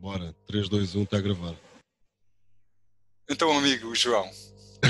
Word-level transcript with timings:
Bora, 0.00 0.34
3, 0.46 0.66
2, 0.66 0.94
1, 0.94 1.02
está 1.02 1.18
a 1.18 1.20
gravar. 1.20 1.54
Então, 3.28 3.52
amigo 3.52 3.94
João, 3.94 4.26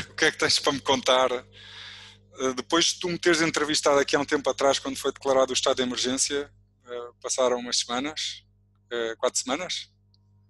o 0.09 0.15
que 0.15 0.27
é 0.27 0.31
que 0.31 0.39
tens 0.39 0.61
para 0.61 0.73
me 0.73 0.81
contar? 0.81 1.33
Uh, 1.33 2.55
depois 2.55 2.87
de 2.87 3.01
tu 3.01 3.09
me 3.09 3.19
teres 3.19 3.41
entrevistado 3.41 3.99
aqui 3.99 4.15
há 4.15 4.21
um 4.21 4.25
tempo 4.25 4.49
atrás, 4.49 4.79
quando 4.79 4.97
foi 4.97 5.13
declarado 5.13 5.51
o 5.51 5.53
estado 5.53 5.79
de 5.79 5.83
emergência, 5.83 6.49
uh, 6.85 7.15
passaram 7.21 7.59
umas 7.59 7.79
semanas, 7.79 8.45
uh, 8.87 9.17
quatro 9.19 9.41
semanas? 9.41 9.91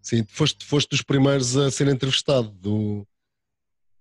Sim, 0.02 0.26
foste, 0.28 0.66
foste 0.66 0.90
dos 0.90 1.00
primeiros 1.00 1.56
a 1.56 1.70
ser 1.70 1.88
entrevistado 1.88 2.50
do, 2.50 3.08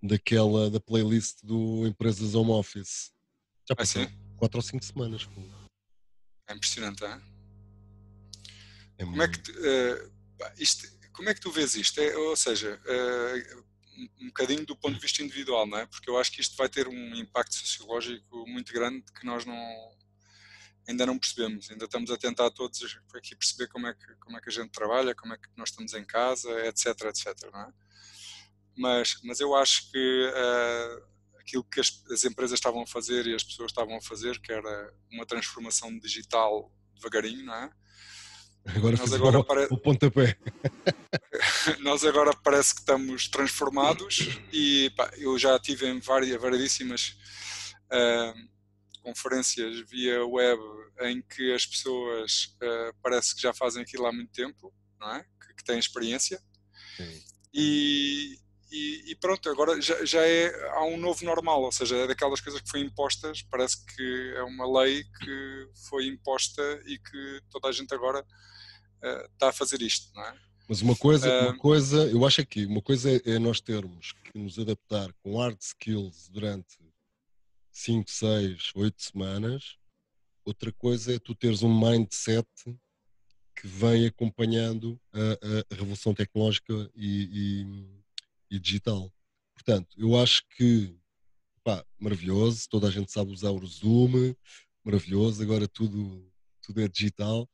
daquela, 0.04 0.70
da 0.70 0.82
playlist 0.82 1.38
do 1.42 1.88
Empresas 1.88 2.36
Home 2.36 2.52
Office. 2.52 3.14
Já 3.66 3.78
passou 3.78 4.06
quatro 4.36 4.58
ou 4.58 4.62
cinco 4.62 4.84
semanas. 4.84 5.24
Pô. 5.24 5.42
É 6.50 6.54
impressionante, 6.54 7.06
é? 7.06 7.22
é 8.98 9.06
como, 9.06 9.22
é 9.22 9.28
que, 9.30 9.52
uh, 9.52 10.19
isto, 10.58 10.88
como 11.14 11.30
é 11.30 11.34
que 11.34 11.42
tu 11.42 11.52
vês 11.52 11.76
isto? 11.76 12.00
É, 12.00 12.16
ou 12.18 12.36
seja, 12.36 12.80
uh, 12.86 13.64
um 14.22 14.28
bocadinho 14.28 14.66
do 14.66 14.76
ponto 14.76 14.96
de 14.96 15.02
vista 15.02 15.22
individual, 15.22 15.68
não 15.68 15.78
é? 15.78 15.86
Porque 15.86 16.10
eu 16.10 16.18
acho 16.18 16.32
que 16.32 16.42
isto 16.42 16.56
vai 16.56 16.70
ter 16.70 16.88
um 16.88 17.16
impacto 17.16 17.56
sociológico 17.56 18.48
muito 18.48 18.72
grande 18.74 19.04
que 19.14 19.26
nós 19.26 19.46
não 19.46 20.00
ainda 20.88 21.06
não 21.06 21.20
percebemos. 21.20 21.70
Ainda 21.70 21.86
estamos 21.86 22.10
a 22.10 22.18
tentar 22.18 22.50
todos 22.52 22.82
aqui 23.14 23.36
perceber 23.36 23.68
como 23.68 23.88
é 23.88 23.94
que 23.94 24.16
como 24.16 24.38
é 24.38 24.42
que 24.42 24.50
a 24.50 24.52
gente 24.52 24.72
trabalha, 24.72 25.14
como 25.14 25.34
é 25.34 25.38
que 25.38 25.50
nós 25.56 25.70
estamos 25.70 25.94
em 25.94 26.04
casa, 26.04 26.50
etc, 26.68 26.88
etc, 27.06 27.52
não 27.52 27.62
é? 27.62 27.74
Mas 28.78 29.20
mas 29.24 29.40
eu 29.40 29.56
acho 29.56 29.92
que 29.92 30.32
uh, 30.32 31.10
aquilo 31.40 31.64
que 31.64 31.80
as, 31.80 32.04
as, 32.12 32.24
empresas 32.24 32.58
estavam 32.58 32.84
a 32.84 32.88
fazer 32.88 33.28
e 33.28 33.36
as 33.36 33.44
pessoas 33.44 33.72
estavam 33.72 33.98
a 33.98 34.02
fazer, 34.02 34.40
que 34.40 34.52
era 34.52 34.94
uma 35.12 35.26
transformação 35.26 35.98
digital 36.00 36.72
devagarinho, 36.96 37.46
não 37.46 37.56
é? 37.56 37.72
Agora 38.76 38.98
nós 38.98 39.14
agora 39.14 39.40
o, 39.40 39.44
pare... 39.44 39.68
o 39.72 39.78
pontapé. 39.78 40.38
nós 41.80 42.04
agora 42.04 42.36
parece 42.44 42.74
que 42.74 42.82
estamos 42.82 43.28
transformados 43.28 44.40
e 44.52 44.92
pá, 44.96 45.12
eu 45.18 45.38
já 45.38 45.58
tive 45.60 45.88
em 45.88 46.00
várias, 46.00 46.40
variedíssimas 46.42 47.18
uh, 47.92 48.50
conferências 49.02 49.80
via 49.90 50.26
web 50.26 50.62
em 51.02 51.22
que 51.22 51.54
as 51.54 51.66
pessoas 51.66 52.56
uh, 52.62 52.96
parece 53.02 53.36
que 53.36 53.42
já 53.42 53.54
fazem 53.54 53.82
aquilo 53.82 54.06
há 54.06 54.12
muito 54.12 54.32
tempo, 54.32 54.74
não 55.00 55.16
é? 55.16 55.26
Que, 55.42 55.56
que 55.56 55.64
têm 55.64 55.80
experiência. 55.80 56.42
Sim. 56.98 57.24
E, 57.54 58.38
e, 58.72 59.12
e, 59.12 59.16
pronto, 59.16 59.50
agora 59.50 59.82
já, 59.82 60.06
já, 60.06 60.22
é, 60.22 60.70
há 60.74 60.84
um 60.84 60.98
novo 60.98 61.26
normal, 61.26 61.64
ou 61.64 61.72
seja, 61.72 61.96
é 61.96 62.08
daquelas 62.08 62.40
coisas 62.40 62.62
que 62.62 62.70
foi 62.70 62.82
impostas, 62.82 63.42
parece 63.42 63.84
que 63.86 64.34
é 64.36 64.44
uma 64.44 64.82
lei 64.82 65.04
que 65.04 65.68
foi 65.90 66.06
imposta 66.06 66.62
e 66.86 67.00
que 67.00 67.42
toda 67.50 67.70
a 67.70 67.72
gente 67.72 67.94
agora 67.94 68.24
está 69.02 69.50
a 69.50 69.54
fazer 69.54 69.82
isto, 69.82 70.14
não 70.16 70.24
é? 70.24 70.36
Mas 70.68 70.82
uma 70.82 70.96
coisa, 70.96 71.42
uma 71.42 71.58
coisa, 71.58 72.06
eu 72.12 72.26
acho 72.26 72.42
aqui, 72.42 72.66
uma 72.66 72.82
coisa 72.82 73.10
é, 73.10 73.22
é 73.26 73.40
nós 73.40 73.60
termos 73.60 74.12
que 74.24 74.38
nos 74.38 74.60
adaptar 74.60 75.12
com 75.24 75.40
hard 75.40 75.58
skills 75.60 76.30
durante 76.30 76.78
5, 77.72 78.10
6, 78.10 78.72
8 78.76 79.02
semanas, 79.02 79.78
outra 80.46 80.72
coisa 80.72 81.16
é 81.16 81.20
tu 81.20 81.34
teres 81.34 81.64
um 81.64 81.80
mindset 81.80 82.48
que 83.56 83.68
vem 83.68 84.06
acompanhando 84.06 85.00
a, 85.12 85.74
a 85.74 85.76
revolução 85.76 86.14
tecnológica 86.14 86.90
e, 86.96 87.64
e 87.64 88.00
e 88.50 88.60
digital. 88.60 89.12
Portanto, 89.54 89.96
eu 89.98 90.18
acho 90.20 90.44
que, 90.56 90.96
pá, 91.64 91.86
maravilhoso, 92.00 92.68
toda 92.70 92.88
a 92.88 92.92
gente 92.92 93.12
sabe 93.12 93.32
usar 93.32 93.52
o 93.52 93.66
Zoom, 93.66 94.34
maravilhoso, 94.84 95.42
agora 95.44 95.68
tudo, 95.68 96.26
tudo 96.62 96.82
é 96.82 96.88
digital, 96.88 97.48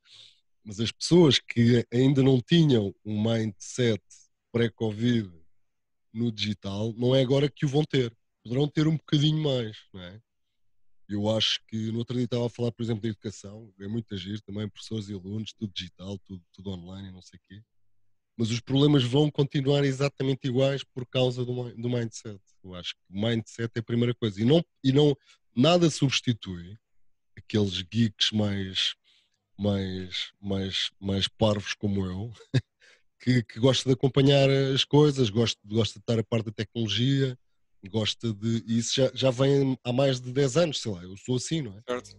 mas 0.65 0.79
as 0.79 0.91
pessoas 0.91 1.39
que 1.39 1.85
ainda 1.93 2.23
não 2.23 2.41
tinham 2.41 2.93
um 3.05 3.21
mindset 3.21 4.01
pré-Covid 4.51 5.31
no 6.13 6.31
digital, 6.31 6.93
não 6.97 7.15
é 7.15 7.21
agora 7.21 7.49
que 7.49 7.65
o 7.65 7.69
vão 7.69 7.83
ter. 7.83 8.11
Poderão 8.43 8.67
ter 8.67 8.87
um 8.87 8.97
bocadinho 8.97 9.41
mais, 9.41 9.77
não 9.93 10.01
é? 10.01 10.19
Eu 11.07 11.29
acho 11.29 11.59
que 11.67 11.91
no 11.91 11.99
outro 11.99 12.15
dia 12.15 12.25
estava 12.25 12.47
a 12.47 12.49
falar, 12.49 12.71
por 12.71 12.81
exemplo, 12.81 13.03
da 13.03 13.09
educação, 13.09 13.71
é 13.79 13.87
muito 13.87 14.13
agir 14.15 14.41
também, 14.41 14.67
professores 14.67 15.07
e 15.07 15.13
alunos, 15.13 15.53
tudo 15.53 15.71
digital, 15.71 16.17
tudo, 16.19 16.43
tudo 16.51 16.71
online, 16.71 17.11
não 17.11 17.21
sei 17.21 17.37
o 17.37 17.41
quê 17.47 17.63
mas 18.37 18.51
os 18.51 18.59
problemas 18.59 19.03
vão 19.03 19.31
continuar 19.31 19.83
exatamente 19.85 20.47
iguais 20.47 20.83
por 20.83 21.05
causa 21.07 21.45
do, 21.45 21.73
do 21.75 21.89
mindset. 21.89 22.39
Eu 22.63 22.75
acho 22.75 22.93
que 22.93 23.01
o 23.09 23.21
mindset 23.21 23.71
é 23.75 23.79
a 23.79 23.83
primeira 23.83 24.13
coisa. 24.13 24.41
E 24.41 24.45
não, 24.45 24.63
e 24.83 24.91
não 24.91 25.15
nada 25.55 25.89
substitui 25.89 26.77
aqueles 27.37 27.81
geeks 27.81 28.31
mais, 28.31 28.95
mais, 29.57 30.31
mais, 30.41 30.91
mais 30.99 31.27
parvos 31.27 31.73
como 31.73 32.05
eu, 32.05 32.33
que, 33.19 33.43
que 33.43 33.59
gosta 33.59 33.89
de 33.89 33.93
acompanhar 33.93 34.49
as 34.49 34.83
coisas, 34.83 35.29
gosta, 35.29 35.59
gosta 35.65 35.99
de 35.99 36.03
estar 36.03 36.19
a 36.19 36.23
parte 36.23 36.45
da 36.45 36.51
tecnologia, 36.51 37.37
gosta 37.89 38.33
de. 38.33 38.63
E 38.67 38.77
isso 38.77 38.95
já, 38.95 39.11
já 39.13 39.31
vem 39.31 39.77
há 39.83 39.93
mais 39.93 40.19
de 40.19 40.31
10 40.31 40.57
anos, 40.57 40.81
sei 40.81 40.91
lá, 40.91 41.03
eu 41.03 41.15
sou 41.17 41.35
assim, 41.35 41.61
não 41.61 41.77
é? 41.77 41.81
Certo. 41.87 42.17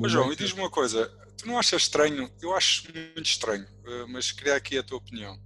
Mas 0.00 0.12
João, 0.12 0.32
e 0.32 0.36
diz-me 0.36 0.60
uma 0.60 0.70
coisa, 0.70 1.08
tu 1.36 1.48
não 1.48 1.58
achas 1.58 1.82
estranho? 1.82 2.30
Eu 2.40 2.54
acho 2.54 2.84
muito 2.94 3.26
estranho, 3.26 3.66
eh, 3.84 4.06
mas 4.08 4.30
queria 4.30 4.54
aqui 4.54 4.78
a 4.78 4.84
tua 4.84 4.98
opinião. 4.98 5.36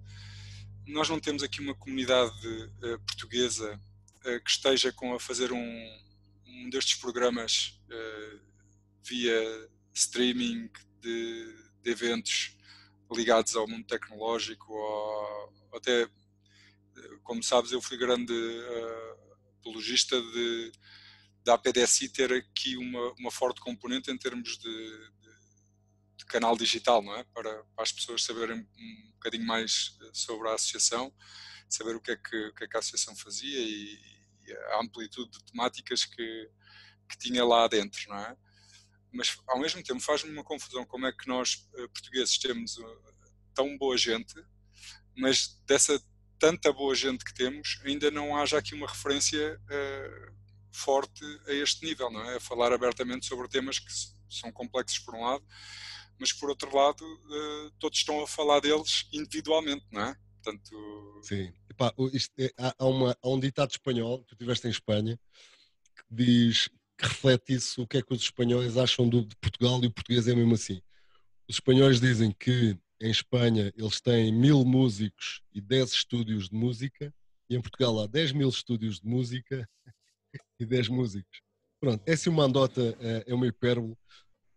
Nós 0.86 1.08
não 1.08 1.18
temos 1.18 1.42
aqui 1.42 1.60
uma 1.60 1.74
comunidade 1.74 2.46
uh, 2.46 2.98
portuguesa 3.06 3.74
uh, 3.74 4.44
que 4.44 4.50
esteja 4.50 4.92
com 4.92 5.14
a 5.14 5.20
fazer 5.20 5.52
um, 5.52 5.98
um 6.46 6.70
destes 6.70 6.98
programas 6.98 7.78
via 9.02 9.68
streaming 9.94 10.70
de, 11.00 11.54
de, 11.82 11.90
eventos 11.90 12.56
ligados 13.10 13.56
ao 13.56 13.68
mundo 13.68 13.86
tecnológico, 13.86 14.72
ou, 14.72 15.52
até, 15.74 16.08
como 17.22 17.42
sabes, 17.42 17.72
eu 17.72 17.80
fui 17.80 17.96
grande 17.96 18.34
apologista 19.60 20.20
de 20.20 20.72
da 21.48 21.54
APDSI 21.54 22.10
ter 22.10 22.30
aqui 22.30 22.76
uma, 22.76 23.12
uma 23.18 23.30
forte 23.30 23.58
componente 23.62 24.10
em 24.10 24.18
termos 24.18 24.58
de, 24.58 24.68
de, 24.68 25.30
de 26.18 26.26
canal 26.26 26.54
digital, 26.54 27.02
não 27.02 27.14
é? 27.16 27.24
Para, 27.32 27.64
para, 27.74 27.82
as 27.82 27.90
pessoas 27.90 28.22
saberem 28.22 28.58
um 28.58 29.12
bocadinho 29.12 29.46
mais 29.46 29.96
eh, 30.02 30.10
sobre 30.12 30.46
a 30.50 30.54
associação, 30.54 31.10
saber 31.66 31.96
o 31.96 32.00
que 32.02 32.10
é 32.10 32.16
que, 32.16 32.48
o 32.48 32.54
que, 32.54 32.64
é 32.64 32.68
que 32.68 32.76
a 32.76 32.80
associação 32.80 33.16
fazia 33.16 33.58
e, 33.60 33.98
e, 34.46 34.52
a 34.74 34.82
amplitude 34.82 35.30
de 35.30 35.44
temáticas 35.44 36.04
que, 36.04 36.50
que 37.08 37.18
tinha 37.18 37.42
lá 37.42 37.66
dentro, 37.66 37.98
não 38.10 38.18
é? 38.18 38.36
Mas 39.12 39.38
ao 39.46 39.58
mesmo 39.58 39.82
tempo 39.82 40.00
faz-me 40.00 40.30
uma 40.30 40.44
confusão 40.44 40.84
como 40.84 41.06
é 41.06 41.12
que 41.12 41.26
nós 41.26 41.66
eh, 41.74 41.88
portugueses 41.88 42.36
temos 42.38 42.78
eh, 42.78 43.28
tão 43.54 43.76
boa 43.78 43.96
gente, 43.96 44.34
mas 45.16 45.60
dessa 45.66 46.00
tanta 46.38 46.72
boa 46.72 46.94
gente 46.94 47.24
que 47.24 47.34
temos 47.34 47.80
ainda 47.84 48.10
não 48.10 48.36
haja 48.36 48.58
aqui 48.58 48.74
uma 48.74 48.86
referência 48.86 49.60
uh, 49.60 50.34
forte 50.72 51.24
a 51.46 51.52
este 51.52 51.84
nível, 51.84 52.10
não 52.10 52.22
é? 52.22 52.36
A 52.36 52.40
falar 52.40 52.72
abertamente 52.72 53.26
sobre 53.26 53.48
temas 53.48 53.78
que 53.78 53.90
são 54.30 54.52
complexos 54.52 55.00
por 55.00 55.14
um 55.14 55.24
lado, 55.24 55.44
mas 56.18 56.32
por 56.32 56.48
outro 56.48 56.74
lado 56.74 57.02
uh, 57.02 57.70
todos 57.78 57.98
estão 57.98 58.22
a 58.22 58.26
falar 58.26 58.60
deles 58.60 59.08
individualmente, 59.12 59.84
não 59.90 60.02
é? 60.02 60.16
Portanto... 60.42 61.20
Sim, 61.24 61.52
Epá, 61.68 61.92
é, 62.38 62.52
há, 62.56 62.86
uma, 62.86 63.16
há 63.20 63.28
um 63.28 63.40
ditado 63.40 63.70
espanhol, 63.70 64.24
tu 64.24 64.34
estiveste 64.34 64.66
em 64.68 64.70
Espanha, 64.70 65.18
que 65.96 66.04
diz, 66.10 66.68
que 66.98 67.06
reflete 67.06 67.54
isso, 67.54 67.82
o 67.82 67.86
que 67.86 67.98
é 67.98 68.02
que 68.02 68.12
os 68.12 68.20
espanhóis 68.20 68.76
acham 68.76 69.08
do, 69.08 69.24
de 69.24 69.36
Portugal 69.36 69.80
e 69.82 69.86
o 69.86 69.90
português 69.90 70.26
é 70.28 70.34
mesmo 70.34 70.54
assim. 70.54 70.82
Os 71.48 71.56
espanhóis 71.56 72.00
dizem 72.00 72.32
que 72.32 72.76
em 73.00 73.10
Espanha 73.10 73.72
eles 73.76 74.00
têm 74.00 74.32
mil 74.32 74.64
músicos 74.64 75.40
e 75.54 75.60
dez 75.60 75.92
estúdios 75.92 76.48
de 76.48 76.56
música, 76.56 77.14
e 77.48 77.56
em 77.56 77.62
Portugal 77.62 77.98
há 78.00 78.06
10 78.06 78.32
mil 78.32 78.48
estúdios 78.48 79.00
de 79.00 79.06
música 79.06 79.68
e 80.60 80.66
10 80.66 80.88
músicos. 80.88 81.40
Pronto, 81.80 82.02
essa 82.06 82.28
uma 82.28 82.44
andota 82.44 82.96
é, 83.00 83.24
é 83.28 83.34
uma 83.34 83.46
hipérbole, 83.46 83.96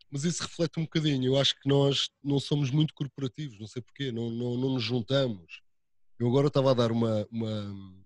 mas 0.10 0.24
isso 0.26 0.44
reflete 0.44 0.80
um 0.80 0.84
bocadinho. 0.84 1.26
Eu 1.26 1.38
acho 1.38 1.58
que 1.60 1.70
nós 1.70 2.10
não 2.24 2.40
somos 2.40 2.70
muito 2.70 2.94
corporativos, 2.94 3.60
não 3.60 3.68
sei 3.68 3.82
porquê, 3.82 4.12
não, 4.12 4.30
não, 4.30 4.58
não 4.58 4.74
nos 4.74 4.84
juntamos. 4.84 5.62
Eu 6.20 6.28
agora 6.28 6.48
estava 6.48 6.72
a 6.72 6.74
dar 6.74 6.92
uma. 6.92 7.26
uma 7.32 8.02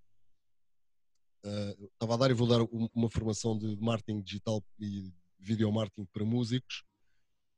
uh, 1.45 1.85
estava 1.93 2.13
a 2.15 2.17
dar 2.17 2.31
e 2.31 2.33
vou 2.33 2.47
dar 2.47 2.61
uma 2.93 3.09
formação 3.09 3.57
de 3.57 3.75
marketing 3.77 4.21
digital 4.21 4.63
e 4.79 5.13
video 5.39 5.71
marketing 5.71 6.05
para 6.11 6.25
músicos, 6.25 6.83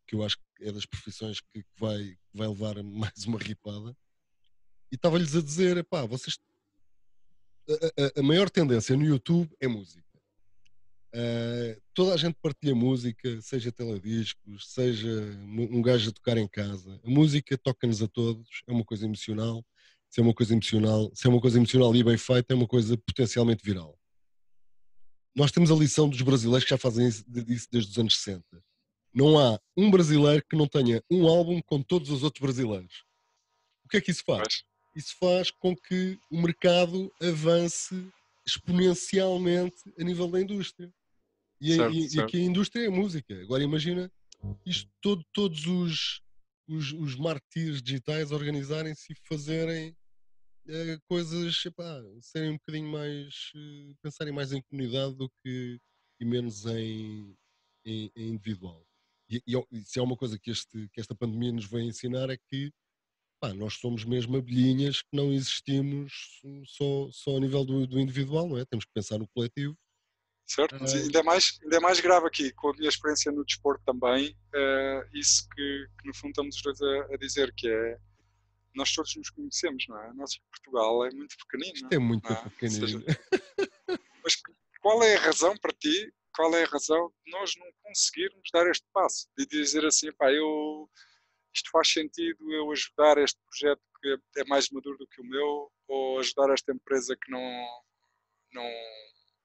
que 0.06 0.16
eu 0.16 0.24
acho 0.24 0.38
que 0.38 0.66
é 0.66 0.72
das 0.72 0.86
profissões 0.86 1.40
que, 1.42 1.64
vai, 1.78 2.18
vai 2.34 2.48
levar 2.48 2.82
mais 2.84 3.26
uma 3.26 3.40
ripada. 3.40 3.96
E 4.92 4.96
estava-lhes 4.96 5.36
a 5.36 5.42
dizer: 5.42 5.84
pá, 5.86 6.06
vocês 6.06 6.38
a, 7.70 8.20
a, 8.20 8.24
maior 8.24 8.50
tendência 8.50 8.96
no 8.96 9.06
YouTube 9.06 9.50
é 9.60 9.68
música. 9.68 10.06
Uh, 11.14 11.82
toda 11.94 12.14
a 12.14 12.18
gente 12.18 12.38
partilha 12.42 12.76
música, 12.76 13.42
seja 13.42 13.72
telediscos, 13.72 14.72
seja 14.72 15.10
um 15.10 15.82
gajo 15.82 16.10
a 16.10 16.14
tocar 16.14 16.38
em 16.38 16.48
casa. 16.48 17.00
A 17.04 17.10
música 17.10 17.58
toca-nos 17.58 18.02
a 18.02 18.08
todos, 18.08 18.48
é 18.68 18.72
uma 18.72 18.86
coisa 18.86 19.06
emocional. 19.06 19.66
Se 20.10 20.20
é 20.20 20.24
uma 20.24 20.34
coisa 20.34 20.54
emocional, 20.54 21.12
se 21.14 21.28
é 21.28 21.30
uma 21.30 21.42
coisa 21.42 21.58
emocional 21.58 21.96
e 21.96 22.04
bem 22.04 22.18
feita, 22.18 22.54
é 22.54 22.56
uma 22.56 22.68
coisa 22.68 22.98
potencialmente 22.98 23.64
viral. 23.64 23.98
Nós 25.36 25.52
temos 25.52 25.70
a 25.70 25.76
lição 25.76 26.10
dos 26.10 26.22
brasileiros 26.22 26.64
que 26.64 26.70
já 26.72 26.78
fazem 26.78 27.08
isso, 27.08 27.24
desde 27.30 27.92
os 27.92 27.98
anos 27.98 28.18
60. 28.18 28.44
Não 29.14 29.38
há 29.38 29.60
um 29.76 29.92
brasileiro 29.92 30.44
que 30.50 30.56
não 30.56 30.68
tenha 30.68 31.04
um 31.10 31.28
álbum 31.28 31.62
com 31.62 31.82
todos 31.82 32.10
os 32.10 32.24
outros 32.24 32.42
brasileiros. 32.42 33.04
o 33.86 33.90
que 33.90 33.98
é 33.98 34.02
que 34.02 34.12
isso 34.12 34.24
faz? 34.26 34.64
Isso 34.96 35.16
faz 35.20 35.52
com 35.52 35.76
que 35.76 36.18
o 36.32 36.42
mercado 36.42 37.12
avance 37.22 38.10
exponencialmente 38.48 39.76
a 40.00 40.04
nível 40.04 40.28
da 40.28 40.42
indústria. 40.42 40.92
E, 41.62 41.76
certo, 41.76 41.96
e, 41.96 42.10
certo. 42.10 42.16
e 42.16 42.20
aqui 42.22 42.38
a 42.38 42.44
indústria 42.44 42.84
é 42.86 42.88
a 42.88 42.92
música. 42.92 43.42
Agora 43.42 43.64
imagina 43.64 44.12
isto 44.66 44.90
todo, 45.02 45.24
todos 45.34 45.68
os, 45.68 46.22
os, 46.68 46.92
os 46.94 47.16
digitais 47.82 48.32
organizarem-se 48.32 49.14
e 49.14 49.16
fazerem 49.28 49.96
uh, 50.68 51.02
coisas, 51.08 51.66
epá, 51.66 52.02
serem 52.22 52.52
um 52.52 52.58
bocadinho 52.58 52.90
mais, 52.90 53.52
uh, 53.56 53.96
pensarem 54.02 54.34
mais 54.34 54.52
em 54.52 54.62
comunidade 54.64 55.16
do 55.16 55.30
que 55.44 55.80
e 56.20 56.26
menos 56.26 56.66
em, 56.66 57.36
em, 57.86 58.12
em 58.16 58.30
individual. 58.30 58.86
E, 59.30 59.42
e, 59.46 59.82
se 59.86 60.00
é 60.00 60.02
uma 60.02 60.18
coisa 60.18 60.40
que, 60.40 60.50
este, 60.50 60.90
que 60.90 61.00
esta 61.00 61.16
pandemia 61.16 61.52
nos 61.52 61.66
vem 61.66 61.88
ensinar 61.88 62.30
é 62.30 62.38
que 62.38 62.72
nós 63.56 63.76
somos 63.76 64.04
mesmo 64.04 64.36
abelhinhas 64.38 65.02
que 65.02 65.16
não 65.16 65.32
existimos 65.32 66.42
só, 66.66 67.12
só 67.12 67.38
a 67.38 67.40
nível 67.40 67.64
do, 67.64 67.86
do 67.86 68.00
individual, 68.00 68.50
não 68.50 68.58
é? 68.58 68.66
Temos 68.66 68.84
que 68.84 68.92
pensar 68.94 69.20
no 69.20 69.28
coletivo 69.28 69.78
certo? 70.48 70.78
Mas 70.80 70.94
ainda, 70.94 71.22
mais, 71.24 71.60
ainda 71.62 71.80
mais 71.82 72.00
grave 72.00 72.26
aqui, 72.26 72.52
com 72.54 72.70
a 72.70 72.74
minha 72.74 72.90
experiência 72.90 73.32
no 73.32 73.46
desporto 73.46 73.84
também, 73.86 74.32
uh, 74.32 75.18
isso 75.18 75.48
que, 75.50 75.88
que, 76.00 76.08
no 76.08 76.16
fundo 76.16 76.32
estamos 76.32 76.56
os 76.56 76.62
dois 76.62 76.82
a, 76.82 77.14
a, 77.14 77.18
dizer, 77.18 77.54
que 77.56 77.68
é 77.68 77.98
nós 78.74 78.94
todos 78.94 79.16
nos 79.16 79.30
conhecemos, 79.30 79.86
não 79.88 80.00
é? 80.02 80.14
Nós, 80.14 80.38
Portugal 80.52 81.06
é 81.06 81.12
muito 81.12 81.36
pequenino. 81.38 81.76
Isto 81.76 81.92
é 81.92 82.00
muito 82.00 82.32
é? 82.32 82.36
pequenino. 82.44 82.88
Seja, 82.88 83.06
mas 84.24 84.36
qual 84.80 85.04
é 85.04 85.16
a 85.16 85.20
razão 85.20 85.58
para 85.58 85.74
ti, 85.74 86.14
qual 86.34 86.54
é 86.56 86.64
a 86.64 86.68
razão 86.68 87.12
de 87.26 87.32
nós 87.32 87.54
não 87.58 87.68
conseguirmos 87.84 88.50
dar 88.54 88.70
este 88.70 88.86
passo? 88.94 89.28
De 89.38 89.46
dizer 89.48 89.86
assim, 89.86 90.12
pá, 90.14 90.32
eu, 90.32 90.90
isto 91.54 91.70
faz 91.72 91.92
sentido 91.92 92.52
eu 92.52 92.72
ajudar 92.72 93.18
este 93.18 93.40
projeto 93.50 93.82
que 94.00 94.18
é 94.38 94.46
mais 94.46 94.70
maduro 94.70 94.98
do 94.98 95.08
que 95.08 95.22
o 95.22 95.26
meu, 95.26 95.72
ou 95.88 96.20
ajudar 96.20 96.54
esta 96.54 96.72
empresa 96.72 97.18
que 97.20 97.32
não, 97.32 97.42
não 98.54 98.70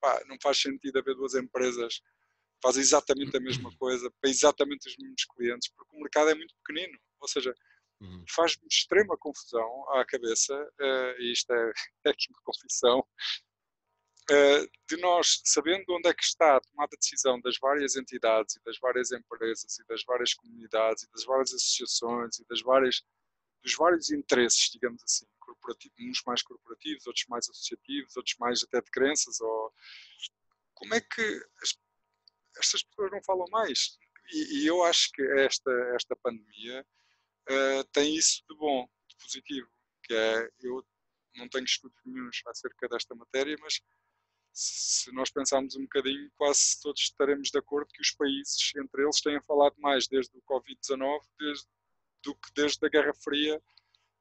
pá, 0.03 0.21
não 0.27 0.37
faz 0.43 0.61
sentido 0.61 0.99
haver 0.99 1.15
duas 1.15 1.35
empresas 1.35 2.01
que 2.01 2.61
fazem 2.61 2.83
exatamente 2.83 3.37
a 3.37 3.41
mesma 3.41 3.75
coisa 3.79 4.11
para 4.21 4.29
exatamente 4.29 4.89
os 4.89 4.97
mesmos 4.99 5.25
clientes, 5.25 5.71
porque 5.75 5.97
o 5.97 6.01
mercado 6.01 6.31
é 6.31 6.35
muito 6.35 6.55
pequenino. 6.57 6.99
Ou 7.21 7.29
seja, 7.29 7.55
uhum. 8.01 8.25
faz-me 8.29 8.67
extrema 8.69 9.17
confusão 9.17 9.89
à 9.91 10.05
cabeça, 10.05 10.55
uh, 10.55 11.21
e 11.21 11.33
isto 11.33 11.53
é, 11.53 11.73
é 12.07 12.11
aqui 12.11 12.27
uma 12.31 12.43
confissão, 12.43 12.99
uh, 12.99 14.71
de 14.89 14.97
nós, 15.01 15.41
sabendo 15.45 15.85
onde 15.91 16.09
é 16.09 16.15
que 16.15 16.25
está 16.25 16.57
a 16.57 16.61
tomada 16.61 16.91
de 16.91 16.99
decisão 16.99 17.41
das 17.41 17.57
várias 17.59 17.95
entidades 17.95 18.57
e 18.57 18.63
das 18.65 18.77
várias 18.81 19.13
empresas 19.13 19.79
e 19.79 19.87
das 19.87 20.03
várias 20.05 20.35
comunidades 20.35 21.05
e 21.05 21.11
das 21.13 21.25
várias 21.25 21.55
associações 21.55 22.41
e 22.41 22.45
das 22.49 22.61
várias, 22.61 23.03
dos 23.63 23.75
vários 23.75 24.11
interesses, 24.11 24.71
digamos 24.71 25.03
assim, 25.03 25.27
uns 26.01 26.23
mais 26.27 26.43
corporativos, 26.43 27.07
outros 27.07 27.27
mais 27.29 27.49
associativos, 27.49 28.17
outros 28.17 28.37
mais 28.39 28.63
até 28.65 28.81
de 28.81 28.91
crenças, 28.91 29.41
ou 29.41 29.73
como 30.75 30.95
é 30.95 31.01
que 31.01 31.47
as, 31.63 31.79
estas 32.59 32.83
pessoas 32.83 33.11
não 33.13 33.23
falam 33.23 33.47
mais? 33.51 33.99
E, 34.33 34.63
e, 34.63 34.67
eu 34.67 34.83
acho 34.85 35.11
que 35.13 35.23
esta, 35.39 35.71
esta 35.95 36.17
pandemia 36.17 36.87
uh, 37.51 37.85
tem 37.93 38.17
isso 38.17 38.43
de 38.49 38.57
bom, 38.57 38.89
de 39.09 39.17
positivo, 39.17 39.69
que 40.05 40.15
é, 40.15 40.51
eu 40.61 40.85
não 41.37 41.49
tenho 41.49 41.65
estudos 41.65 41.99
nenhums 42.05 42.41
acerca 42.47 42.89
desta 42.89 43.15
matéria, 43.15 43.57
mas 43.61 43.81
se 44.53 45.11
nós 45.13 45.31
pensarmos 45.31 45.77
um 45.77 45.83
bocadinho, 45.83 46.31
quase 46.37 46.81
todos 46.83 47.01
estaremos 47.01 47.51
de 47.51 47.59
acordo 47.59 47.91
que 47.93 48.03
os 48.03 48.11
países, 48.11 48.73
entre 48.77 49.03
eles, 49.03 49.21
têm 49.21 49.41
falado 49.43 49.75
mais 49.79 50.07
desde 50.07 50.37
o 50.37 50.43
Covid-19 50.43 51.21
do 52.23 52.35
que 52.35 52.53
desde 52.55 52.85
a 52.87 52.89
Guerra 52.89 53.13
Fria 53.15 53.61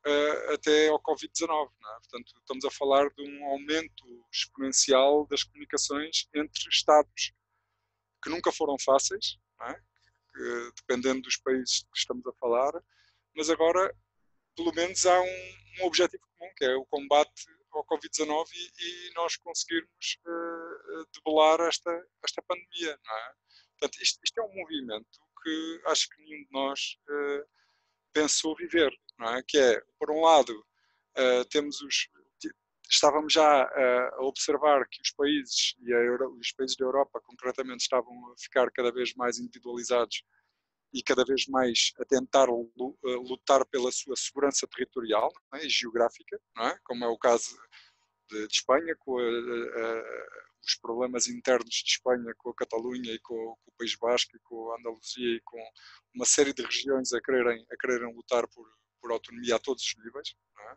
uh, 0.06 0.54
até 0.54 0.90
ao 0.90 1.02
Covid-19. 1.02 1.70
É? 1.70 1.94
Portanto, 2.00 2.34
estamos 2.40 2.66
a 2.66 2.72
falar 2.72 3.10
de 3.10 3.22
um 3.22 3.46
aumento 3.46 4.26
exponencial 4.32 5.26
das 5.28 5.44
comunicações 5.44 6.28
entre 6.34 6.70
Estados, 6.70 7.34
que 8.24 8.30
nunca 8.30 8.52
foram 8.52 8.78
fáceis, 8.80 9.38
é? 9.64 9.74
que, 9.74 10.72
dependendo 10.78 11.22
dos 11.22 11.38
países 11.38 11.84
que 11.84 11.98
estamos 11.98 12.26
a 12.26 12.34
falar, 12.34 12.72
mas 13.36 13.50
agora, 13.50 13.96
pelo 14.56 14.74
menos, 14.74 15.06
há 15.06 15.20
um, 15.22 15.82
um 15.82 15.86
objetivo 15.86 16.24
comum, 16.38 16.52
que 16.58 16.66
é 16.66 16.76
o 16.76 16.86
combate 16.86 17.46
ao 17.72 17.86
Covid-19 17.86 18.48
e, 18.54 18.72
e, 18.80 19.14
nós 19.14 19.38
conseguirmos 19.38 20.20
uh, 20.26 21.06
debelar 21.14 21.62
esta, 21.62 21.92
esta 22.24 22.42
pandemia. 22.42 23.00
Não 23.06 23.18
é? 23.18 23.34
Portanto, 23.80 24.02
isto, 24.02 24.20
isto, 24.24 24.40
é 24.40 24.44
um 24.44 24.54
movimento 24.54 25.20
que 25.42 25.82
acho 25.88 26.10
que 26.10 26.22
nenhum 26.22 26.44
de 26.44 26.52
nós 26.52 26.98
uh, 27.10 27.48
pensou 28.14 28.56
viver 28.56 28.92
é? 29.30 29.44
Que 29.48 29.58
é, 29.58 29.82
por 30.00 30.12
um 30.12 30.22
lado, 30.22 30.54
uh, 31.18 31.46
temos 31.50 31.82
os 31.82 32.08
estávamos 32.90 33.32
já 33.32 33.64
uh, 33.66 34.16
a 34.16 34.26
observar 34.26 34.86
que 34.90 35.02
os 35.02 35.12
países 35.12 35.76
e 35.82 35.92
Euro, 35.92 36.36
os 36.38 36.52
países 36.52 36.76
da 36.76 36.84
Europa 36.84 37.22
concretamente 37.22 37.84
estavam 37.84 38.14
a 38.32 38.36
ficar 38.38 38.70
cada 38.72 38.92
vez 38.92 39.14
mais 39.16 39.40
individualizados 39.40 40.24
e 40.94 41.02
cada 41.02 41.24
vez 41.24 41.48
mais 41.48 41.94
a 42.02 42.04
tentar 42.04 42.50
lutar 43.02 43.66
pela 43.68 43.90
sua 43.94 44.14
segurança 44.18 44.68
territorial 44.68 45.32
é? 45.54 45.66
e 45.66 45.70
geográfica, 45.70 46.38
é? 46.60 46.78
como 46.84 47.06
é 47.06 47.08
o 47.08 47.18
caso 47.18 47.58
de, 48.30 48.46
de 48.46 48.54
Espanha, 48.54 48.94
com 49.00 49.18
a, 49.18 49.24
a, 49.24 50.04
os 50.66 50.76
problemas 50.76 51.28
internos 51.28 51.74
de 51.74 51.92
Espanha 51.92 52.34
com 52.38 52.50
a 52.50 52.56
Catalunha 52.56 53.12
e 53.12 53.20
com, 53.20 53.36
com, 53.36 53.72
o 53.72 53.74
País 53.78 53.96
Basco 53.96 54.36
e 54.36 54.40
com 54.40 54.72
a 54.72 54.80
Andaluzia 54.80 55.36
e 55.36 55.42
com 55.44 55.62
uma 56.16 56.26
série 56.26 56.54
de 56.54 56.64
regiões 56.64 57.14
a 57.14 57.22
quererem, 57.22 57.66
a 57.72 57.78
quererem 57.78 58.14
lutar 58.14 58.48
por, 58.48 58.68
por 59.02 59.12
autonomia 59.12 59.56
a 59.56 59.60
todos 59.60 59.84
os 59.84 59.96
níveis. 60.04 60.36
É? 60.60 60.76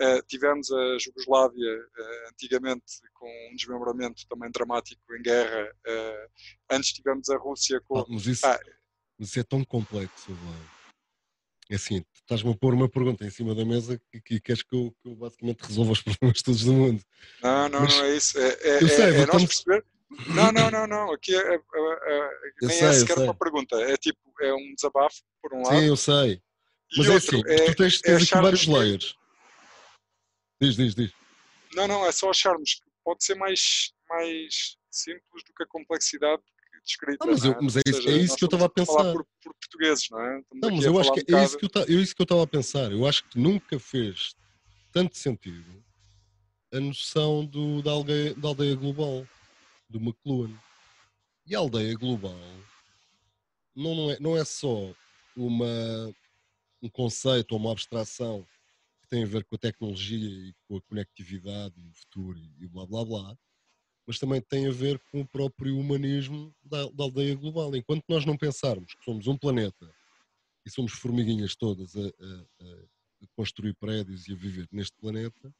Uh, 0.00 0.22
tivemos 0.26 0.72
a 0.72 0.98
Jugoslávia 0.98 1.78
uh, 1.78 2.28
antigamente 2.30 3.00
com 3.12 3.28
um 3.52 3.54
desmembramento 3.54 4.26
também 4.26 4.50
dramático 4.50 5.00
em 5.14 5.22
guerra. 5.22 5.70
Uh, 5.86 6.30
antes 6.70 6.92
tivemos 6.92 7.28
a 7.28 7.36
Rússia 7.36 7.80
com. 7.86 7.98
Ah, 7.98 8.06
mas, 8.08 8.26
isso, 8.26 8.46
ah, 8.46 8.58
mas 9.18 9.28
isso 9.28 9.38
é 9.38 9.44
tão 9.44 9.62
complexo, 9.64 10.32
É 11.72 11.76
assim, 11.76 12.04
estás-me 12.12 12.52
a 12.52 12.54
pôr 12.54 12.74
uma 12.74 12.86
pergunta 12.86 13.24
em 13.24 13.30
cima 13.30 13.54
da 13.54 13.64
mesa 13.64 13.98
que, 14.10 14.20
que 14.20 14.40
queres 14.40 14.62
que 14.62 14.76
eu, 14.76 14.94
que 15.02 15.08
eu, 15.08 15.16
basicamente 15.16 15.62
resolva 15.62 15.92
os 15.92 16.02
problemas 16.04 16.42
todos 16.42 16.64
do 16.64 16.72
mundo. 16.74 17.02
Não, 17.42 17.68
não, 17.70 17.80
mas, 17.80 17.96
não 17.96 18.04
é 18.04 18.14
isso. 18.14 18.38
É, 18.38 18.48
é, 18.60 18.82
eu 18.82 18.88
sei, 18.88 19.04
é, 19.04 19.20
é 19.20 19.26
nós 19.26 19.42
perceber. 19.42 19.82
Não, 20.34 20.52
não, 20.52 20.70
não, 20.70 20.86
não. 20.86 21.12
Aqui 21.14 21.34
é, 21.34 21.38
é, 21.38 21.56
é 21.56 22.30
nem 22.60 22.76
sei, 22.76 22.88
é 22.88 22.92
sequer 22.92 23.18
uma 23.20 23.34
pergunta. 23.34 23.76
É 23.76 23.96
tipo, 23.96 24.20
é 24.42 24.52
um 24.52 24.74
desabafo, 24.74 25.22
por 25.40 25.54
um 25.54 25.62
lado. 25.62 25.78
Sim, 25.78 25.86
eu 25.86 25.96
sei. 25.96 26.42
Mas 26.94 27.08
é 27.08 27.14
assim, 27.14 27.42
é, 27.46 27.64
tu 27.64 27.74
tens, 27.74 28.02
tens 28.02 28.20
é 28.20 28.22
aqui 28.22 28.42
vários 28.42 28.66
layers. 28.66 29.16
Diz, 30.60 30.76
diz, 30.76 30.94
diz. 30.94 31.10
Não, 31.74 31.88
não, 31.88 32.04
é 32.04 32.12
só 32.12 32.28
acharmos 32.28 32.74
que 32.74 32.90
pode 33.02 33.24
ser 33.24 33.34
mais, 33.34 33.94
mais 34.10 34.76
simples 34.90 35.42
do 35.46 35.54
que 35.56 35.62
a 35.62 35.66
complexidade 35.66 36.42
descrita. 36.84 37.24
Ah, 37.24 37.26
mas, 37.30 37.44
eu, 37.44 37.52
é? 37.52 37.58
mas 37.60 37.76
é, 37.76 37.82
isso, 37.86 38.02
seja, 38.02 38.10
é 38.10 38.16
isso 38.18 38.36
que 38.36 38.44
eu 38.44 38.46
estava 38.46 38.66
a 38.66 38.68
pensar. 38.68 39.12
Por, 39.12 39.26
por, 39.42 39.54
portugueses, 39.54 40.08
não 40.10 40.20
é? 40.20 40.38
Estamos 40.38 40.62
não, 40.62 40.76
mas 40.76 40.84
eu 40.84 40.98
acho 41.00 41.12
que 41.12 41.32
um 41.32 41.38
é, 41.38 41.44
isso 41.44 41.58
que 41.58 41.64
eu, 41.64 42.22
é 42.22 42.22
estava 42.22 42.42
a 42.42 42.46
pensar. 42.46 42.92
Eu 42.92 43.06
acho 43.06 43.24
que 43.28 43.38
nunca 43.38 43.78
fez 43.78 44.34
tanto 44.92 45.16
sentido 45.16 45.82
a 46.72 46.80
noção 46.80 47.44
do, 47.44 47.82
da, 47.82 47.90
aldeia, 47.90 48.34
da 48.34 48.48
aldeia 48.48 48.74
global, 48.74 49.26
do 49.88 49.98
McLuhan. 49.98 50.54
E 51.46 51.54
a 51.54 51.58
aldeia 51.58 51.94
global 51.96 52.38
não, 53.74 53.94
não, 53.94 54.10
é, 54.10 54.20
não 54.20 54.36
é 54.36 54.44
só 54.44 54.94
uma, 55.36 56.14
um 56.82 56.88
conceito 56.88 57.52
ou 57.52 57.58
uma 57.58 57.72
abstração 57.72 58.46
que 59.02 59.08
tem 59.08 59.24
a 59.24 59.26
ver 59.26 59.44
com 59.44 59.54
a 59.54 59.58
tecnologia 59.58 60.18
e 60.18 60.54
com 60.68 60.76
a 60.76 60.82
conectividade 60.82 61.74
e 61.78 61.88
o 61.88 61.92
futuro 61.92 62.38
e 62.60 62.68
blá 62.68 62.86
blá 62.86 63.04
blá, 63.04 63.38
mas 64.06 64.18
também 64.18 64.40
tem 64.40 64.66
a 64.66 64.72
ver 64.72 64.98
com 65.10 65.20
o 65.20 65.28
próprio 65.28 65.78
humanismo 65.78 66.54
da, 66.64 66.84
da 66.90 67.04
aldeia 67.04 67.34
global. 67.34 67.74
Enquanto 67.76 68.04
nós 68.08 68.24
não 68.24 68.36
pensarmos 68.36 68.94
que 68.94 69.04
somos 69.04 69.26
um 69.26 69.36
planeta 69.36 69.90
e 70.66 70.70
somos 70.70 70.92
formiguinhas 70.92 71.54
todas 71.54 71.94
a, 71.96 72.00
a, 72.00 72.64
a 73.22 73.26
construir 73.36 73.74
prédios 73.74 74.26
e 74.28 74.32
a 74.32 74.36
viver 74.36 74.68
neste 74.72 74.96
planeta, 74.96 75.54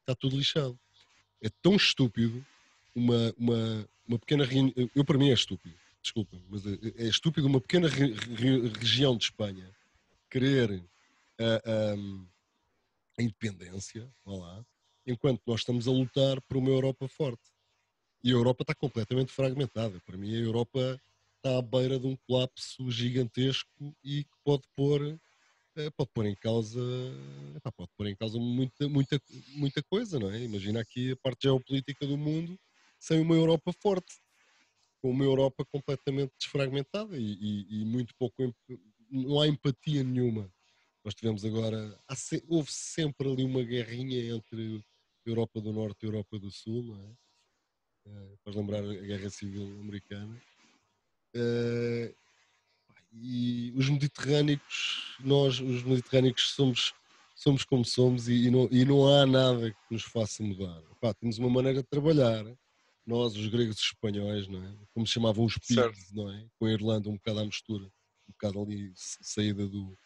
está 0.00 0.14
tudo 0.14 0.36
lixado. 0.36 0.78
É 1.42 1.48
tão 1.60 1.76
estúpido 1.76 2.44
uma, 2.94 3.34
uma, 3.36 3.88
uma 4.06 4.18
pequena. 4.18 4.44
Eu, 4.94 5.04
para 5.04 5.18
mim, 5.18 5.30
é 5.30 5.34
estúpido, 5.34 5.76
desculpa, 6.00 6.40
mas 6.48 6.66
é, 6.66 6.78
é 6.96 7.06
estúpido 7.06 7.46
uma 7.46 7.60
pequena 7.60 7.88
re, 7.88 8.12
re, 8.12 8.68
região 8.68 9.16
de 9.16 9.24
Espanha 9.24 9.70
querer 10.30 10.82
a, 11.38 11.44
a, 11.44 11.94
a 13.18 13.22
independência, 13.22 14.10
lá, 14.24 14.64
enquanto 15.06 15.42
nós 15.46 15.60
estamos 15.60 15.86
a 15.86 15.90
lutar 15.90 16.40
por 16.42 16.56
uma 16.56 16.70
Europa 16.70 17.06
forte. 17.08 17.51
E 18.24 18.30
a 18.30 18.34
Europa 18.34 18.62
está 18.62 18.74
completamente 18.74 19.32
fragmentada. 19.32 20.00
Para 20.06 20.16
mim, 20.16 20.34
a 20.34 20.38
Europa 20.38 21.00
está 21.36 21.58
à 21.58 21.62
beira 21.62 21.98
de 21.98 22.06
um 22.06 22.16
colapso 22.26 22.90
gigantesco 22.90 23.96
e 24.04 24.24
que 24.24 24.36
pode 24.44 24.62
pôr 24.76 25.18
eh, 25.76 25.90
pode 25.96 26.10
pôr 26.14 26.26
em 26.26 26.34
causa 26.36 26.80
pode 27.76 27.90
pôr 27.96 28.06
em 28.06 28.16
causa 28.16 28.38
muita, 28.38 28.88
muita, 28.88 29.20
muita 29.54 29.82
coisa, 29.82 30.18
não 30.18 30.30
é? 30.30 30.42
Imagina 30.42 30.80
aqui 30.80 31.12
a 31.12 31.16
parte 31.16 31.44
geopolítica 31.44 32.06
do 32.06 32.16
mundo 32.16 32.58
sem 32.98 33.20
uma 33.20 33.34
Europa 33.34 33.72
forte, 33.82 34.14
com 35.00 35.10
uma 35.10 35.24
Europa 35.24 35.64
completamente 35.64 36.32
desfragmentada 36.38 37.16
e, 37.18 37.32
e, 37.40 37.82
e 37.82 37.84
muito 37.84 38.14
pouco 38.16 38.54
não 39.10 39.40
há 39.40 39.48
empatia 39.48 40.02
nenhuma 40.04 40.50
Nós 41.04 41.14
tivemos 41.14 41.44
agora, 41.44 41.98
houve 42.48 42.72
sempre 42.72 43.30
ali 43.30 43.44
uma 43.44 43.62
guerrinha 43.62 44.34
entre 44.36 44.82
Europa 45.26 45.60
do 45.60 45.72
Norte 45.72 46.04
e 46.04 46.06
Europa 46.06 46.38
do 46.38 46.50
Sul, 46.50 46.82
não 46.84 47.02
é? 47.02 47.21
Uh, 48.06 48.36
para 48.44 48.54
lembrar 48.54 48.84
a 48.84 48.94
Guerra 48.94 49.30
Civil 49.30 49.64
Americana. 49.80 50.40
Uh, 51.34 52.14
e 53.14 53.72
os 53.76 53.88
mediterrânicos, 53.88 55.16
nós, 55.20 55.60
os 55.60 55.82
mediterrânicos, 55.82 56.50
somos, 56.54 56.94
somos 57.34 57.64
como 57.64 57.84
somos 57.84 58.28
e, 58.28 58.50
não, 58.50 58.68
e 58.70 58.84
não 58.84 59.06
há 59.06 59.26
nada 59.26 59.70
que 59.70 59.78
nos 59.90 60.02
faça 60.02 60.42
mudar. 60.42 60.82
Epá, 60.92 61.12
temos 61.14 61.38
uma 61.38 61.50
maneira 61.50 61.82
de 61.82 61.88
trabalhar, 61.88 62.44
nós, 63.06 63.36
os 63.36 63.46
gregos 63.48 63.76
e 63.76 63.80
os 63.80 63.86
espanhóis, 63.86 64.48
não 64.48 64.64
é? 64.64 64.74
como 64.94 65.06
se 65.06 65.12
chamavam 65.12 65.44
os 65.44 65.58
pigs, 65.58 66.12
não 66.12 66.30
é? 66.30 66.46
com 66.58 66.66
a 66.66 66.72
Irlanda 66.72 67.10
um 67.10 67.16
bocado 67.16 67.40
à 67.40 67.44
mistura, 67.44 67.84
um 67.84 68.32
bocado 68.32 68.62
ali 68.62 68.92
saída 68.96 69.66
do, 69.66 69.96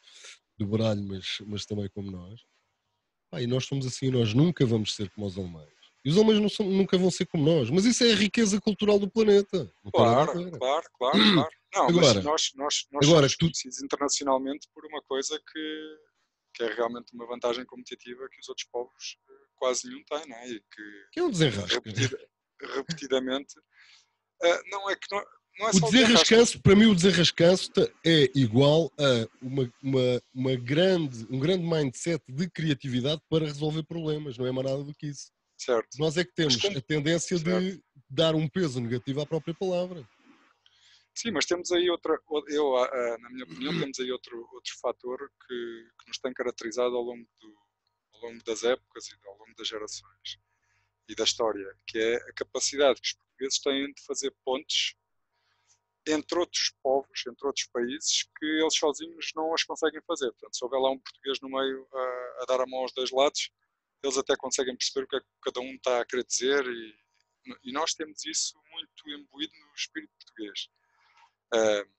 do 0.58 0.66
baralho, 0.66 1.02
mas, 1.02 1.38
mas 1.46 1.64
também 1.64 1.88
como 1.90 2.10
nós. 2.10 2.40
Epá, 3.28 3.42
e 3.42 3.46
nós 3.46 3.66
somos 3.66 3.86
assim, 3.86 4.10
nós 4.10 4.34
nunca 4.34 4.66
vamos 4.66 4.94
ser 4.94 5.10
como 5.10 5.26
os 5.26 5.38
alemães. 5.38 5.75
E 6.06 6.08
os 6.08 6.16
homens 6.16 6.54
são, 6.54 6.64
nunca 6.64 6.96
vão 6.96 7.10
ser 7.10 7.26
como 7.26 7.44
nós. 7.44 7.68
Mas 7.68 7.84
isso 7.84 8.04
é 8.04 8.12
a 8.12 8.14
riqueza 8.14 8.60
cultural 8.60 8.96
do 8.96 9.10
planeta. 9.10 9.68
Claro, 9.92 10.32
claro, 10.32 10.50
claro, 10.52 10.86
claro. 10.96 11.18
Não, 11.74 11.88
agora, 11.88 12.14
mas 12.14 12.24
nós, 12.24 12.52
nós, 12.54 12.86
nós 12.92 13.06
agora, 13.06 13.28
somos 13.28 13.34
conhecidos 13.34 13.78
tu... 13.78 13.84
internacionalmente 13.84 14.68
por 14.72 14.86
uma 14.86 15.02
coisa 15.02 15.36
que, 15.52 15.98
que 16.54 16.62
é 16.62 16.72
realmente 16.74 17.12
uma 17.12 17.26
vantagem 17.26 17.66
competitiva 17.66 18.28
que 18.30 18.40
os 18.40 18.48
outros 18.48 18.66
povos 18.70 19.18
eh, 19.28 19.32
quase 19.56 19.88
nenhum 19.88 20.02
têm, 20.04 20.28
não 20.28 20.36
é? 20.36 20.48
E 20.48 20.60
que, 20.60 20.82
que 21.12 21.20
é 21.20 21.24
um 21.24 21.30
desenrasque. 21.30 21.74
Repetida, 21.74 22.18
repetidamente. 22.62 23.58
Uh, 24.42 24.70
não 24.70 24.88
é 24.88 24.94
que 24.94 25.08
não, 25.10 25.22
não 25.58 25.68
é 25.68 25.70
o 25.70 25.80
desenrascanço, 25.90 26.62
para 26.62 26.76
mim, 26.76 26.86
o 26.86 26.94
desenrascanço 26.94 27.72
é 28.06 28.30
igual 28.34 28.90
a 28.98 29.28
uma, 29.42 29.72
uma, 29.82 30.22
uma 30.32 30.54
grande, 30.54 31.26
um 31.28 31.38
grande 31.38 31.66
mindset 31.66 32.22
de 32.28 32.48
criatividade 32.48 33.20
para 33.28 33.44
resolver 33.44 33.82
problemas, 33.82 34.38
não 34.38 34.46
é 34.46 34.52
mais 34.52 34.70
nada 34.70 34.84
do 34.84 34.94
que 34.94 35.08
isso. 35.08 35.34
Certo. 35.58 35.88
Nós 35.98 36.16
é 36.16 36.24
que 36.24 36.34
temos 36.34 36.62
a 36.64 36.80
tendência 36.80 37.38
certo. 37.38 37.60
de 37.60 37.82
dar 38.10 38.34
um 38.34 38.48
peso 38.48 38.80
negativo 38.80 39.20
à 39.20 39.26
própria 39.26 39.54
palavra. 39.54 40.06
Sim, 41.14 41.30
mas 41.30 41.46
temos 41.46 41.72
aí 41.72 41.88
outra, 41.88 42.20
eu, 42.48 42.72
na 43.18 43.30
minha 43.30 43.44
opinião, 43.44 43.78
temos 43.80 43.98
aí 43.98 44.12
outro, 44.12 44.38
outro 44.52 44.72
fator 44.78 45.18
que, 45.18 45.88
que 45.98 46.08
nos 46.08 46.18
tem 46.18 46.32
caracterizado 46.34 46.94
ao 46.94 47.02
longo, 47.02 47.26
do, 47.40 47.54
ao 48.12 48.20
longo 48.28 48.44
das 48.44 48.62
épocas 48.62 49.08
e 49.08 49.14
ao 49.26 49.38
longo 49.38 49.54
das 49.56 49.66
gerações 49.66 50.38
e 51.08 51.14
da 51.14 51.24
história, 51.24 51.74
que 51.86 51.98
é 51.98 52.16
a 52.16 52.32
capacidade 52.34 53.00
que 53.00 53.08
os 53.08 53.14
portugueses 53.14 53.60
têm 53.60 53.92
de 53.94 54.04
fazer 54.04 54.34
pontes 54.44 54.94
entre 56.06 56.38
outros 56.38 56.72
povos, 56.82 57.26
entre 57.26 57.46
outros 57.46 57.66
países, 57.72 58.24
que 58.38 58.46
eles 58.46 58.76
sozinhos 58.76 59.32
não 59.34 59.52
as 59.52 59.64
conseguem 59.64 60.00
fazer. 60.06 60.30
Portanto, 60.32 60.56
se 60.56 60.64
houver 60.64 60.78
lá 60.78 60.90
um 60.90 60.98
português 60.98 61.40
no 61.40 61.48
meio 61.48 61.88
a, 61.92 62.42
a 62.42 62.44
dar 62.46 62.60
a 62.60 62.66
mão 62.66 62.80
aos 62.80 62.92
dois 62.92 63.10
lados, 63.10 63.50
eles 64.06 64.18
até 64.18 64.36
conseguem 64.36 64.76
perceber 64.76 65.04
o 65.04 65.08
que 65.08 65.16
é 65.16 65.20
que 65.20 65.26
cada 65.42 65.60
um 65.60 65.74
está 65.74 66.00
a 66.00 66.06
querer 66.06 66.24
dizer 66.24 66.64
e, 66.66 66.94
e 67.64 67.72
nós 67.72 67.94
temos 67.94 68.24
isso 68.24 68.54
muito 68.70 69.10
imbuído 69.10 69.52
no 69.52 69.74
espírito 69.74 70.12
português. 70.18 70.68
Uh, 71.54 71.96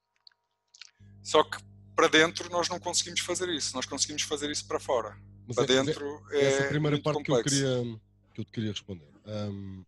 só 1.24 1.44
que 1.44 1.58
para 1.96 2.08
dentro 2.08 2.50
nós 2.50 2.70
não 2.70 2.80
conseguimos 2.80 3.20
fazer 3.22 3.50
isso, 3.50 3.76
nós 3.76 3.86
conseguimos 3.86 4.22
fazer 4.24 4.50
isso 4.52 4.68
para 4.68 4.80
fora. 4.80 5.20
Mas 5.48 5.56
para 5.56 5.66
é, 5.66 5.84
dentro 5.84 6.26
é, 6.32 6.42
essa 6.42 6.64
é 6.64 6.66
a 6.66 6.70
primeira 6.70 7.02
parte 7.02 7.24
que 7.24 7.32
eu, 7.32 7.44
queria, 7.44 8.00
que 8.34 8.42
eu 8.42 8.46
te 8.46 8.52
queria 8.52 8.72
responder. 8.72 9.10
Um, 9.26 9.86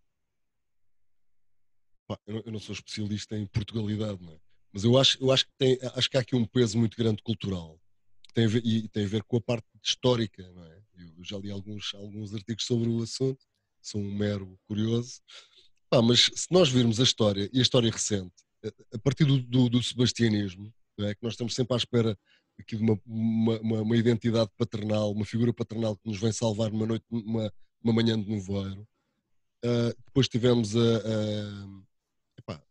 pá, 2.08 2.18
eu, 2.26 2.44
não, 2.52 2.60
sou 2.60 2.74
especialista 2.74 3.38
em 3.38 3.46
Portugalidade, 3.46 4.20
é? 4.26 4.40
mas 4.74 4.84
eu 4.84 4.98
acho, 4.98 5.22
eu 5.22 5.32
acho, 5.32 5.46
que 5.46 5.52
tem, 5.58 5.80
acho 5.96 6.10
que 6.10 6.18
há 6.18 6.22
aqui 6.22 6.36
um 6.36 6.46
peso 6.46 6.78
muito 6.78 6.98
grande 6.98 7.22
cultural 7.22 7.80
tem 8.34 8.46
a 8.46 8.48
ver, 8.48 8.66
e 8.66 8.88
tem 8.90 9.06
a 9.06 9.08
ver 9.08 9.24
com 9.24 9.38
a 9.38 9.42
parte 9.42 9.68
histórica, 9.84 10.44
não 10.54 10.64
é? 10.66 10.80
Eu 11.18 11.24
já 11.24 11.38
li 11.38 11.50
alguns, 11.52 11.94
alguns 11.96 12.34
artigos 12.34 12.66
sobre 12.66 12.90
o 12.90 13.02
assunto, 13.02 13.46
sou 13.82 14.02
um 14.02 14.14
mero 14.14 14.58
curioso. 14.68 15.22
Ah, 15.92 16.02
mas 16.02 16.30
se 16.34 16.48
nós 16.52 16.70
virmos 16.70 17.00
a 17.00 17.04
história, 17.04 17.50
e 17.52 17.60
a 17.60 17.62
história 17.62 17.90
recente, 17.90 18.34
a 18.94 19.00
partir 19.00 19.26
do, 19.26 19.42
do, 19.42 19.70
do 19.70 19.82
sebastianismo, 19.82 20.74
é? 21.00 21.16
que 21.16 21.24
nós 21.24 21.34
estamos 21.34 21.56
sempre 21.56 21.74
à 21.74 21.78
espera 21.78 22.18
aqui 22.60 22.76
de 22.76 22.84
uma, 22.84 23.00
uma, 23.06 23.82
uma, 23.82 23.98
identidade 23.98 24.52
paternal, 24.58 25.12
uma 25.12 25.26
figura 25.26 25.54
paternal 25.54 25.96
que 25.96 26.08
nos 26.08 26.20
vem 26.20 26.32
salvar 26.32 26.72
numa 26.72 26.86
noite, 26.86 27.06
uma, 27.10 27.52
uma 27.82 27.94
manhã 27.94 28.22
de 28.22 28.30
nevoeiro. 28.30 28.86
Uh, 29.64 29.96
depois 30.06 30.28
tivemos 30.28 30.76
a, 30.76 30.80
a 30.80 31.82
epá, 32.38 32.62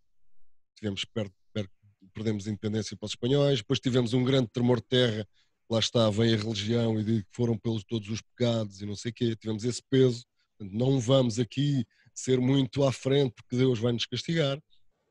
tivemos 0.76 1.04
perto, 1.06 1.34
perto, 1.52 1.70
perdemos 2.12 2.46
a 2.46 2.50
independência 2.50 2.96
para 2.96 3.06
os 3.06 3.12
espanhóis, 3.12 3.60
depois 3.60 3.80
tivemos 3.80 4.12
um 4.12 4.24
grande 4.24 4.48
tremor 4.48 4.80
de 4.80 4.86
terra 4.86 5.28
lá 5.70 5.78
está, 5.78 6.08
vem 6.10 6.34
a 6.34 6.36
religião 6.36 6.98
e 6.98 7.04
de 7.04 7.22
que 7.22 7.28
foram 7.32 7.56
pelos 7.58 7.84
todos 7.84 8.08
os 8.08 8.20
pecados 8.22 8.80
e 8.80 8.86
não 8.86 8.96
sei 8.96 9.10
o 9.10 9.14
quê, 9.14 9.36
tivemos 9.36 9.64
esse 9.64 9.82
peso, 9.90 10.24
não 10.58 10.98
vamos 10.98 11.38
aqui 11.38 11.84
ser 12.14 12.40
muito 12.40 12.84
à 12.84 12.92
frente 12.92 13.32
porque 13.34 13.56
Deus 13.56 13.78
vai 13.78 13.92
nos 13.92 14.06
castigar. 14.06 14.60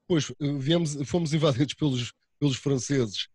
Depois 0.02 0.32
eh, 0.42 0.58
viemos, 0.58 0.98
fomos 1.06 1.34
invadidos 1.34 1.74
pelos, 1.74 2.14
pelos 2.40 2.58
franceses 2.58 3.28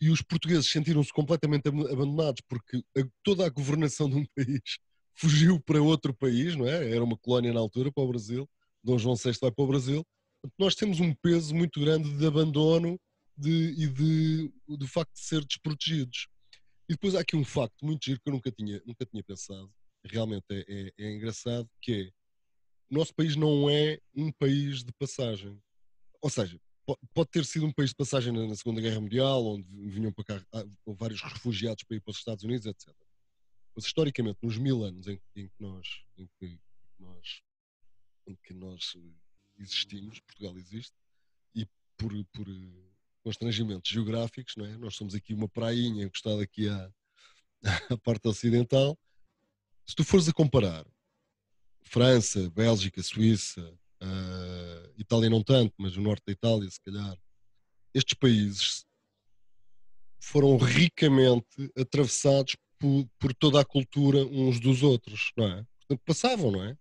e 0.00 0.10
os 0.10 0.22
portugueses 0.22 0.70
sentiram-se 0.70 1.12
completamente 1.12 1.68
abandonados 1.68 2.42
porque 2.48 2.78
a, 2.96 3.02
toda 3.22 3.46
a 3.46 3.50
governação 3.50 4.08
de 4.08 4.16
um 4.16 4.26
país 4.34 4.78
fugiu 5.14 5.60
para 5.60 5.80
outro 5.80 6.14
país, 6.14 6.56
não 6.56 6.66
é? 6.66 6.90
Era 6.90 7.04
uma 7.04 7.16
colónia 7.18 7.52
na 7.52 7.60
altura 7.60 7.92
para 7.92 8.02
o 8.02 8.08
Brasil, 8.08 8.48
Dom 8.82 8.98
João 8.98 9.14
VI 9.14 9.32
vai 9.40 9.52
para 9.52 9.64
o 9.64 9.68
Brasil. 9.68 10.04
Nós 10.58 10.74
temos 10.74 10.98
um 10.98 11.14
peso 11.14 11.54
muito 11.54 11.78
grande 11.78 12.10
de 12.16 12.26
abandono 12.26 12.98
de, 13.36 13.74
e 13.78 13.86
de, 13.86 14.52
do 14.66 14.88
facto 14.88 15.12
de 15.14 15.20
ser 15.20 15.44
desprotegidos. 15.44 16.28
E 16.92 16.94
depois 16.94 17.14
há 17.14 17.20
aqui 17.20 17.34
um 17.34 17.44
facto 17.44 17.86
muito 17.86 18.04
giro 18.04 18.20
que 18.20 18.28
eu 18.28 18.34
nunca 18.34 18.52
tinha, 18.52 18.82
nunca 18.84 19.06
tinha 19.06 19.24
pensado, 19.24 19.72
realmente 20.04 20.44
é, 20.50 20.60
é, 20.68 20.92
é 20.98 21.12
engraçado, 21.14 21.66
que 21.80 21.90
é 21.90 22.12
o 22.90 22.94
nosso 22.94 23.14
país 23.14 23.34
não 23.34 23.70
é 23.70 23.98
um 24.14 24.30
país 24.30 24.84
de 24.84 24.92
passagem. 24.98 25.58
Ou 26.20 26.28
seja, 26.28 26.60
pode 27.14 27.30
ter 27.30 27.46
sido 27.46 27.64
um 27.64 27.72
país 27.72 27.88
de 27.90 27.96
passagem 27.96 28.30
na 28.30 28.54
Segunda 28.54 28.82
Guerra 28.82 29.00
Mundial, 29.00 29.42
onde 29.42 29.66
vinham 29.88 30.12
para 30.12 30.24
cá 30.38 30.46
ah, 30.52 30.64
vários 30.86 31.22
refugiados 31.22 31.82
para 31.82 31.96
ir 31.96 32.00
para 32.02 32.10
os 32.10 32.18
Estados 32.18 32.44
Unidos, 32.44 32.66
etc. 32.66 32.94
Mas 33.74 33.86
historicamente, 33.86 34.38
nos 34.42 34.58
mil 34.58 34.84
anos 34.84 35.06
em, 35.08 35.18
em 35.34 35.48
que, 35.48 35.62
nós, 35.62 35.88
em 36.18 36.28
que 36.38 36.60
nós, 36.98 37.42
em 38.26 38.36
que 38.36 38.52
nós 38.52 38.92
existimos, 39.58 40.20
Portugal 40.20 40.58
existe, 40.58 40.92
e 41.54 41.66
por, 41.96 42.12
por 42.34 42.46
constrangimentos 43.22 43.90
geográficos, 43.90 44.54
não 44.56 44.66
é? 44.66 44.76
Nós 44.76 44.94
somos 44.96 45.14
aqui 45.14 45.34
uma 45.34 45.48
prainha 45.48 46.04
encostada 46.04 46.42
aqui 46.42 46.68
à, 46.68 46.90
à 47.90 47.98
parte 47.98 48.28
ocidental. 48.28 48.98
Se 49.86 49.94
tu 49.94 50.04
fores 50.04 50.28
a 50.28 50.32
comparar 50.32 50.84
França, 51.82 52.50
Bélgica, 52.50 53.02
Suíça, 53.02 53.60
uh, 54.02 54.92
Itália 54.96 55.28
não 55.28 55.42
tanto, 55.42 55.74
mas 55.78 55.96
o 55.96 56.00
norte 56.00 56.22
da 56.26 56.32
Itália, 56.32 56.70
se 56.70 56.80
calhar, 56.80 57.16
estes 57.94 58.14
países 58.14 58.84
foram 60.20 60.56
ricamente 60.56 61.70
atravessados 61.76 62.56
por, 62.78 63.06
por 63.18 63.34
toda 63.34 63.60
a 63.60 63.64
cultura 63.64 64.24
uns 64.24 64.60
dos 64.60 64.82
outros, 64.82 65.32
não 65.36 65.46
é? 65.46 65.66
Portanto, 65.80 66.02
passavam, 66.06 66.50
não 66.50 66.64
é? 66.64 66.76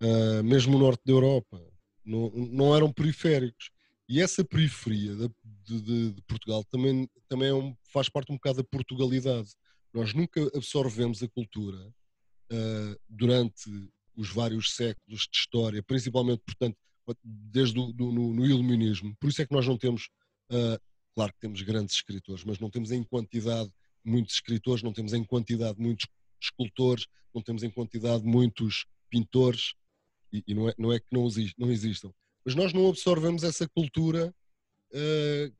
Uh, 0.00 0.44
mesmo 0.44 0.76
o 0.76 0.80
norte 0.80 1.02
da 1.04 1.12
Europa, 1.12 1.62
não, 2.04 2.30
não 2.30 2.74
eram 2.74 2.92
periféricos. 2.92 3.70
E 4.08 4.22
essa 4.22 4.42
periferia 4.42 5.14
de, 5.14 5.82
de, 5.82 6.12
de 6.12 6.22
Portugal 6.22 6.64
também, 6.64 7.08
também 7.28 7.50
é 7.50 7.54
um, 7.54 7.76
faz 7.92 8.08
parte 8.08 8.32
um 8.32 8.36
bocado 8.36 8.58
da 8.58 8.64
Portugalidade. 8.64 9.50
Nós 9.92 10.14
nunca 10.14 10.40
absorvemos 10.56 11.22
a 11.22 11.28
cultura 11.28 11.76
uh, 11.78 13.00
durante 13.06 13.70
os 14.16 14.30
vários 14.30 14.74
séculos 14.74 15.28
de 15.30 15.36
história, 15.38 15.82
principalmente, 15.82 16.42
portanto, 16.44 16.76
desde 17.22 17.78
o, 17.78 17.92
do, 17.92 18.10
no, 18.10 18.32
no, 18.32 18.46
iluminismo. 18.46 19.14
Por 19.20 19.28
isso 19.28 19.42
é 19.42 19.46
que 19.46 19.54
nós 19.54 19.66
não 19.66 19.76
temos, 19.76 20.08
uh, 20.50 20.80
claro 21.14 21.32
que 21.34 21.40
temos 21.40 21.60
grandes 21.60 21.96
escritores, 21.96 22.44
mas 22.44 22.58
não 22.58 22.70
temos 22.70 22.90
em 22.90 23.04
quantidade 23.04 23.70
muitos 24.02 24.36
escritores, 24.36 24.82
não 24.82 24.92
temos 24.92 25.12
em 25.12 25.22
quantidade 25.22 25.78
muitos 25.78 26.06
escultores, 26.40 27.06
não 27.34 27.42
temos 27.42 27.62
em 27.62 27.70
quantidade 27.70 28.24
muitos 28.24 28.86
pintores, 29.10 29.74
e, 30.32 30.42
e 30.46 30.54
não, 30.54 30.68
é, 30.68 30.74
não 30.78 30.92
é 30.92 30.98
que 30.98 31.06
não, 31.12 31.28
não 31.58 31.70
existam 31.70 32.10
mas 32.48 32.54
nós 32.54 32.72
não 32.72 32.88
absorvemos 32.88 33.42
essa 33.42 33.68
cultura, 33.68 34.34
uh, 34.90 35.54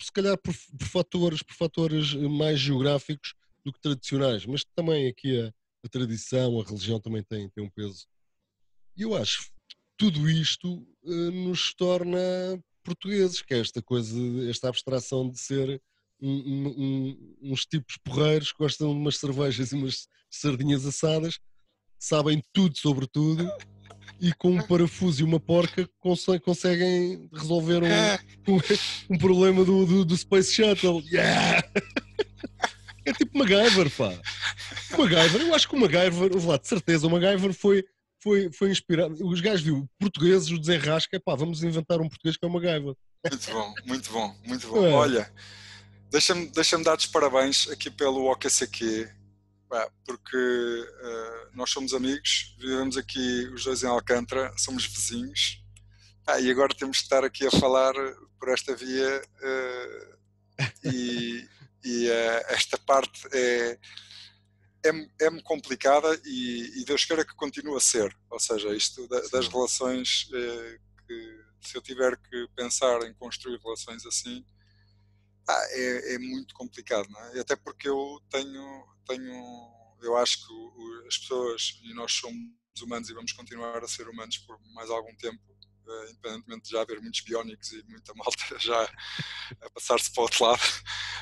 se 0.00 0.12
calhar 0.12 0.38
por, 0.38 0.54
por, 0.78 0.86
fatores, 0.86 1.42
por 1.42 1.54
fatores 1.56 2.14
mais 2.14 2.60
geográficos 2.60 3.34
do 3.64 3.72
que 3.72 3.80
tradicionais, 3.80 4.46
mas 4.46 4.64
também 4.76 5.08
aqui 5.08 5.40
a, 5.40 5.52
a 5.84 5.88
tradição, 5.88 6.60
a 6.60 6.64
religião 6.64 7.00
também 7.00 7.24
tem, 7.24 7.48
tem 7.48 7.64
um 7.64 7.68
peso. 7.68 8.06
E 8.96 9.02
eu 9.02 9.16
acho 9.16 9.42
que 9.42 9.76
tudo 9.96 10.30
isto 10.30 10.86
uh, 11.02 11.30
nos 11.32 11.74
torna 11.74 12.18
portugueses, 12.84 13.42
que 13.42 13.52
é 13.52 13.58
esta 13.58 13.82
coisa, 13.82 14.16
esta 14.48 14.68
abstração 14.68 15.28
de 15.28 15.40
ser 15.40 15.82
um, 16.22 16.68
um, 16.68 17.36
uns 17.42 17.66
tipos 17.66 17.96
porreiros 18.04 18.52
que 18.52 18.58
gostam 18.58 18.90
de 18.90 18.94
umas 18.94 19.16
cervejas 19.16 19.72
e 19.72 19.74
umas 19.74 20.06
sardinhas 20.30 20.86
assadas, 20.86 21.40
sabem 21.98 22.40
tudo 22.52 22.78
sobre 22.78 23.08
tudo 23.08 23.50
e 24.20 24.32
com 24.32 24.50
um 24.50 24.62
parafuso 24.62 25.20
e 25.20 25.24
uma 25.24 25.38
porca 25.40 25.88
conseguem 25.98 27.28
resolver 27.32 27.82
um, 27.82 28.54
um, 28.54 28.60
um 29.10 29.18
problema 29.18 29.64
do, 29.64 29.86
do, 29.86 30.04
do, 30.04 30.16
Space 30.16 30.52
Shuttle. 30.52 31.02
Yeah! 31.10 31.62
É 33.04 33.12
tipo 33.12 33.38
MacGyver, 33.38 33.90
pá. 33.90 34.12
MacGyver, 34.96 35.40
eu 35.40 35.54
acho 35.54 35.68
que 35.68 35.74
o 35.74 35.78
MacGyver, 35.80 36.46
lá, 36.46 36.58
de 36.58 36.68
certeza, 36.68 37.06
o 37.06 37.10
MacGyver 37.10 37.52
foi, 37.54 37.84
foi, 38.22 38.52
foi 38.52 38.70
inspirado. 38.70 39.16
Os 39.26 39.40
gajos 39.40 39.62
viu 39.62 39.88
portugueses, 39.98 40.50
o 40.50 40.58
desenrasca, 40.58 41.18
pá, 41.18 41.34
vamos 41.34 41.62
inventar 41.64 42.00
um 42.00 42.08
português 42.08 42.36
que 42.36 42.44
é 42.44 42.48
o 42.48 42.52
MacGyver. 42.52 42.94
Muito 43.28 43.50
bom, 43.52 43.74
muito 43.86 44.12
bom, 44.12 44.36
muito 44.46 44.68
bom. 44.68 44.86
É. 44.86 44.92
Olha, 44.92 45.32
deixa-me 46.10 46.46
deixa 46.48 46.78
dar 46.78 46.96
os 46.96 47.06
parabéns 47.06 47.68
aqui 47.68 47.90
pelo 47.90 48.30
OKCQ, 48.30 49.08
porque 50.04 50.36
uh, 50.36 51.56
nós 51.56 51.70
somos 51.70 51.94
amigos, 51.94 52.56
vivemos 52.58 52.96
aqui 52.96 53.48
os 53.54 53.64
dois 53.64 53.82
em 53.82 53.86
Alcântara, 53.86 54.52
somos 54.56 54.84
vizinhos, 54.84 55.62
ah, 56.26 56.40
e 56.40 56.50
agora 56.50 56.74
temos 56.74 56.98
que 56.98 57.04
estar 57.04 57.24
aqui 57.24 57.46
a 57.46 57.50
falar 57.50 57.92
por 58.38 58.48
esta 58.48 58.74
via 58.74 59.22
uh, 59.42 60.18
e, 60.84 61.48
e 61.84 62.08
uh, 62.08 62.44
esta 62.48 62.78
parte 62.78 63.28
é, 63.32 63.78
é, 64.84 64.90
é 65.26 65.42
complicada 65.42 66.20
e, 66.24 66.80
e, 66.80 66.84
Deus 66.84 67.04
queira 67.04 67.24
que 67.24 67.34
continue 67.34 67.76
a 67.76 67.80
ser, 67.80 68.16
ou 68.28 68.40
seja, 68.40 68.74
isto 68.74 69.06
da, 69.08 69.20
das 69.28 69.48
relações 69.48 70.28
que 71.06 71.40
se 71.60 71.76
eu 71.76 71.82
tiver 71.82 72.16
que 72.16 72.48
pensar 72.56 73.02
em 73.02 73.14
construir 73.14 73.60
relações 73.62 74.06
assim, 74.06 74.44
ah, 75.48 75.66
é, 75.70 76.14
é, 76.14 76.18
muito 76.18 76.54
complicado, 76.54 77.08
não 77.10 77.20
é? 77.20 77.40
Até 77.40 77.56
porque 77.56 77.88
eu 77.88 78.20
tenho, 78.30 78.86
tenho 79.06 79.80
eu 80.02 80.16
acho 80.16 80.46
que 80.46 80.52
o, 80.52 81.04
as 81.06 81.18
pessoas, 81.18 81.80
e 81.82 81.94
nós 81.94 82.12
somos 82.12 82.50
humanos 82.82 83.10
e 83.10 83.14
vamos 83.14 83.32
continuar 83.32 83.82
a 83.82 83.88
ser 83.88 84.08
humanos 84.08 84.38
por 84.38 84.58
mais 84.74 84.90
algum 84.90 85.14
tempo, 85.16 85.40
uh, 85.86 86.04
independentemente 86.10 86.64
de 86.64 86.70
já 86.70 86.82
haver 86.82 87.00
muitos 87.00 87.20
biónicos 87.20 87.72
e 87.72 87.82
muita 87.84 88.12
malta 88.16 88.58
já 88.58 88.82
a 89.60 89.70
passar-se 89.70 90.12
para 90.12 90.20
o 90.20 90.24
outro 90.24 90.44
lado. 90.44 90.62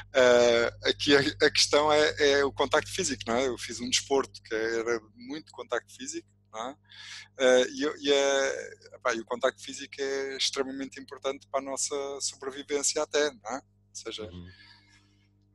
Uh, 0.08 0.88
aqui 0.88 1.16
a, 1.16 1.20
a 1.46 1.50
questão 1.50 1.92
é, 1.92 2.14
é, 2.18 2.44
o 2.44 2.52
contacto 2.52 2.90
físico, 2.90 3.22
não 3.26 3.34
é? 3.34 3.48
Eu 3.48 3.58
fiz 3.58 3.80
um 3.80 3.88
desporto 3.88 4.42
que 4.42 4.54
era 4.54 5.00
muito 5.14 5.52
contacto 5.52 5.94
físico, 5.94 6.28
é? 6.54 6.70
Uh, 7.40 7.68
e, 7.70 8.08
e, 8.08 8.12
é, 8.12 9.14
e, 9.14 9.20
o 9.20 9.24
contacto 9.24 9.62
físico 9.62 9.94
é 9.98 10.36
extremamente 10.36 11.00
importante 11.00 11.46
para 11.48 11.60
a 11.60 11.62
nossa 11.62 11.94
sobrevivência 12.20 13.02
até, 13.02 13.30
não 13.30 13.56
é? 13.56 13.62
Ou 13.88 13.94
seja, 13.94 14.24
uhum. 14.24 14.48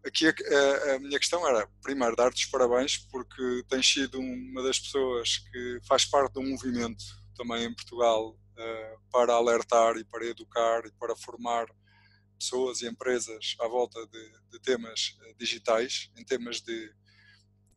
aqui 0.05 0.27
a, 0.27 0.95
a, 0.95 0.99
minha 0.99 1.19
questão 1.19 1.47
era, 1.47 1.67
primeiro, 1.81 2.15
dar-te 2.15 2.45
os 2.45 2.51
parabéns 2.51 2.97
porque 2.97 3.63
tens 3.69 3.87
sido 3.91 4.19
uma 4.19 4.63
das 4.63 4.79
pessoas 4.79 5.37
que 5.37 5.79
faz 5.87 6.05
parte 6.05 6.33
do 6.33 6.43
movimento 6.43 7.03
também 7.35 7.65
em 7.65 7.73
Portugal 7.73 8.29
uh, 8.29 9.11
para 9.11 9.33
alertar 9.33 9.97
e 9.97 10.03
para 10.03 10.25
educar 10.25 10.85
e 10.85 10.91
para 10.93 11.15
formar 11.15 11.67
pessoas 12.37 12.81
e 12.81 12.87
empresas 12.87 13.55
à 13.59 13.67
volta 13.67 14.05
de, 14.07 14.31
de 14.51 14.59
temas 14.59 15.17
uh, 15.21 15.35
digitais, 15.37 16.11
em 16.17 16.23
temas 16.23 16.61
de 16.61 16.93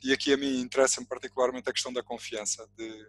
e 0.03 0.13
aqui 0.13 0.33
a 0.33 0.37
mim 0.37 0.61
interessa-me 0.61 1.07
particularmente 1.07 1.69
a 1.69 1.73
questão 1.73 1.93
da 1.93 2.03
confiança. 2.03 2.69
De, 2.77 3.09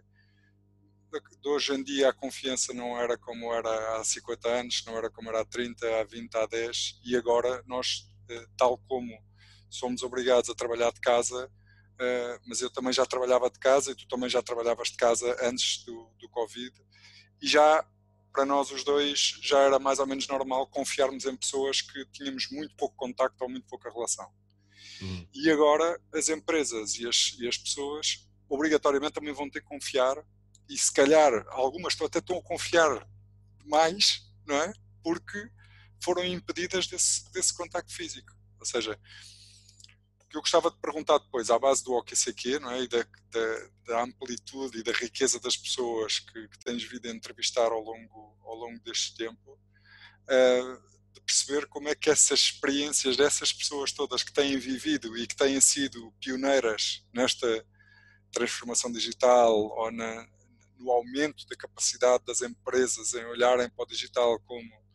de, 1.10 1.48
hoje 1.48 1.72
em 1.74 1.82
dia 1.82 2.08
a 2.10 2.12
confiança 2.12 2.72
não 2.72 2.98
era 2.98 3.16
como 3.16 3.52
era 3.52 3.96
há 3.96 4.04
50 4.04 4.48
anos, 4.48 4.84
não 4.86 4.96
era 4.96 5.10
como 5.10 5.28
era 5.28 5.40
há 5.40 5.44
30, 5.44 6.00
há 6.00 6.04
20, 6.04 6.34
há 6.36 6.46
10, 6.46 7.00
e 7.04 7.16
agora 7.16 7.62
nós, 7.66 8.10
eh, 8.28 8.46
tal 8.56 8.78
como 8.88 9.12
somos 9.70 10.02
obrigados 10.02 10.50
a 10.50 10.54
trabalhar 10.54 10.92
de 10.92 11.00
casa, 11.00 11.50
eh, 12.00 12.40
mas 12.46 12.60
eu 12.60 12.70
também 12.70 12.92
já 12.92 13.04
trabalhava 13.06 13.50
de 13.50 13.58
casa 13.58 13.92
e 13.92 13.94
tu 13.94 14.06
também 14.06 14.28
já 14.28 14.42
trabalhavas 14.42 14.88
de 14.88 14.96
casa 14.96 15.36
antes 15.42 15.84
do, 15.84 16.10
do 16.18 16.28
Covid, 16.28 16.72
e 17.40 17.46
já 17.46 17.86
para 18.32 18.44
nós 18.44 18.70
os 18.70 18.84
dois 18.84 19.40
já 19.42 19.60
era 19.60 19.78
mais 19.78 19.98
ou 19.98 20.06
menos 20.06 20.28
normal 20.28 20.66
confiarmos 20.68 21.24
em 21.24 21.36
pessoas 21.36 21.80
que 21.80 22.06
tínhamos 22.12 22.48
muito 22.50 22.74
pouco 22.76 22.94
contacto 22.94 23.42
ou 23.42 23.50
muito 23.50 23.66
pouca 23.66 23.90
relação. 23.90 24.30
Uhum. 25.00 25.26
E 25.34 25.50
agora 25.50 26.00
as 26.14 26.28
empresas 26.28 26.96
e 26.96 27.08
as, 27.08 27.36
e 27.38 27.48
as 27.48 27.56
pessoas 27.56 28.28
obrigatoriamente 28.48 29.12
também 29.12 29.32
vão 29.32 29.50
ter 29.50 29.60
que 29.60 29.66
confiar 29.66 30.24
e 30.68 30.76
se 30.76 30.92
calhar 30.92 31.46
algumas 31.48 32.00
até 32.00 32.18
estão 32.18 32.38
a 32.38 32.42
confiar 32.42 33.08
mais, 33.64 34.30
não 34.46 34.56
é? 34.56 34.72
Porque 35.02 35.50
foram 36.00 36.24
impedidas 36.24 36.86
desse, 36.86 37.30
desse 37.32 37.54
contacto 37.54 37.92
físico. 37.92 38.32
Ou 38.58 38.66
seja, 38.66 38.98
que 40.28 40.36
eu 40.36 40.40
gostava 40.40 40.70
de 40.70 40.76
perguntar 40.76 41.18
depois, 41.18 41.50
à 41.50 41.58
base 41.58 41.82
do 41.82 41.94
OQCQ, 41.94 42.58
não 42.58 42.70
é? 42.70 42.82
E 42.82 42.88
da, 42.88 43.02
da, 43.02 43.70
da 43.86 44.02
amplitude 44.02 44.78
e 44.78 44.82
da 44.82 44.92
riqueza 44.92 45.40
das 45.40 45.56
pessoas 45.56 46.18
que, 46.18 46.48
que 46.48 46.58
tens 46.58 46.82
vindo 46.82 47.06
a 47.06 47.10
entrevistar 47.10 47.72
ao 47.72 47.80
longo, 47.80 48.36
ao 48.44 48.54
longo 48.54 48.78
deste 48.80 49.14
tempo, 49.14 49.52
uh, 49.52 50.88
de 51.14 51.20
perceber 51.20 51.66
como 51.66 51.88
é 51.88 51.94
que 51.94 52.10
essas 52.10 52.40
experiências 52.40 53.16
dessas 53.16 53.52
pessoas 53.52 53.92
todas 53.92 54.22
que 54.22 54.32
têm 54.32 54.58
vivido 54.58 55.16
e 55.16 55.26
que 55.26 55.36
têm 55.36 55.60
sido 55.60 56.12
pioneiras 56.20 57.06
nesta 57.12 57.64
transformação 58.30 58.92
digital 58.92 59.54
ou 59.54 59.90
na, 59.90 60.28
no 60.78 60.90
aumento 60.90 61.46
da 61.46 61.56
capacidade 61.56 62.24
das 62.24 62.42
empresas 62.42 63.14
em 63.14 63.24
olharem 63.26 63.68
para 63.70 63.84
o 63.84 63.86
digital 63.86 64.38
como 64.40 64.88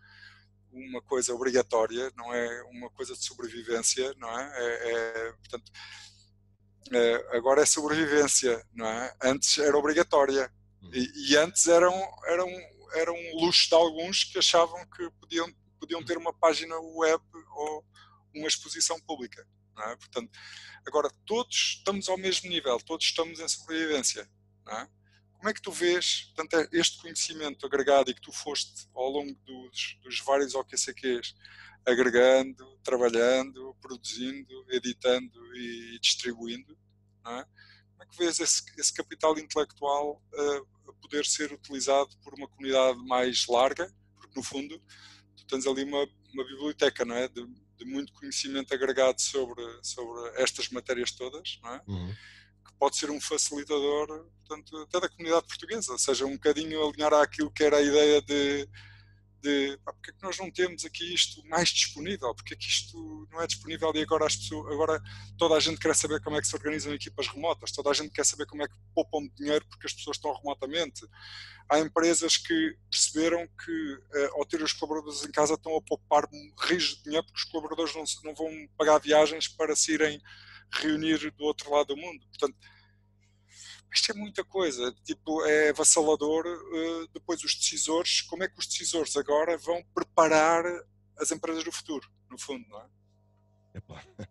uma 0.72 1.02
coisa 1.04 1.34
obrigatória, 1.34 2.12
não 2.16 2.34
é 2.34 2.64
uma 2.64 2.90
coisa 2.90 3.14
de 3.14 3.24
sobrevivência, 3.24 4.14
não 4.18 4.40
é? 4.40 4.52
é, 4.56 4.92
é 4.92 5.32
portanto, 5.34 5.72
é, 6.92 7.38
agora 7.38 7.62
é 7.62 7.66
sobrevivência, 7.66 8.66
não 8.74 8.88
é? 8.88 9.16
Antes 9.24 9.58
era 9.60 9.78
obrigatória 9.78 10.52
uhum. 10.82 10.92
e, 10.94 11.32
e 11.32 11.38
antes 11.38 11.68
era 11.68 11.90
um, 11.90 12.26
era, 12.26 12.44
um, 12.44 12.90
era 12.96 13.12
um 13.12 13.40
luxo 13.40 13.70
de 13.70 13.76
alguns 13.76 14.24
que 14.24 14.40
achavam 14.40 14.84
que 14.90 15.10
podiam 15.20 15.48
podiam 15.84 16.04
ter 16.04 16.18
uma 16.18 16.34
página 16.34 16.80
web 16.80 17.22
ou 17.58 17.86
uma 18.34 18.48
exposição 18.48 19.00
pública. 19.02 19.46
É? 19.78 19.96
Portanto, 19.98 20.32
agora 20.88 21.10
todos 21.26 21.76
estamos 21.78 22.08
ao 22.08 22.18
mesmo 22.18 22.50
nível, 22.50 22.80
todos 22.80 23.06
estamos 23.06 23.40
em 23.40 23.48
sobrevivência. 23.48 24.30
É? 24.70 24.88
Como 25.44 25.52
é 25.52 25.54
que 25.54 25.62
tu 25.62 25.74
vês 25.74 26.32
portanto, 26.34 26.70
este 26.72 27.02
conhecimento 27.02 27.66
agregado 27.66 28.10
e 28.10 28.14
que 28.14 28.22
tu 28.22 28.32
foste 28.32 28.88
ao 28.96 29.10
longo 29.10 29.36
dos, 29.44 29.98
dos 30.02 30.22
vários 30.22 30.56
OQCQs 30.56 31.36
agregando, 31.86 32.80
trabalhando, 32.82 33.76
produzindo, 33.82 34.66
editando 34.70 35.54
e 35.54 36.00
distribuindo? 36.00 36.78
É? 37.28 37.44
Como 37.44 38.04
é 38.04 38.06
que 38.06 38.18
vês 38.20 38.40
esse, 38.40 38.64
esse 38.78 38.94
capital 38.94 39.38
intelectual 39.38 40.24
uh, 40.32 40.90
a 40.90 40.94
poder 40.94 41.26
ser 41.26 41.52
utilizado 41.52 42.16
por 42.24 42.34
uma 42.36 42.48
comunidade 42.48 43.06
mais 43.06 43.46
larga? 43.46 43.94
Porque, 44.16 44.40
no 44.40 44.44
fundo, 44.44 44.82
tu 45.36 45.46
tens 45.46 45.68
ali 45.68 45.84
uma, 45.84 46.08
uma 46.34 46.46
biblioteca, 46.46 47.04
não 47.04 47.18
é? 47.18 47.28
De, 47.28 47.46
de, 47.76 47.84
muito 47.84 48.14
conhecimento 48.14 48.74
agregado 48.74 49.22
sobre, 49.22 49.62
sobre 49.84 50.42
estas 50.42 50.70
matérias 50.70 51.12
todas, 51.12 51.60
não 51.62 51.74
é? 51.74 51.82
Uhum. 51.86 52.16
Que 52.74 52.80
pode 52.80 52.98
ser 52.98 53.10
um 53.12 53.22
facilitador, 53.22 54.26
portanto, 54.46 54.78
até 54.78 55.00
da 55.00 55.10
comunidade 55.10 55.48
portuguesa, 55.48 55.92
ou 55.92 56.00
seja, 56.00 56.26
um 56.26 56.34
bocadinho 56.34 56.86
alinhar 56.86 57.14
àquilo 57.14 57.52
que 57.52 57.64
era 57.64 57.78
a 57.78 57.82
ideia 57.82 58.22
de 58.22 58.68
de 59.44 59.78
pá, 59.84 59.92
porque 59.92 60.12
é 60.12 60.14
que 60.14 60.24
nós 60.24 60.38
não 60.40 60.50
temos 60.50 60.86
aqui 60.86 61.14
isto 61.14 61.46
mais 61.48 61.68
disponível, 61.70 62.34
porque 62.34 62.54
é 62.54 62.58
que 62.58 62.68
isto 62.68 63.28
não 63.30 63.42
é 63.42 63.46
disponível 63.46 63.92
e 63.94 64.02
agora 64.02 64.26
as 64.26 64.38
pessoas, 64.38 64.74
agora 64.74 65.02
toda 65.38 65.56
a 65.56 65.60
gente 65.60 65.80
quer 65.80 65.94
saber 65.94 66.22
como 66.22 66.38
é 66.38 66.42
que 66.42 66.48
se 66.48 66.56
organizam 66.56 66.94
equipas 66.94 67.28
remotas, 67.28 67.72
toda 67.74 67.90
a 67.90 67.94
gente 67.94 68.12
quer 68.12 68.26
saber 68.26 68.46
como 68.46 68.64
é 68.64 68.68
que 68.68 68.74
poupam 68.96 69.28
dinheiro 69.36 69.66
porque 69.70 69.86
as 69.86 69.94
pessoas 69.94 70.16
estão 70.16 70.34
remotamente. 70.34 71.06
Há 71.70 71.80
empresas 71.80 72.38
que 72.38 72.78
perceberam 72.90 73.46
que 73.64 73.94
uh, 73.94 74.40
ao 74.40 74.46
ter 74.46 74.62
os 74.64 74.72
colaboradores 74.72 75.26
em 75.26 75.32
casa 75.32 75.56
estão 75.56 75.76
a 75.76 75.82
poupar 75.82 76.28
rios 76.62 76.96
de 76.96 77.04
dinheiro 77.04 77.26
porque 77.26 77.40
os 77.40 77.46
colaboradores 77.46 77.94
não, 77.94 78.04
não 78.24 78.34
vão 78.34 78.50
pagar 78.78 78.98
viagens 79.00 79.48
para 79.50 79.76
se 79.76 79.94
irem 79.94 80.22
reunir 80.74 81.32
do 81.32 81.44
outro 81.44 81.72
lado 81.72 81.96
do 81.96 81.98
mundo. 81.98 82.26
Portanto, 82.28 82.58
isto 83.94 84.12
é 84.12 84.16
muita 84.16 84.44
coisa, 84.44 84.92
tipo, 85.04 85.46
é 85.46 85.70
avassalador. 85.70 86.46
Uh, 86.48 87.08
depois, 87.14 87.44
os 87.44 87.56
decisores, 87.56 88.22
como 88.22 88.44
é 88.44 88.48
que 88.48 88.60
os 88.60 88.66
decisores 88.66 89.16
agora 89.16 89.58
vão 89.58 89.84
preparar 89.94 90.66
as 91.18 91.32
empresas 91.32 91.64
do 91.64 91.72
futuro, 91.72 92.10
no 92.30 92.38
fundo, 92.38 92.68
não 92.70 92.82
é? 92.82 92.86
Epá. 93.76 94.04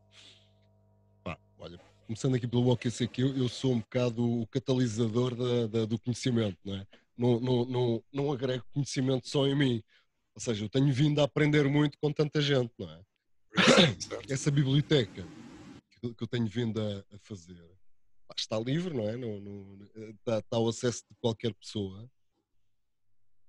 Pá, 1.22 1.38
olha, 1.58 1.78
começando 2.06 2.34
aqui 2.34 2.48
pelo 2.48 2.68
OKCQ, 2.72 3.22
eu, 3.22 3.36
eu 3.36 3.48
sou 3.48 3.72
um 3.72 3.78
bocado 3.78 4.42
o 4.42 4.46
catalisador 4.48 5.34
da, 5.36 5.66
da, 5.68 5.84
do 5.86 5.98
conhecimento, 5.98 6.58
não 6.64 6.74
é? 6.74 6.86
Não, 7.16 7.38
não, 7.38 7.64
não, 7.64 8.04
não 8.12 8.32
agrego 8.32 8.64
conhecimento 8.72 9.28
só 9.28 9.46
em 9.46 9.54
mim. 9.54 9.82
Ou 10.34 10.40
seja, 10.40 10.64
eu 10.64 10.68
tenho 10.68 10.92
vindo 10.92 11.20
a 11.20 11.24
aprender 11.24 11.68
muito 11.68 11.96
com 11.98 12.12
tanta 12.12 12.40
gente, 12.40 12.72
não 12.78 12.90
é? 12.90 13.00
Essa 14.28 14.50
biblioteca 14.50 15.24
que 16.14 16.22
eu 16.24 16.28
tenho 16.28 16.46
vindo 16.46 16.80
a, 16.80 17.14
a 17.14 17.18
fazer 17.18 17.62
está 18.40 18.58
livre, 18.58 18.94
não 18.94 19.08
é? 19.08 19.16
No, 19.16 19.84
está, 20.10 20.38
está 20.38 20.56
ao 20.56 20.68
acesso 20.68 21.04
de 21.08 21.16
qualquer 21.16 21.54
pessoa 21.54 22.10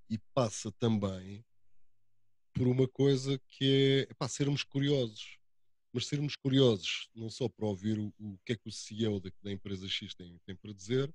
e 0.10 0.18
passa 0.34 0.72
também 0.74 1.44
por 2.54 2.68
uma 2.68 2.88
coisa 2.88 3.40
que 3.48 4.08
é, 4.10 4.14
para 4.16 4.28
sermos 4.28 4.64
curiosos. 4.64 5.38
Mas 5.92 6.08
sermos 6.08 6.36
curiosos 6.36 7.10
não 7.14 7.30
só 7.30 7.48
para 7.48 7.68
ouvir 7.68 8.00
o, 8.00 8.14
o 8.20 8.38
que 8.46 8.54
é 8.54 8.56
que 8.56 8.68
o 8.68 8.72
CEO 8.72 9.20
da, 9.20 9.32
da 9.42 9.52
empresa 9.52 9.88
X 9.88 10.14
tem, 10.16 10.40
tem, 10.46 10.56
para 10.56 10.74
dizer, 10.74 11.14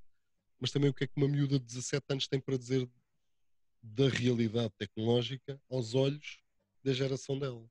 mas 0.60 0.70
também 0.70 0.90
o 0.90 0.94
que 0.94 1.04
é 1.04 1.06
que 1.06 1.16
uma 1.16 1.28
miúda 1.28 1.58
de 1.58 1.64
17 1.64 2.04
anos 2.10 2.28
tem 2.28 2.40
para 2.40 2.56
dizer 2.56 2.88
da 3.82 4.08
realidade 4.08 4.72
tecnológica 4.76 5.60
aos 5.68 5.94
olhos 5.94 6.40
da 6.82 6.92
geração 6.92 7.38
dela. 7.38 7.68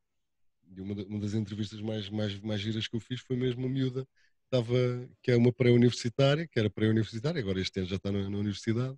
E 0.75 0.81
uma, 0.81 0.93
uma, 1.05 1.19
das 1.19 1.33
entrevistas 1.33 1.81
mais, 1.81 2.09
mais, 2.09 2.39
mais 2.41 2.61
giras 2.61 2.87
que 2.87 2.95
eu 2.95 2.99
fiz 2.99 3.21
foi 3.21 3.35
mesmo 3.35 3.61
uma 3.61 3.69
miúda 3.69 4.07
estava, 4.47 5.09
que 5.21 5.31
é 5.31 5.35
uma 5.35 5.51
pré-universitária, 5.51 6.47
que 6.47 6.57
era 6.57 6.69
pré-universitária, 6.69 7.39
agora 7.39 7.59
este 7.59 7.79
ano 7.79 7.89
já 7.89 7.97
está 7.97 8.11
na, 8.11 8.29
na 8.29 8.37
universidade. 8.37 8.97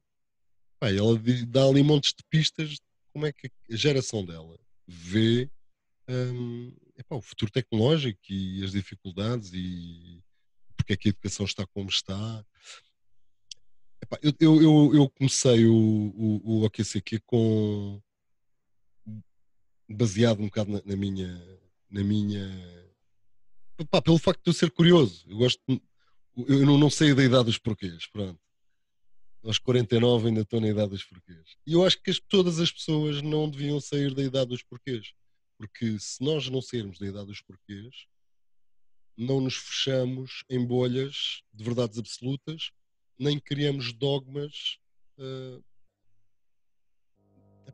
Ela 0.81 1.19
dá 1.47 1.65
ali 1.65 1.83
montes 1.83 2.13
de 2.13 2.23
pistas 2.29 2.69
de 2.69 2.81
como 3.11 3.25
é 3.25 3.33
que 3.33 3.47
a 3.47 3.75
geração 3.75 4.23
dela 4.23 4.57
vê 4.87 5.49
um, 6.07 6.73
epá, 6.97 7.15
o 7.15 7.21
futuro 7.21 7.51
tecnológico 7.51 8.19
e 8.29 8.63
as 8.63 8.71
dificuldades 8.71 9.51
e 9.53 10.23
porque 10.77 10.93
é 10.93 10.97
que 10.97 11.09
a 11.09 11.11
educação 11.11 11.45
está 11.45 11.67
como 11.67 11.89
está. 11.89 12.45
Epá, 14.01 14.17
eu, 14.21 14.33
eu, 14.39 14.95
eu, 14.95 15.09
comecei 15.09 15.65
o, 15.65 15.73
o, 15.75 16.41
o 16.45 16.63
OQCQ 16.63 17.19
com 17.25 18.01
baseado 19.89 20.41
um 20.41 20.45
bocado 20.45 20.71
na, 20.71 20.81
na 20.85 20.95
minha 20.95 21.59
na 21.89 22.03
minha 22.03 22.47
pá, 23.85 24.01
pelo 24.01 24.17
facto 24.17 24.43
de 24.43 24.49
eu 24.49 24.53
ser 24.53 24.71
curioso. 24.71 25.25
Eu 25.27 25.37
gosto, 25.37 25.61
eu 26.47 26.65
não, 26.65 26.77
não 26.77 26.89
sei 26.89 27.13
da 27.13 27.23
idade 27.23 27.45
dos 27.45 27.57
porquês, 27.57 28.07
pronto. 28.07 28.39
Aos 29.43 29.57
49 29.57 30.27
ainda 30.27 30.41
estou 30.41 30.59
na 30.59 30.67
idade 30.67 30.91
dos 30.91 31.03
porquês. 31.03 31.55
E 31.65 31.73
eu 31.73 31.85
acho 31.85 32.01
que 32.01 32.11
as, 32.11 32.19
todas 32.19 32.59
as 32.59 32.71
pessoas 32.71 33.21
não 33.21 33.49
deviam 33.49 33.79
sair 33.79 34.13
da 34.13 34.23
idade 34.23 34.49
dos 34.49 34.63
porquês. 34.63 35.13
Porque 35.57 35.97
se 35.99 36.23
nós 36.23 36.49
não 36.49 36.61
sairmos 36.61 36.99
da 36.99 37.07
idade 37.07 37.27
dos 37.27 37.41
porquês, 37.41 38.05
não 39.17 39.41
nos 39.41 39.55
fechamos 39.55 40.43
em 40.49 40.65
bolhas 40.65 41.41
de 41.53 41.63
verdades 41.63 41.97
absolutas, 41.97 42.71
nem 43.17 43.39
criamos 43.39 43.93
dogmas. 43.93 44.77
Uh... 45.17 45.63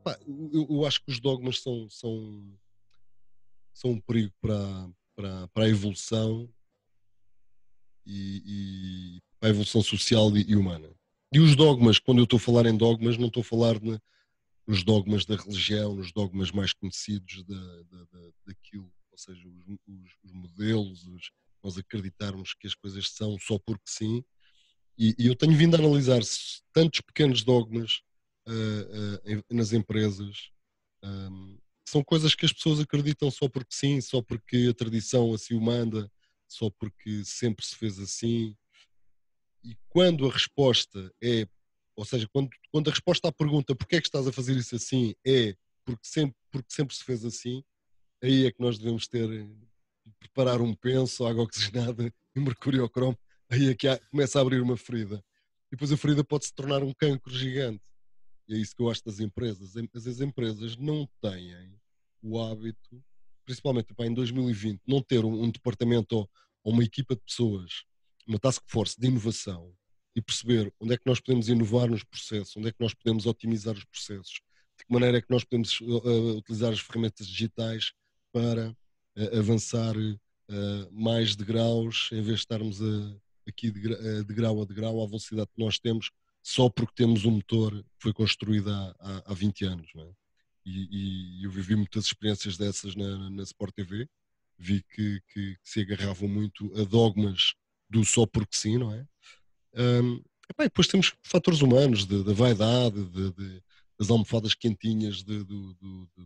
Epá, 0.06 0.16
eu, 0.52 0.66
eu, 0.70 0.86
acho 0.86 1.02
que 1.02 1.10
os 1.10 1.18
dogmas 1.18 1.60
são, 1.60 1.90
são, 1.90 2.56
são 3.74 3.90
um 3.90 4.00
perigo 4.00 4.32
para, 4.40 4.88
para, 5.16 5.48
para 5.48 5.64
a 5.64 5.68
evolução 5.68 6.48
e, 8.06 8.42
e 8.46 9.20
para 9.40 9.48
a 9.48 9.50
evolução 9.50 9.82
social 9.82 10.36
e, 10.36 10.48
e, 10.48 10.54
humana. 10.54 10.88
E 11.32 11.40
os 11.40 11.56
dogmas, 11.56 11.98
quando 11.98 12.18
eu 12.18 12.24
estou 12.24 12.36
a 12.36 12.40
falar 12.40 12.66
em 12.66 12.76
dogmas, 12.76 13.18
não 13.18 13.26
estou 13.26 13.40
a 13.40 13.44
falar 13.44 13.80
nos 14.64 14.84
dogmas 14.84 15.24
da 15.24 15.34
religião, 15.34 15.96
nos 15.96 16.12
dogmas 16.12 16.52
mais 16.52 16.72
conhecidos 16.72 17.42
da, 17.42 17.82
da, 17.82 18.04
da 18.04 18.30
daquilo, 18.46 18.92
ou 19.10 19.18
seja, 19.18 19.48
os, 19.48 19.76
os, 19.88 20.12
os 20.22 20.32
modelos, 20.32 21.04
os, 21.08 21.32
nós 21.64 21.76
acreditarmos 21.76 22.54
que 22.54 22.68
as 22.68 22.74
coisas 22.74 23.10
são 23.10 23.36
só 23.40 23.58
porque 23.58 23.88
sim. 23.88 24.22
E, 24.96 25.16
e 25.18 25.26
eu 25.26 25.34
tenho 25.34 25.56
vindo 25.56 25.74
a 25.74 25.80
analisar 25.80 26.20
tantos 26.72 27.00
pequenos 27.00 27.42
dogmas 27.42 28.02
uh, 28.46 29.38
uh, 29.38 29.44
nas 29.50 29.72
empresas 29.72 30.50
um, 31.02 31.58
são 31.88 32.02
coisas 32.02 32.34
que 32.34 32.44
as 32.44 32.52
pessoas 32.52 32.80
acreditam 32.80 33.30
só 33.30 33.48
porque 33.48 33.74
sim, 33.74 34.00
só 34.00 34.20
porque 34.20 34.68
a 34.70 34.74
tradição 34.74 35.32
assim 35.32 35.54
o 35.54 35.60
manda, 35.60 36.10
só 36.48 36.68
porque 36.70 37.24
sempre 37.24 37.64
se 37.64 37.76
fez 37.76 37.98
assim. 37.98 38.56
E 39.62 39.76
quando 39.88 40.26
a 40.26 40.32
resposta 40.32 41.12
é, 41.22 41.46
ou 41.94 42.04
seja, 42.04 42.28
quando, 42.32 42.50
quando 42.70 42.88
a 42.88 42.92
resposta 42.92 43.28
à 43.28 43.32
pergunta 43.32 43.74
porque 43.74 43.96
é 43.96 44.00
que 44.00 44.08
estás 44.08 44.26
a 44.26 44.32
fazer 44.32 44.56
isso 44.56 44.74
assim 44.74 45.14
é 45.24 45.54
porque 45.84 46.06
sempre, 46.06 46.36
porque 46.50 46.74
sempre 46.74 46.96
se 46.96 47.04
fez 47.04 47.24
assim, 47.24 47.62
aí 48.22 48.46
é 48.46 48.50
que 48.50 48.60
nós 48.60 48.76
devemos 48.76 49.06
ter, 49.06 49.28
preparar 50.18 50.60
um 50.60 50.74
penso, 50.74 51.24
água 51.24 51.44
oxigenada 51.44 52.12
e 52.34 52.40
mercúrio 52.40 52.88
cromo, 52.90 53.16
aí 53.48 53.70
é 53.70 53.74
que 53.74 53.86
há, 53.86 53.98
começa 54.10 54.38
a 54.38 54.42
abrir 54.42 54.60
uma 54.60 54.76
ferida. 54.76 55.24
E 55.68 55.70
depois 55.70 55.92
a 55.92 55.96
ferida 55.96 56.24
pode 56.24 56.46
se 56.46 56.54
tornar 56.54 56.82
um 56.82 56.92
cancro 56.92 57.32
gigante. 57.32 57.84
E 58.48 58.54
é 58.54 58.58
isso 58.58 58.74
que 58.74 58.82
eu 58.82 58.90
acho 58.90 59.04
das 59.04 59.20
empresas. 59.20 59.76
As 59.76 60.20
empresas 60.20 60.76
não 60.76 61.08
têm 61.20 61.74
o 62.22 62.40
hábito, 62.40 63.02
principalmente 63.44 63.94
em 64.00 64.14
2020, 64.14 64.80
não 64.86 65.02
ter 65.02 65.24
um, 65.24 65.44
um 65.44 65.50
departamento 65.50 66.16
ou, 66.16 66.30
uma 66.64 66.82
equipa 66.82 67.14
de 67.14 67.22
pessoas, 67.22 67.84
uma 68.26 68.40
task 68.40 68.62
force 68.66 68.98
de 68.98 69.06
inovação 69.06 69.72
e 70.16 70.20
perceber 70.20 70.72
onde 70.80 70.94
é 70.94 70.96
que 70.96 71.06
nós 71.06 71.20
podemos 71.20 71.48
inovar 71.48 71.88
nos 71.88 72.02
processos, 72.02 72.56
onde 72.56 72.68
é 72.68 72.72
que 72.72 72.80
nós 72.80 72.92
podemos 72.94 73.26
otimizar 73.26 73.74
os 73.74 73.84
processos, 73.84 74.40
de 74.78 74.84
que 74.84 74.92
maneira 74.92 75.18
é 75.18 75.22
que 75.22 75.30
nós 75.30 75.44
podemos 75.44 75.80
uh, 75.80 76.36
utilizar 76.38 76.72
as 76.72 76.80
ferramentas 76.80 77.26
digitais 77.26 77.92
para 78.32 78.70
uh, 78.70 79.38
avançar 79.38 79.96
uh, 79.96 80.90
mais 80.90 81.36
degraus, 81.36 82.08
em 82.12 82.22
vez 82.22 82.38
de 82.38 82.40
estarmos 82.40 82.82
a, 82.82 83.16
aqui 83.46 83.70
de, 83.70 84.24
de 84.24 84.34
grau 84.34 84.60
a 84.60 84.64
degrau 84.64 85.02
à 85.02 85.06
velocidade 85.06 85.50
que 85.54 85.62
nós 85.62 85.78
temos, 85.78 86.10
só 86.46 86.70
porque 86.70 86.92
temos 86.94 87.24
um 87.24 87.32
motor 87.32 87.72
que 87.72 87.88
foi 87.98 88.12
construído 88.12 88.70
há, 88.70 88.94
há, 89.00 89.32
há 89.32 89.34
20 89.34 89.64
anos. 89.64 89.90
É? 89.96 90.12
E, 90.64 91.40
e, 91.40 91.44
eu 91.44 91.50
vivi 91.50 91.74
muitas 91.74 92.04
experiências 92.04 92.56
dessas 92.56 92.94
na, 92.94 93.30
na 93.30 93.42
Sport 93.42 93.74
TV. 93.74 94.08
Vi 94.56 94.80
que, 94.94 95.20
que, 95.32 95.56
que, 95.56 95.58
se 95.64 95.80
agarravam 95.80 96.28
muito 96.28 96.72
a 96.80 96.84
dogmas 96.84 97.52
do 97.90 98.04
só 98.04 98.26
porque 98.26 98.56
sim, 98.56 98.78
não 98.78 98.94
é? 98.94 99.04
Um, 99.74 100.22
depois 100.56 100.86
temos 100.86 101.12
fatores 101.24 101.62
humanos, 101.62 102.06
da 102.06 102.32
vaidade, 102.32 103.04
de, 103.06 103.32
de, 103.32 103.62
das 103.98 104.08
almofadas 104.08 104.54
quentinhas 104.54 105.24
de, 105.24 105.44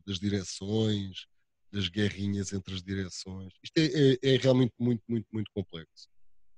das 0.06 0.18
direções, 0.18 1.26
das 1.72 1.88
guerrinhas 1.88 2.52
entre 2.52 2.74
as 2.74 2.82
direções. 2.82 3.54
Isto 3.62 3.78
é, 3.78 3.86
é, 3.86 4.34
é 4.34 4.36
realmente 4.36 4.74
muito, 4.78 5.02
muito, 5.08 5.26
muito 5.32 5.50
complexo. 5.50 6.10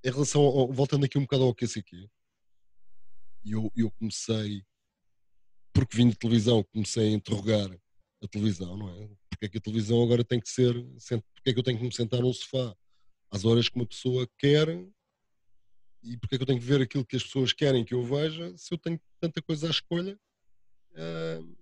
Em 0.02 0.10
relação, 0.10 0.42
ao, 0.42 0.72
voltando 0.72 1.04
aqui 1.04 1.16
um 1.16 1.22
bocado 1.22 1.44
ao 1.44 1.54
QCQ, 1.54 2.10
e 3.44 3.52
eu, 3.52 3.72
eu 3.76 3.90
comecei, 3.92 4.64
porque 5.72 5.96
vim 5.96 6.08
de 6.08 6.16
televisão, 6.16 6.62
comecei 6.64 7.08
a 7.08 7.16
interrogar 7.16 7.70
a 8.22 8.28
televisão, 8.28 8.76
não 8.76 8.88
é? 8.90 9.08
Porque 9.28 9.46
é 9.46 9.48
que 9.48 9.58
a 9.58 9.60
televisão 9.60 10.02
agora 10.02 10.24
tem 10.24 10.40
que 10.40 10.48
ser, 10.48 10.74
porque 11.34 11.50
é 11.50 11.52
que 11.52 11.58
eu 11.58 11.62
tenho 11.62 11.78
que 11.78 11.84
me 11.84 11.92
sentar 11.92 12.20
num 12.20 12.32
sofá 12.32 12.74
às 13.30 13.44
horas 13.44 13.68
que 13.68 13.76
uma 13.76 13.86
pessoa 13.86 14.28
quer 14.38 14.68
e 16.02 16.16
porque 16.16 16.34
é 16.34 16.38
que 16.38 16.42
eu 16.42 16.46
tenho 16.46 16.60
que 16.60 16.66
ver 16.66 16.82
aquilo 16.82 17.04
que 17.04 17.16
as 17.16 17.22
pessoas 17.22 17.52
querem 17.52 17.84
que 17.84 17.94
eu 17.94 18.04
veja 18.04 18.56
se 18.56 18.74
eu 18.74 18.78
tenho 18.78 19.00
tanta 19.20 19.40
coisa 19.40 19.68
à 19.68 19.70
escolha 19.70 20.18
uh, 20.92 21.56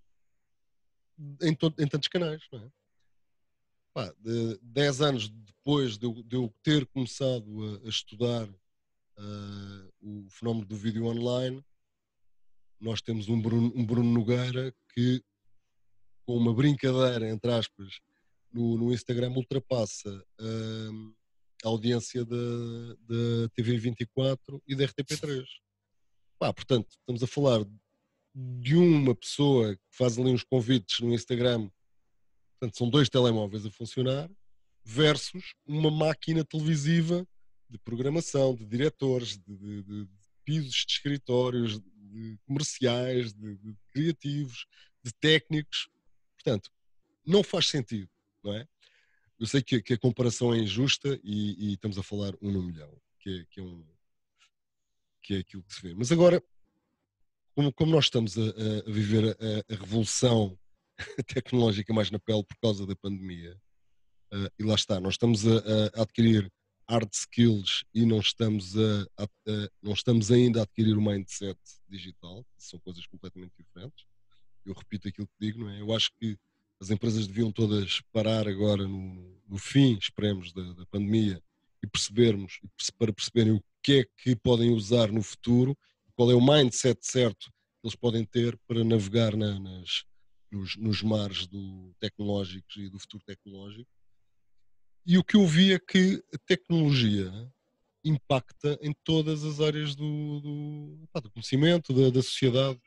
em, 1.43 1.51
em, 1.51 1.89
tantos 1.89 2.09
canais, 2.09 2.43
não 2.51 2.61
é? 2.61 2.71
Pá, 3.93 4.15
de, 4.19 4.59
dez 4.63 5.01
anos 5.01 5.29
depois 5.29 5.99
de 5.99 6.07
eu, 6.07 6.23
de 6.23 6.37
eu 6.37 6.55
ter 6.63 6.87
começado 6.87 7.81
a, 7.83 7.87
a 7.87 7.89
estudar 7.89 8.49
uh, 8.49 9.90
o 10.01 10.27
fenómeno 10.31 10.67
do 10.67 10.77
vídeo 10.77 11.07
online, 11.07 11.65
nós 12.81 13.01
temos 13.03 13.29
um 13.29 13.41
Bruno, 13.41 13.73
um 13.75 13.85
Bruno 13.85 14.11
Nogueira 14.11 14.75
que, 14.95 15.23
com 16.25 16.37
uma 16.37 16.55
brincadeira, 16.55 17.29
entre 17.29 17.53
aspas, 17.53 18.01
no, 18.53 18.77
no 18.77 18.93
Instagram 18.93 19.31
ultrapassa 19.33 20.11
uh, 20.41 21.15
a 21.65 21.69
audiência 21.69 22.25
da, 22.25 22.37
da 23.07 23.49
TV 23.55 23.77
24 23.79 24.63
e 24.67 24.75
da 24.75 24.85
RTP3. 24.85 25.45
Pá, 26.39 26.53
portanto, 26.53 26.89
estamos 26.91 27.23
a 27.23 27.27
falar 27.27 27.65
de 28.35 28.77
uma 28.77 29.15
pessoa 29.15 29.77
que 29.77 29.83
faz 29.91 30.19
ali 30.19 30.31
uns 30.31 30.43
convites 30.43 31.01
no 31.01 31.13
Instagram, 31.13 31.69
portanto, 32.59 32.79
são 32.79 32.89
dois 32.89 33.09
telemóveis 33.09 33.67
a 33.67 33.71
funcionar, 33.71 34.31
versus 34.83 35.55
uma 35.67 35.91
máquina 35.91 36.45
televisiva 36.45 37.27
de 37.71 37.79
programação, 37.79 38.55
de 38.55 38.67
diretores, 38.67 39.39
de, 39.39 39.57
de, 39.57 39.83
de 39.83 40.09
pisos 40.45 40.85
de 40.85 40.93
escritórios, 40.93 41.79
de 41.79 42.39
comerciais, 42.45 43.33
de, 43.33 43.57
de, 43.57 43.77
criativos, 43.93 44.67
de 45.03 45.13
técnicos. 45.15 45.89
Portanto, 46.35 46.71
não 47.25 47.43
faz 47.43 47.69
sentido, 47.69 48.11
não 48.43 48.55
é? 48.55 48.67
Eu 49.39 49.47
sei 49.47 49.63
que, 49.63 49.81
que 49.81 49.95
a 49.95 49.99
comparação 49.99 50.53
é 50.53 50.59
injusta 50.59 51.19
e, 51.23 51.71
e, 51.71 51.75
estamos 51.75 51.97
a 51.97 52.03
falar 52.03 52.35
um 52.43 52.51
no 52.53 52.63
milhão, 52.63 52.95
que 53.21 53.31
é, 53.31 53.45
que 53.51 53.61
é, 53.61 53.63
um, 53.63 53.87
que 55.23 55.35
é 55.35 55.39
aquilo 55.39 55.63
que 55.63 55.75
se 55.75 55.81
vê. 55.81 55.95
Mas 55.95 56.13
agora, 56.13 56.43
como, 57.55 57.73
como 57.73 57.93
nós 57.93 58.05
estamos 58.07 58.37
a, 58.37 58.43
a 58.43 58.93
viver 58.93 59.37
a, 59.41 59.73
a, 59.73 59.77
revolução 59.77 60.59
tecnológica 61.27 61.93
mais 61.95 62.11
na 62.11 62.19
pele 62.19 62.45
por 62.45 62.59
causa 62.59 62.87
da 62.87 62.95
pandemia, 62.97 63.57
uh, 64.35 64.51
e 64.59 64.63
lá 64.63 64.75
está, 64.75 65.01
nós 65.01 65.15
estamos 65.15 65.47
a, 65.47 65.57
a 65.95 66.03
adquirir 66.03 66.53
hard 66.91 67.09
skills 67.13 67.85
e 67.95 68.05
não 68.05 68.19
estamos, 68.19 68.77
a, 68.77 69.07
a, 69.19 69.25
a, 69.25 69.71
não 69.81 69.93
estamos 69.93 70.33
ainda 70.33 70.59
a 70.59 70.63
adquirir 70.65 70.99
o 70.99 71.01
mindset 71.01 71.59
digital, 71.89 72.45
são 72.59 72.81
coisas 72.81 73.07
completamente 73.07 73.53
diferentes. 73.57 74.05
Eu 74.67 74.75
repito 74.75 75.09
aquilo 75.09 75.29
que 75.29 75.47
digo, 75.47 75.61
não 75.61 75.71
é? 75.71 75.81
Eu 75.81 75.95
acho 75.95 76.11
que 76.19 76.37
as 76.81 76.91
empresas 76.91 77.29
deviam 77.29 77.53
todas 77.53 78.01
parar 78.13 78.49
agora 78.49 78.89
no, 78.89 79.41
no 79.47 79.59
fim, 79.59 79.97
esperemos, 79.99 80.53
da, 80.53 80.73
da, 80.73 80.87
pandemia 80.87 81.41
e 81.83 81.87
percebermos, 81.87 82.59
para 82.99 83.13
perceberem 83.13 83.53
o 83.53 83.65
que 83.83 84.01
é 84.01 84.05
que 84.19 84.35
podem 84.35 84.71
usar 84.71 85.13
no 85.13 85.23
futuro, 85.23 85.79
qual 86.17 86.31
é 86.31 86.35
o 86.35 86.45
mindset 86.45 86.99
certo 87.07 87.51
que 87.81 87.87
eles 87.87 87.97
podem 87.97 88.25
ter 88.25 88.59
para 88.67 88.83
navegar 88.83 89.37
na, 89.37 89.59
nas, 89.59 90.05
nos, 90.51 90.77
nos 90.77 91.03
mares 91.03 91.47
do 91.47 91.95
tecnológicos 92.01 92.77
e 92.77 92.91
do 92.91 92.99
futuro 92.99 93.23
tecnológico 93.25 93.89
e 95.07 95.19
o 95.19 95.25
que 95.25 95.37
eu 95.37 95.47
vi 95.47 95.73
é 95.73 95.79
que 95.79 96.23
a 96.35 96.39
tecnologia 96.47 97.31
impacta 98.05 98.79
em 98.81 98.95
todas 99.05 99.45
as 99.45 99.61
áreas 99.61 99.95
do, 99.95 100.41
do, 100.41 101.09
pá, 101.13 101.21
do 101.21 101.31
conhecimento, 101.31 101.93
da, 101.93 102.11
da, 102.11 102.23
sociedade. 102.23 102.81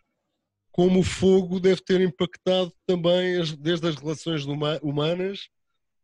Como 0.71 0.99
o 0.99 1.03
fogo 1.03 1.59
deve 1.59 1.81
ter 1.81 2.01
impactado 2.01 2.73
também 2.85 3.37
as, 3.39 3.51
desde 3.51 3.87
as 3.87 3.95
relações 3.95 4.43
humanas 4.81 5.49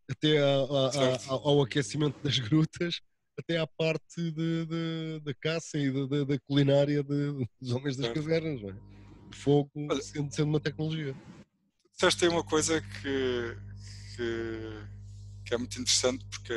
até 0.09 0.39
a, 0.39 0.45
a, 0.45 1.15
a, 1.15 1.31
ao 1.31 1.61
aquecimento 1.61 2.21
das 2.23 2.37
grutas, 2.39 3.01
até 3.37 3.57
à 3.57 3.65
parte 3.65 4.31
da 5.23 5.33
caça 5.33 5.77
e 5.77 5.91
da 6.25 6.39
culinária 6.47 7.03
de, 7.03 7.47
dos 7.59 7.71
homens 7.71 7.95
das 7.95 8.11
cavernas, 8.11 8.61
não 8.61 8.69
é? 8.69 8.75
fogo 9.31 9.71
sendo, 10.01 10.33
sendo 10.33 10.49
uma 10.49 10.59
tecnologia. 10.59 11.15
Disseste 11.93 12.25
aí 12.25 12.31
uma 12.31 12.43
coisa 12.43 12.81
que, 12.81 13.57
que, 14.15 14.83
que, 15.49 15.55
é 15.55 15.57
muito 15.57 15.81
interessante 15.81 16.23
porque 16.25 16.53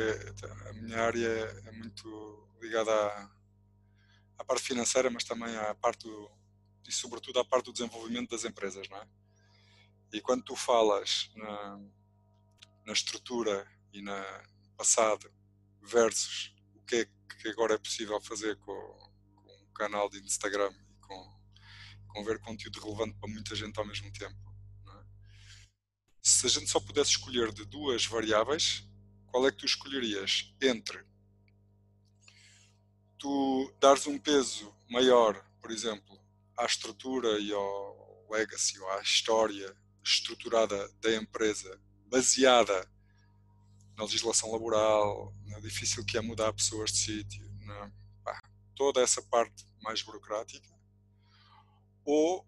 a 0.69 0.73
minha 0.73 1.01
área 1.01 1.27
é 1.65 1.71
muito 1.71 2.47
ligada 2.61 2.91
à, 2.91 3.31
à 4.37 4.45
parte 4.45 4.61
financeira, 4.61 5.09
mas 5.09 5.23
também 5.23 5.55
à 5.57 5.73
parte 5.73 6.03
do, 6.03 6.31
e 6.87 6.91
sobretudo 6.91 7.39
à 7.39 7.45
parte 7.45 7.65
do 7.65 7.73
desenvolvimento 7.73 8.29
das 8.29 8.45
empresas, 8.45 8.87
não 8.89 8.97
é? 8.97 9.07
E 10.13 10.21
quando 10.21 10.43
tu 10.43 10.55
falas 10.55 11.31
na, 11.35 11.81
na 12.85 12.93
estrutura 12.93 13.67
e 13.91 14.01
na 14.01 14.43
passado 14.77 15.33
versus 15.81 16.53
o 16.75 16.81
que 16.83 16.97
é 16.97 17.05
que 17.41 17.47
agora 17.49 17.73
é 17.73 17.77
possível 17.79 18.21
fazer 18.21 18.55
com, 18.57 18.75
com 19.35 19.71
canal 19.73 20.07
de 20.07 20.19
Instagram 20.19 20.71
e 20.71 20.95
com, 21.01 21.39
com 22.09 22.23
ver 22.23 22.39
conteúdo 22.39 22.79
relevante 22.79 23.17
para 23.19 23.29
muita 23.29 23.55
gente 23.55 23.79
ao 23.79 23.87
mesmo 23.87 24.11
tempo. 24.13 24.52
Se 26.43 26.47
a 26.47 26.59
gente 26.59 26.69
só 26.69 26.79
pudesse 26.81 27.11
escolher 27.11 27.53
de 27.53 27.63
duas 27.63 28.05
variáveis, 28.05 28.85
qual 29.27 29.47
é 29.47 29.51
que 29.51 29.59
tu 29.59 29.65
escolherias? 29.65 30.53
Entre 30.61 31.01
tu 33.17 33.73
dares 33.79 34.05
um 34.07 34.19
peso 34.19 34.75
maior, 34.89 35.41
por 35.61 35.71
exemplo, 35.71 36.19
à 36.57 36.65
estrutura 36.65 37.39
e 37.39 37.53
ao 37.53 38.27
legacy, 38.29 38.77
ou 38.77 38.89
à 38.89 39.01
história 39.01 39.73
estruturada 40.03 40.89
da 40.99 41.15
empresa, 41.15 41.79
baseada 42.07 42.91
na 43.95 44.03
legislação 44.03 44.51
laboral, 44.51 45.33
no 45.45 45.61
difícil 45.61 46.03
que 46.03 46.17
é 46.17 46.21
mudar 46.21 46.51
pessoas 46.51 46.91
de 46.91 46.97
sítio, 46.97 47.49
na, 47.61 47.89
pá, 48.21 48.41
toda 48.75 48.99
essa 48.99 49.21
parte 49.21 49.65
mais 49.81 50.01
burocrática, 50.01 50.69
ou 52.03 52.45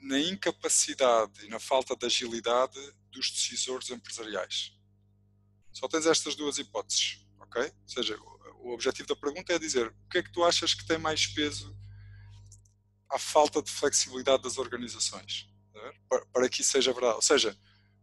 na 0.00 0.18
incapacidade 0.18 1.46
e 1.46 1.48
na 1.48 1.60
falta 1.60 1.94
de 1.94 2.04
agilidade 2.04 2.97
dos 3.10 3.30
decisores 3.30 3.90
empresariais. 3.90 4.72
Só 5.72 5.88
tens 5.88 6.06
estas 6.06 6.34
duas 6.34 6.58
hipóteses, 6.58 7.26
ok? 7.38 7.62
Ou 7.62 7.88
seja, 7.88 8.18
o 8.60 8.72
objetivo 8.72 9.08
da 9.08 9.16
pergunta 9.16 9.52
é 9.52 9.58
dizer 9.58 9.88
o 9.88 10.08
que 10.08 10.18
é 10.18 10.22
que 10.22 10.32
tu 10.32 10.44
achas 10.44 10.74
que 10.74 10.86
tem 10.86 10.98
mais 10.98 11.26
peso 11.26 11.76
à 13.10 13.18
falta 13.18 13.62
de 13.62 13.70
flexibilidade 13.70 14.42
das 14.42 14.58
organizações, 14.58 15.48
para, 16.08 16.26
para 16.26 16.48
que 16.48 16.60
isso 16.62 16.72
seja 16.72 16.92
verdade. 16.92 17.16
Ou 17.16 17.22
seja, 17.22 17.56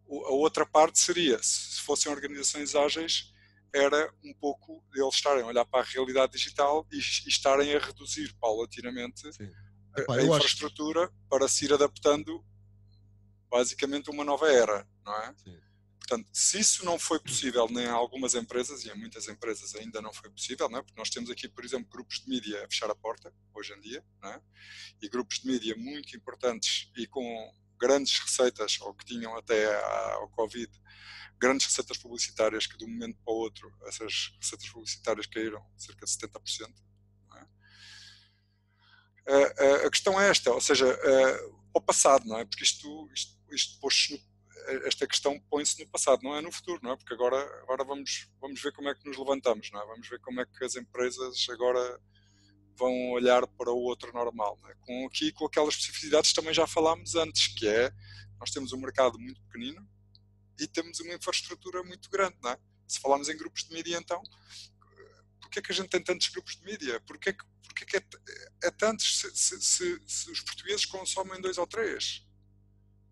a 0.08 0.32
outra 0.32 0.66
parte 0.66 1.00
seria, 1.00 1.42
se 1.42 1.82
fossem 1.82 2.12
organizações 2.12 2.76
ágeis, 2.76 3.34
era 3.74 4.12
um 4.24 4.34
pouco 4.34 4.84
eles 4.94 5.16
estarem 5.16 5.44
a 5.44 5.48
olhar 5.48 5.66
para 5.66 5.82
a 5.82 5.84
realidade 5.84 6.32
digital 6.32 6.88
e, 6.92 6.98
estarem 6.98 7.76
a 7.76 7.80
reduzir 7.80 8.34
paulatinamente 8.40 9.28
Epá, 9.98 10.16
a, 10.16 10.20
a 10.20 10.24
infraestrutura 10.24 11.04
acho... 11.04 11.14
para 11.30 11.48
se 11.48 11.66
ir 11.66 11.74
adaptando 11.74 12.44
basicamente 13.56 14.10
uma 14.10 14.26
nova 14.26 14.52
era, 14.52 14.86
não 15.06 15.16
é? 15.22 15.34
Sim. 15.38 15.58
Portanto, 15.98 16.30
se 16.34 16.60
isso 16.60 16.84
não 16.84 17.00
foi 17.00 17.20
possível 17.22 17.68
nem 17.70 17.86
em 17.86 17.90
algumas 17.90 18.36
empresas, 18.36 18.84
e 18.84 18.90
em 18.90 18.96
muitas 18.96 19.30
empresas 19.30 19.74
ainda 19.76 20.02
não 20.02 20.12
foi 20.14 20.30
possível, 20.30 20.70
não 20.70 20.80
é? 20.80 20.82
porque 20.84 21.00
nós 21.00 21.10
temos 21.10 21.30
aqui, 21.30 21.48
por 21.48 21.64
exemplo, 21.64 21.90
grupos 21.90 22.20
de 22.20 22.30
mídia 22.30 22.66
a 22.66 22.68
fechar 22.68 22.92
a 22.92 22.96
porta, 22.96 23.34
hoje 23.54 23.74
em 23.74 23.80
dia, 23.80 24.06
não 24.22 24.30
é? 24.30 24.42
e 25.02 25.08
grupos 25.08 25.40
de 25.40 25.48
mídia 25.48 25.74
muito 25.78 26.16
importantes 26.18 26.92
e 26.98 27.08
com 27.08 27.26
grandes 27.80 28.20
receitas, 28.20 28.78
ou 28.82 28.94
que 28.94 29.06
tinham 29.06 29.36
até 29.38 29.74
ao 30.16 30.28
Covid, 30.32 30.70
grandes 31.40 31.66
receitas 31.66 31.98
publicitárias 31.98 32.68
que 32.68 32.78
de 32.78 32.84
um 32.84 32.90
momento 32.90 33.18
para 33.24 33.34
o 33.34 33.38
outro 33.38 33.74
essas 33.86 34.34
receitas 34.40 34.70
publicitárias 34.70 35.26
caíram 35.28 35.66
cerca 35.78 36.06
de 36.06 36.12
70%. 36.12 36.74
É? 39.28 39.34
A, 39.34 39.38
a, 39.38 39.88
a, 39.88 39.90
questão 39.90 40.20
é 40.20 40.30
esta, 40.30 40.52
ou 40.52 40.62
seja, 40.62 40.86
ao 41.76 41.82
passado, 41.82 42.26
não 42.26 42.40
é? 42.40 42.46
Porque 42.46 42.64
isto, 42.64 43.10
isto, 43.14 43.35
isto 43.52 43.80
esta 44.86 45.06
questão 45.06 45.40
põe-se 45.50 45.80
no 45.80 45.90
passado, 45.90 46.24
não 46.24 46.36
é 46.36 46.42
no 46.42 46.52
futuro, 46.52 46.80
não 46.82 46.92
é? 46.92 46.98
Porque 46.98 47.14
agora, 47.14 47.38
agora 47.62 47.84
vamos, 47.84 48.28
vamos 48.42 48.62
ver 48.62 48.72
como 48.74 48.90
é 48.90 48.96
que 48.96 49.08
nos 49.08 49.18
levantamos, 49.18 49.70
não 49.72 49.82
é? 49.82 49.86
Vamos 49.86 50.08
ver 50.08 50.20
como 50.22 50.42
é 50.42 50.46
que 50.46 50.64
as 50.64 50.76
empresas 50.76 51.46
agora 51.50 52.02
vão 52.76 53.12
olhar 53.12 53.46
para 53.48 53.72
o 53.72 53.78
outro 53.78 54.12
normal. 54.14 54.60
É? 54.68 54.74
Com 54.82 55.06
aqui, 55.06 55.32
com 55.32 55.46
aquelas 55.46 55.76
especificidades 55.76 56.34
também 56.34 56.54
já 56.54 56.68
falámos 56.68 57.16
antes, 57.16 57.48
que 57.48 57.68
é, 57.68 57.92
nós 58.40 58.52
temos 58.52 58.74
um 58.74 58.78
mercado 58.78 59.20
muito 59.20 59.42
pequenino 59.44 59.88
e 60.60 60.68
temos 60.68 61.00
uma 61.00 61.14
infraestrutura 61.14 61.84
muito 61.84 62.10
grande, 62.10 62.36
não 62.42 62.52
é? 62.52 62.58
Se 62.88 63.00
falarmos 63.00 63.30
em 63.30 63.38
grupos 63.38 63.64
de 63.64 63.74
mídia, 63.74 63.98
então, 63.98 64.22
porquê 65.42 65.60
é 65.60 65.62
que 65.62 65.72
a 65.72 65.76
gente 65.76 65.90
tem 65.90 66.04
tantos 66.04 66.28
grupos 66.30 66.56
de 66.56 66.64
mídia? 66.64 67.00
Porquê, 67.02 67.34
que, 67.34 67.46
porquê 67.64 67.86
que 67.86 67.98
é, 67.98 68.04
é 68.64 68.72
tantos 68.72 69.20
se, 69.20 69.36
se, 69.36 69.62
se, 69.62 70.02
se, 70.06 70.32
os 70.32 70.42
portugueses 70.42 70.86
consomem 70.86 71.42
dois 71.42 71.58
ou 71.58 71.66
três? 71.66 72.25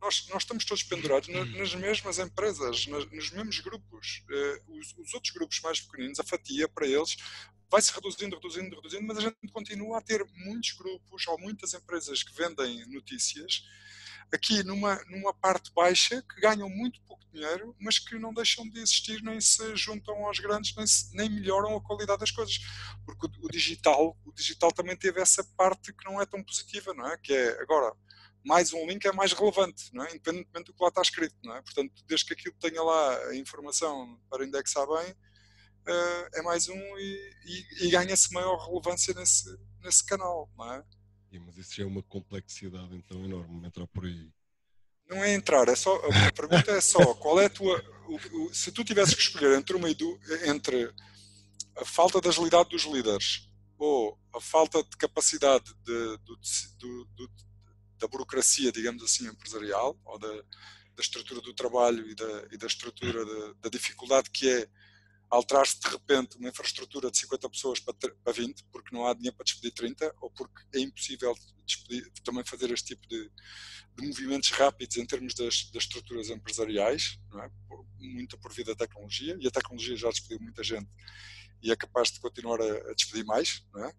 Nós, 0.03 0.27
nós 0.27 0.43
estamos 0.43 0.65
todos 0.65 0.83
pendurados 0.83 1.29
nas, 1.29 1.49
nas 1.53 1.75
mesmas 1.75 2.19
empresas, 2.19 2.85
nos 2.87 3.31
mesmos 3.31 3.59
grupos. 3.61 4.21
Uh, 4.29 4.77
os, 4.77 4.93
os, 4.97 5.13
outros 5.13 5.31
grupos 5.33 5.61
mais 5.61 5.79
pequeninos, 5.79 6.19
a 6.19 6.25
fatia 6.25 6.67
para 6.67 6.85
eles 6.85 7.15
vai-se 7.71 7.93
reduzindo, 7.93 8.35
reduzindo, 8.35 8.75
reduzindo, 8.75 9.07
mas 9.07 9.17
a 9.17 9.21
gente 9.21 9.37
continua 9.53 9.99
a 9.99 10.01
ter 10.01 10.23
muitos 10.35 10.73
grupos 10.73 11.25
ou 11.25 11.39
muitas 11.39 11.73
empresas 11.73 12.21
que 12.21 12.35
vendem 12.35 12.85
notícias 12.87 13.63
aqui 14.31 14.61
numa, 14.63 15.01
numa 15.05 15.33
parte 15.33 15.71
baixa 15.73 16.21
que 16.21 16.41
ganham 16.41 16.69
muito 16.69 17.01
pouco 17.03 17.23
dinheiro, 17.31 17.75
mas 17.79 17.97
que 17.97 18.19
não 18.19 18.33
deixam 18.33 18.67
de 18.67 18.79
existir, 18.79 19.21
nem 19.23 19.39
se 19.39 19.75
juntam 19.75 20.25
aos 20.25 20.39
grandes, 20.39 20.75
nem, 20.75 20.85
se, 20.85 21.15
nem 21.15 21.29
melhoram 21.29 21.75
a 21.75 21.81
qualidade 21.81 22.19
das 22.19 22.31
coisas. 22.31 22.59
Porque 23.05 23.25
o, 23.25 23.45
o, 23.45 23.49
digital, 23.49 24.17
o 24.25 24.31
digital 24.33 24.71
também 24.71 24.97
teve 24.97 25.21
essa 25.21 25.43
parte 25.55 25.93
que 25.93 26.05
não 26.05 26.21
é 26.21 26.25
tão 26.25 26.43
positiva, 26.43 26.93
não 26.93 27.07
é? 27.07 27.17
Que 27.17 27.33
é 27.33 27.61
agora 27.61 27.95
mais 28.43 28.73
um 28.73 28.85
link 28.85 29.05
é 29.05 29.11
mais 29.11 29.33
relevante, 29.33 29.89
não 29.93 30.03
é? 30.03 30.09
independentemente 30.09 30.65
do 30.67 30.73
que 30.73 30.83
lá 30.83 30.89
está 30.89 31.01
escrito. 31.01 31.35
Não 31.43 31.55
é? 31.55 31.61
Portanto, 31.61 32.03
desde 32.05 32.25
que 32.25 32.33
aquilo 32.33 32.55
tenha 32.59 32.81
lá 32.81 33.17
a 33.27 33.35
informação 33.35 34.19
para 34.29 34.45
indexar 34.45 34.85
bem, 34.87 35.11
uh, 35.11 36.29
é 36.33 36.41
mais 36.41 36.67
um 36.67 36.97
e, 36.97 37.33
e, 37.45 37.87
e 37.87 37.89
ganha-se 37.91 38.33
maior 38.33 38.57
relevância 38.67 39.13
nesse, 39.13 39.57
nesse 39.81 40.05
canal, 40.05 40.49
não 40.57 40.73
é? 40.73 40.83
mas 41.39 41.57
isso 41.57 41.75
já 41.75 41.83
é 41.83 41.87
uma 41.87 42.03
complexidade 42.03 42.95
então 42.95 43.23
enorme, 43.25 43.65
entrar 43.65 43.87
por 43.87 44.05
aí. 44.05 44.29
Não 45.09 45.23
é 45.23 45.33
entrar, 45.33 45.67
é 45.67 45.75
só, 45.75 45.95
a 45.95 46.31
pergunta 46.31 46.71
é 46.71 46.81
só, 46.81 47.13
qual 47.15 47.39
é 47.39 47.45
a 47.45 47.49
tua, 47.49 47.83
o, 48.07 48.45
o, 48.45 48.53
se 48.53 48.71
tu 48.71 48.83
tivesses 48.83 49.15
que 49.15 49.21
escolher 49.21 49.57
entre, 49.57 49.75
uma, 49.75 49.89
entre 49.89 50.93
a 51.77 51.85
falta 51.85 52.21
de 52.21 52.29
agilidade 52.29 52.69
dos 52.69 52.83
líderes 52.83 53.49
ou 53.77 54.17
a 54.33 54.39
falta 54.39 54.83
de 54.83 54.95
capacidade 54.97 55.65
de, 55.83 56.17
do, 56.19 56.39
do, 56.79 57.05
do, 57.15 57.29
da 58.03 58.07
burocracia, 58.07 58.69
digamos 58.69 59.01
assim, 59.01 59.27
empresarial, 59.27 59.97
ou 60.03 60.19
da, 60.19 60.27
da 60.27 61.01
estrutura 61.01 61.39
do 61.39 61.53
trabalho 61.53 62.05
e 62.09 62.13
da, 62.13 62.47
e 62.51 62.57
da 62.57 62.67
estrutura 62.67 63.25
de, 63.25 63.53
da 63.61 63.69
dificuldade 63.69 64.29
que 64.29 64.49
é 64.49 64.67
alterar-se 65.29 65.79
de 65.79 65.87
repente 65.87 66.37
uma 66.37 66.49
infraestrutura 66.49 67.09
de 67.09 67.17
50 67.17 67.49
pessoas 67.49 67.79
para, 67.79 67.93
para 67.93 68.33
20, 68.33 68.65
porque 68.65 68.93
não 68.93 69.07
há 69.07 69.13
dinheiro 69.13 69.35
para 69.37 69.45
despedir 69.45 69.71
30, 69.71 70.13
ou 70.21 70.29
porque 70.29 70.61
é 70.75 70.79
impossível 70.81 71.33
despedir, 71.65 72.11
também 72.25 72.43
fazer 72.43 72.69
este 72.71 72.93
tipo 72.93 73.07
de, 73.07 73.31
de 73.95 74.07
movimentos 74.07 74.51
rápidos 74.51 74.97
em 74.97 75.05
termos 75.05 75.33
das, 75.33 75.71
das 75.71 75.83
estruturas 75.83 76.29
empresariais, 76.29 77.17
é? 77.41 77.49
por, 77.67 77.85
muita 77.97 78.37
por 78.37 78.53
via 78.53 78.65
da 78.65 78.75
tecnologia, 78.75 79.37
e 79.39 79.47
a 79.47 79.51
tecnologia 79.51 79.95
já 79.95 80.09
despediu 80.09 80.39
muita 80.41 80.61
gente 80.61 80.89
e 81.63 81.71
é 81.71 81.75
capaz 81.75 82.11
de 82.11 82.19
continuar 82.19 82.59
a, 82.61 82.91
a 82.91 82.93
despedir 82.93 83.25
mais, 83.25 83.65
não 83.73 83.85
é? 83.85 83.93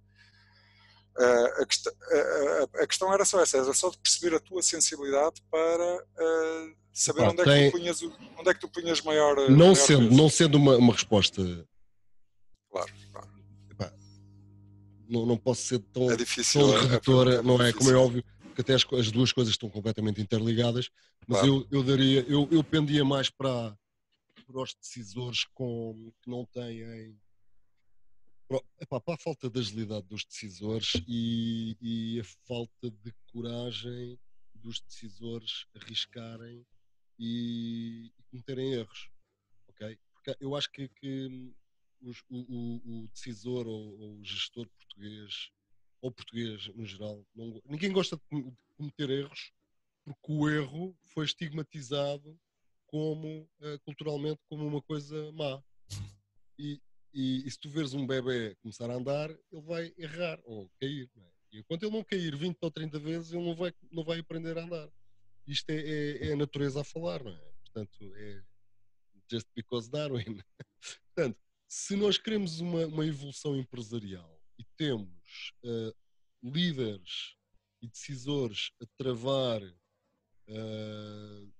Uh, 1.17 1.63
a, 1.63 1.67
questão, 1.67 1.93
a, 2.11 2.83
a, 2.83 2.87
questão 2.87 3.13
era 3.13 3.25
só 3.25 3.41
essa, 3.41 3.59
era 3.59 3.73
só 3.73 3.89
de 3.89 3.99
perceber 3.99 4.35
a 4.35 4.41
tua 4.41 4.61
sensibilidade 4.63 5.41
para 5.49 5.97
uh, 5.97 6.77
saber 6.93 7.23
onde, 7.23 7.43
é 7.43 7.45
tem... 7.45 7.65
que 7.65 7.71
tu 7.71 7.79
punhas, 7.79 8.03
onde 8.03 8.49
é 8.49 8.55
que 8.55 8.61
tu 8.61 8.69
punhas 8.69 9.01
maior. 9.03 9.37
Não 9.49 9.57
maior 9.59 9.75
sendo, 9.77 10.11
não 10.11 10.29
sendo 10.29 10.57
uma, 10.57 10.77
uma 10.77 10.93
resposta. 10.93 11.43
Claro, 12.69 12.93
claro. 13.13 13.95
não, 15.09 15.25
não 15.25 15.37
posso 15.37 15.63
ser 15.63 15.79
tão, 15.93 16.11
é 16.11 16.17
difícil, 16.17 16.61
tão 16.61 16.81
redutora, 16.81 17.37
é, 17.37 17.39
é, 17.39 17.43
não 17.43 17.63
é? 17.63 17.73
Como 17.73 17.91
é 17.91 17.95
óbvio 17.95 18.25
que 18.55 18.61
até 18.61 18.75
as, 18.75 18.85
as, 18.93 19.11
duas 19.11 19.33
coisas 19.33 19.53
estão 19.53 19.69
completamente 19.69 20.21
interligadas, 20.21 20.89
mas 21.27 21.41
claro. 21.41 21.67
eu, 21.71 21.79
eu 21.79 21.83
daria, 21.85 22.25
eu, 22.29 22.49
eu 22.51 22.63
pendia 22.65 23.05
mais 23.05 23.31
para, 23.31 23.77
para 24.47 24.63
os 24.63 24.75
decisores 24.75 25.45
com, 25.53 26.13
que 26.23 26.31
não 26.31 26.45
têm 26.47 27.17
Para 28.89 29.15
a 29.15 29.19
falta 29.19 29.51
de 29.51 29.59
agilidade 29.59 30.07
dos 30.07 30.25
decisores 30.25 30.93
e, 31.07 31.77
e, 31.81 32.21
a 32.21 32.25
falta 32.47 32.91
de 32.91 33.13
coragem 33.33 34.19
dos 34.55 34.81
decisores 34.81 35.67
arriscarem 35.75 36.67
e, 37.19 38.13
e 38.19 38.23
cometerem 38.31 38.73
erros, 38.73 39.11
ok? 39.69 39.99
Porque 40.13 40.37
eu 40.41 40.57
acho 40.57 40.71
que, 40.71 40.89
que 40.89 41.53
os, 42.01 42.23
o, 42.29 42.39
o, 42.39 43.03
o, 43.05 43.09
decisor 43.09 43.67
ou, 43.67 43.99
ou, 44.01 44.19
o 44.21 44.25
gestor 44.25 44.69
português, 44.69 45.51
ou 46.01 46.13
português 46.13 46.69
no 46.75 46.85
geral, 46.85 47.25
não, 47.35 47.61
ninguém 47.67 47.93
gosta 47.93 48.17
de 48.17 48.53
cometer 48.77 49.11
erros 49.11 49.53
porque 50.05 50.33
o 50.33 50.49
erro 50.49 50.97
foi 51.07 51.25
estigmatizado 51.25 52.39
como, 52.87 53.49
uh, 53.61 53.79
culturalmente, 53.85 54.41
como 54.49 54.67
uma 54.67 54.83
coisa 54.83 55.33
má. 55.33 55.63
E, 56.59 56.81
e, 57.15 57.47
e, 57.47 57.51
se 57.51 57.59
tu 57.59 57.71
veres 57.71 57.95
um 57.95 58.07
bebê 58.07 58.57
começar 58.57 58.91
a 58.91 58.95
andar, 58.95 59.31
ele 59.31 59.63
vai 59.63 59.95
errar 59.97 60.41
ou 60.45 60.69
cair. 60.81 61.09
É? 61.17 61.31
E 61.53 61.59
enquanto 61.61 61.85
ele 61.85 61.93
não 61.93 62.03
cair 62.03 62.37
20 62.37 62.59
ou 62.61 62.71
30 62.71 62.99
vezes, 62.99 63.33
ele 63.33 63.45
não 63.45 63.55
vai, 63.55 63.73
não 63.91 64.05
vai 64.05 64.19
aprender 64.19 64.59
a 64.59 64.65
andar. 64.65 64.91
Isto 65.47 65.71
é, 65.71 65.77
é, 65.77 66.29
é 66.29 66.33
a 66.33 66.37
natureza 66.37 66.81
a 66.81 66.85
falar, 66.85 67.23
não 67.23 67.31
é? 67.31 67.53
Portanto, 67.63 68.13
é 68.17 68.43
just 69.31 69.47
because 69.55 69.89
Darwin. 69.89 70.41
Portanto, 71.15 71.39
se 71.69 71.97
nós 71.97 72.19
queremos 72.19 72.61
uma, 72.61 72.87
uma 72.87 73.07
evolução 73.07 73.57
empresarial 73.57 74.41
e 74.59 74.65
temos 74.77 75.53
uh, 75.65 75.95
líderes 76.43 77.37
e 77.81 77.89
decisores 77.89 78.73
a 78.83 78.87
travar 78.97 79.63
uh, 79.63 81.53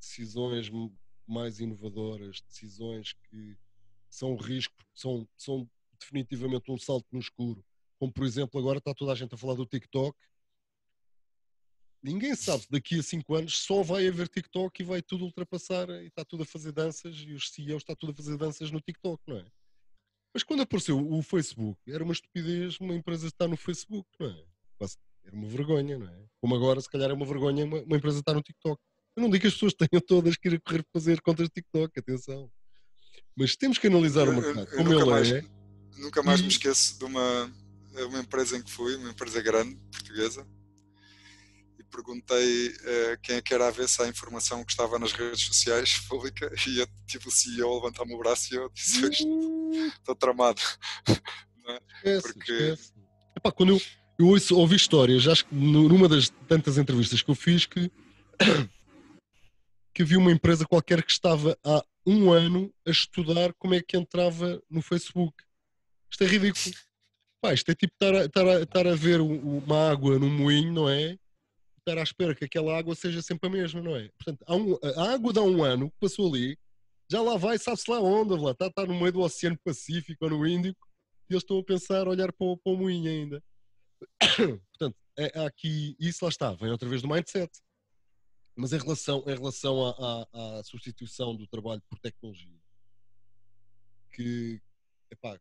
decisões 0.00 0.70
mais 1.26 1.60
inovadoras, 1.60 2.40
decisões 2.42 3.12
que 3.12 3.56
são 4.08 4.36
risco, 4.36 4.74
são, 4.94 5.28
são 5.36 5.68
definitivamente 5.98 6.70
um 6.70 6.78
salto 6.78 7.06
no 7.12 7.20
escuro. 7.20 7.64
Como, 7.98 8.12
por 8.12 8.24
exemplo, 8.24 8.60
agora 8.60 8.78
está 8.78 8.94
toda 8.94 9.12
a 9.12 9.14
gente 9.14 9.34
a 9.34 9.38
falar 9.38 9.54
do 9.54 9.66
TikTok. 9.66 10.16
Ninguém 12.02 12.36
sabe 12.36 12.64
daqui 12.70 12.98
a 12.98 13.02
5 13.02 13.34
anos 13.34 13.58
só 13.58 13.82
vai 13.82 14.06
haver 14.06 14.28
TikTok 14.28 14.80
e 14.80 14.84
vai 14.84 15.02
tudo 15.02 15.24
ultrapassar 15.24 15.88
e 15.88 16.06
está 16.06 16.24
tudo 16.24 16.42
a 16.44 16.46
fazer 16.46 16.72
danças 16.72 17.16
e 17.16 17.32
os 17.32 17.50
CEOs 17.50 17.82
está 17.82 17.96
tudo 17.96 18.12
a 18.12 18.14
fazer 18.14 18.36
danças 18.36 18.70
no 18.70 18.80
TikTok, 18.80 19.20
não 19.26 19.38
é? 19.38 19.46
Mas 20.32 20.42
quando 20.42 20.60
apareceu 20.62 20.98
o 20.98 21.22
Facebook, 21.22 21.80
era 21.88 22.04
uma 22.04 22.12
estupidez 22.12 22.78
uma 22.78 22.94
empresa 22.94 23.26
estar 23.26 23.48
no 23.48 23.56
Facebook, 23.56 24.08
não 24.20 24.28
é? 24.28 24.44
Era 25.24 25.34
uma 25.34 25.48
vergonha, 25.48 25.98
não 25.98 26.06
é? 26.06 26.26
Como 26.40 26.54
agora, 26.54 26.80
se 26.80 26.88
calhar 26.88 27.10
é 27.10 27.12
uma 27.12 27.26
vergonha 27.26 27.64
uma, 27.64 27.80
uma 27.80 27.96
empresa 27.96 28.20
estar 28.20 28.34
no 28.34 28.42
TikTok. 28.42 28.80
Eu 29.16 29.22
não 29.22 29.30
digo 29.30 29.40
que 29.40 29.48
as 29.48 29.54
pessoas 29.54 29.74
tenham 29.74 30.00
todas 30.06 30.36
que 30.36 30.48
ir 30.48 30.60
correr 30.60 30.84
fazer 30.92 31.20
contas 31.20 31.48
de 31.48 31.54
TikTok, 31.54 31.98
atenção. 31.98 32.50
Mas 33.36 33.54
temos 33.54 33.78
que 33.78 33.86
analisar 33.86 34.28
o 34.28 34.32
mercado 34.32 34.66
como 34.68 34.92
ele 34.92 35.04
mais, 35.04 35.30
é. 35.30 35.44
Nunca 35.98 36.22
mais 36.22 36.40
me 36.40 36.48
esqueço 36.48 36.98
de 36.98 37.04
uma, 37.04 37.52
uma 38.06 38.20
empresa 38.20 38.56
em 38.56 38.62
que 38.62 38.70
fui, 38.70 38.96
uma 38.96 39.10
empresa 39.10 39.42
grande, 39.42 39.76
portuguesa, 39.90 40.46
e 41.78 41.84
perguntei 41.84 42.68
uh, 42.68 43.18
quem 43.22 43.36
é 43.36 43.42
que 43.42 43.52
era 43.52 43.68
a 43.68 43.70
ver 43.70 43.88
se 43.88 44.02
a 44.02 44.08
informação 44.08 44.64
que 44.64 44.72
estava 44.72 44.98
nas 44.98 45.12
redes 45.12 45.42
sociais 45.42 45.98
pública 46.08 46.50
e 46.66 46.80
eu 46.80 46.88
tive 47.06 47.28
o 47.28 47.30
CEO 47.30 47.70
a 47.70 47.74
levantar-me 47.76 48.14
o 48.14 48.18
braço 48.18 48.54
e 48.54 48.56
eu 48.56 48.70
disse 48.70 49.04
uh... 49.04 49.86
estou 49.98 50.14
tramado. 50.14 50.60
é? 51.68 51.80
esquece, 51.96 52.32
Porque... 52.32 52.52
Esquece. 52.52 52.92
Epá, 53.36 53.52
quando 53.52 53.74
eu, 53.74 53.82
eu 54.18 54.26
ouço, 54.28 54.56
ouvi 54.56 54.76
histórias, 54.76 55.28
acho 55.28 55.44
que 55.46 55.54
numa 55.54 56.08
das 56.08 56.30
tantas 56.48 56.78
entrevistas 56.78 57.20
que 57.20 57.30
eu 57.30 57.34
fiz 57.34 57.66
que 57.66 57.90
que 59.92 60.02
havia 60.02 60.18
uma 60.18 60.32
empresa 60.32 60.66
qualquer 60.66 61.02
que 61.02 61.10
estava 61.10 61.58
há 61.64 61.82
um 62.06 62.30
ano 62.30 62.72
a 62.86 62.90
estudar 62.90 63.52
como 63.54 63.74
é 63.74 63.82
que 63.82 63.96
entrava 63.96 64.62
no 64.70 64.80
Facebook. 64.80 65.34
Isto 66.10 66.24
é 66.24 66.26
ridículo. 66.26 66.74
Pá, 67.42 67.52
isto 67.52 67.70
é 67.70 67.74
tipo 67.74 67.92
estar 67.94 68.14
a, 68.14 68.24
estar 68.24 68.46
a, 68.46 68.62
estar 68.62 68.86
a 68.86 68.94
ver 68.94 69.20
uma 69.20 69.90
água 69.90 70.18
num 70.18 70.30
moinho, 70.30 70.72
não 70.72 70.88
é? 70.88 71.18
Estar 71.78 71.98
à 71.98 72.02
espera 72.02 72.34
que 72.34 72.44
aquela 72.44 72.76
água 72.78 72.94
seja 72.94 73.20
sempre 73.22 73.48
a 73.48 73.52
mesma, 73.52 73.82
não 73.82 73.96
é? 73.96 74.08
Portanto, 74.18 74.44
um, 74.48 74.78
a 75.00 75.12
água 75.12 75.32
de 75.32 75.38
há 75.38 75.42
um 75.42 75.62
ano 75.62 75.90
que 75.90 75.96
passou 76.00 76.32
ali, 76.32 76.56
já 77.10 77.20
lá 77.20 77.36
vai, 77.36 77.58
sabe-se 77.58 77.90
lá 77.90 78.00
onde, 78.00 78.34
lá 78.34 78.52
está, 78.52 78.66
está 78.66 78.86
no 78.86 78.98
meio 78.98 79.12
do 79.12 79.20
Oceano 79.20 79.58
Pacífico 79.64 80.24
ou 80.24 80.30
no 80.30 80.46
Índico, 80.46 80.86
e 81.28 81.34
eles 81.34 81.42
estão 81.42 81.58
a 81.58 81.64
pensar, 81.64 82.08
olhar 82.08 82.32
para 82.32 82.46
o, 82.46 82.56
para 82.56 82.72
o 82.72 82.76
moinho 82.76 83.10
ainda. 83.10 83.42
Portanto, 84.70 84.96
é, 85.18 85.44
aqui, 85.44 85.96
isso 85.98 86.24
lá 86.24 86.28
está, 86.28 86.52
vem 86.52 86.70
outra 86.70 86.88
vez 86.88 87.02
do 87.02 87.08
mindset. 87.08 87.50
Mas 88.56 88.72
em 88.72 88.78
relação, 88.78 89.22
em 89.26 89.34
relação 89.34 89.86
à, 89.86 90.26
à, 90.32 90.58
à 90.58 90.64
substituição 90.64 91.36
do 91.36 91.46
trabalho 91.46 91.82
por 91.88 91.98
tecnologia, 91.98 92.58
que, 94.10 94.62
epá, 95.10 95.38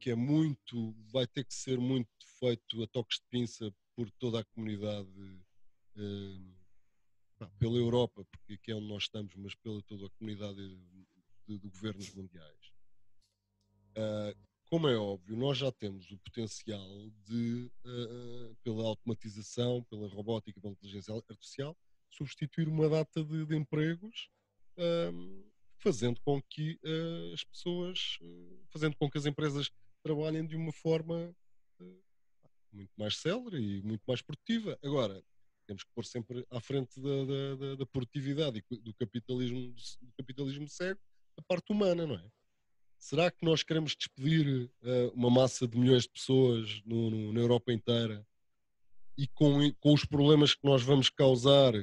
que 0.00 0.10
é 0.10 0.16
muito, 0.16 0.92
vai 1.12 1.26
ter 1.28 1.44
que 1.44 1.54
ser 1.54 1.78
muito 1.78 2.10
feito 2.40 2.82
a 2.82 2.86
toques 2.88 3.18
de 3.18 3.26
pinça 3.30 3.72
por 3.94 4.10
toda 4.12 4.40
a 4.40 4.44
comunidade, 4.44 5.08
eh, 5.96 7.46
pela 7.58 7.76
Europa, 7.76 8.24
porque 8.24 8.54
aqui 8.54 8.72
é 8.72 8.74
onde 8.74 8.88
nós 8.88 9.04
estamos, 9.04 9.34
mas 9.36 9.54
pela 9.54 9.80
toda 9.82 10.06
a 10.06 10.10
comunidade 10.10 10.76
de, 11.46 11.58
de 11.58 11.68
governos 11.68 12.12
mundiais. 12.14 12.72
Uh, 13.96 14.36
como 14.68 14.88
é 14.88 14.96
óbvio, 14.96 15.36
nós 15.36 15.58
já 15.58 15.70
temos 15.70 16.10
o 16.10 16.18
potencial 16.18 17.10
de, 17.24 17.70
uh, 17.84 18.56
pela 18.64 18.84
automatização, 18.84 19.84
pela 19.84 20.08
robótica, 20.08 20.60
pela 20.60 20.72
inteligência 20.72 21.14
artificial, 21.14 21.76
substituir 22.16 22.68
uma 22.68 22.88
data 22.88 23.22
de, 23.24 23.44
de 23.44 23.56
empregos, 23.56 24.28
um, 24.78 25.44
fazendo 25.78 26.20
com 26.20 26.40
que 26.42 26.78
uh, 26.84 27.34
as 27.34 27.44
pessoas, 27.44 28.18
uh, 28.22 28.60
fazendo 28.70 28.96
com 28.96 29.10
que 29.10 29.18
as 29.18 29.26
empresas 29.26 29.70
trabalhem 30.02 30.46
de 30.46 30.56
uma 30.56 30.72
forma 30.72 31.34
uh, 31.80 32.02
muito 32.72 32.92
mais 32.96 33.16
célere 33.16 33.58
e 33.58 33.82
muito 33.82 34.02
mais 34.06 34.22
produtiva. 34.22 34.78
Agora, 34.82 35.22
temos 35.66 35.84
que 35.84 35.90
pôr 35.94 36.04
sempre 36.04 36.46
à 36.50 36.60
frente 36.60 37.00
da, 37.00 37.24
da, 37.24 37.54
da, 37.54 37.74
da 37.76 37.86
produtividade 37.86 38.64
e 38.70 38.78
do 38.78 38.94
capitalismo, 38.94 39.74
do 40.00 40.12
capitalismo 40.16 40.68
cego 40.68 41.00
a 41.36 41.42
parte 41.42 41.72
humana, 41.72 42.06
não 42.06 42.16
é? 42.16 42.30
Será 42.98 43.30
que 43.30 43.44
nós 43.44 43.62
queremos 43.62 43.94
despedir 43.94 44.70
uma 45.12 45.28
massa 45.28 45.66
de 45.66 45.76
milhões 45.76 46.04
de 46.04 46.10
pessoas 46.10 46.80
no, 46.86 47.10
no, 47.10 47.32
na 47.32 47.40
Europa 47.40 47.72
inteira 47.72 48.26
e 49.16 49.26
com, 49.26 49.70
com 49.74 49.92
os 49.92 50.04
problemas 50.04 50.54
que 50.54 50.64
nós 50.64 50.82
vamos 50.82 51.10
causar 51.10 51.74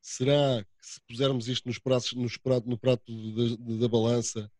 Será 0.00 0.64
que 0.64 0.86
se 0.86 1.00
pusermos 1.02 1.48
isto 1.48 1.66
nos 1.66 1.78
pratos, 1.78 2.12
nos 2.12 2.36
prato, 2.36 2.68
no 2.68 2.78
prato 2.78 3.12
da, 3.34 3.76
da 3.80 3.88
balança, 3.88 4.50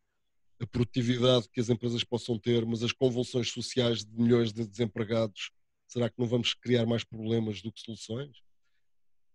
a 0.61 0.67
produtividade 0.67 1.49
que 1.49 1.61
as 1.61 1.69
empresas 1.69 2.03
possam 2.03 2.39
ter, 2.39 2.67
mas 2.67 2.83
as 2.83 2.93
convulsões 2.93 3.51
sociais 3.51 4.05
de 4.05 4.13
milhões 4.21 4.53
de 4.53 4.67
desempregados, 4.67 5.53
será 5.87 6.11
que 6.11 6.19
não 6.19 6.27
vamos 6.27 6.53
criar 6.55 6.85
mais 6.85 7.05
problemas 7.05 7.63
do 7.63 7.73
que 7.73 7.81
soluções? 7.81 8.43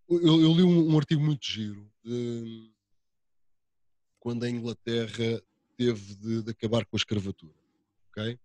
Eu, 0.10 0.42
eu 0.42 0.54
li 0.54 0.64
um, 0.64 0.92
um, 0.92 0.98
artigo 0.98 1.22
muito 1.22 1.46
giro 1.46 1.90
de, 2.04 2.70
quando 4.20 4.44
a 4.44 4.50
Inglaterra 4.50 5.42
teve 5.78 6.16
de, 6.16 6.44
de, 6.44 6.52
acabar 6.52 6.86
com 6.86 6.96
a 6.96 7.00
escravatura. 7.00 7.56
Okay? 8.10 8.38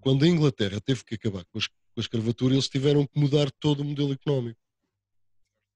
Quando 0.00 0.24
a 0.24 0.28
Inglaterra 0.28 0.80
teve 0.80 1.02
que 1.02 1.14
acabar 1.14 1.44
com 1.46 1.58
a 1.58 2.00
escravatura, 2.00 2.54
eles 2.54 2.68
tiveram 2.68 3.06
que 3.06 3.18
mudar 3.18 3.50
todo 3.52 3.80
o 3.80 3.84
modelo 3.84 4.12
económico 4.12 4.59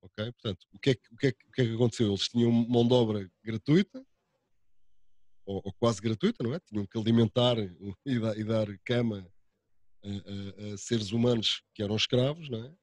ok? 0.05 0.33
Portanto, 0.33 0.67
o 0.73 0.79
que, 0.79 0.90
é, 0.90 0.97
o, 1.11 1.17
que 1.17 1.27
é, 1.27 1.31
o 1.31 1.53
que 1.53 1.62
é 1.62 1.64
que 1.64 1.75
aconteceu? 1.75 2.09
Eles 2.09 2.29
tinham 2.29 2.51
mão 2.51 2.87
de 2.87 2.95
obra 2.95 3.31
gratuita, 3.43 4.05
ou, 5.47 5.61
ou 5.64 5.73
quase 5.75 6.01
gratuita, 6.01 6.43
não 6.43 6.55
é? 6.55 6.61
Tinham 6.61 6.87
que 6.87 6.99
alimentar 6.99 7.57
e 8.07 8.19
dar, 8.19 8.38
e 8.38 8.45
dar 8.45 8.67
cama 8.85 9.27
a, 10.03 10.09
a, 10.09 10.75
a, 10.75 10.77
seres 10.77 11.12
humanos 11.12 11.62
que 11.75 11.83
eram 11.83 11.97
escravos, 11.97 12.49
não 12.49 12.64
é? 12.64 12.75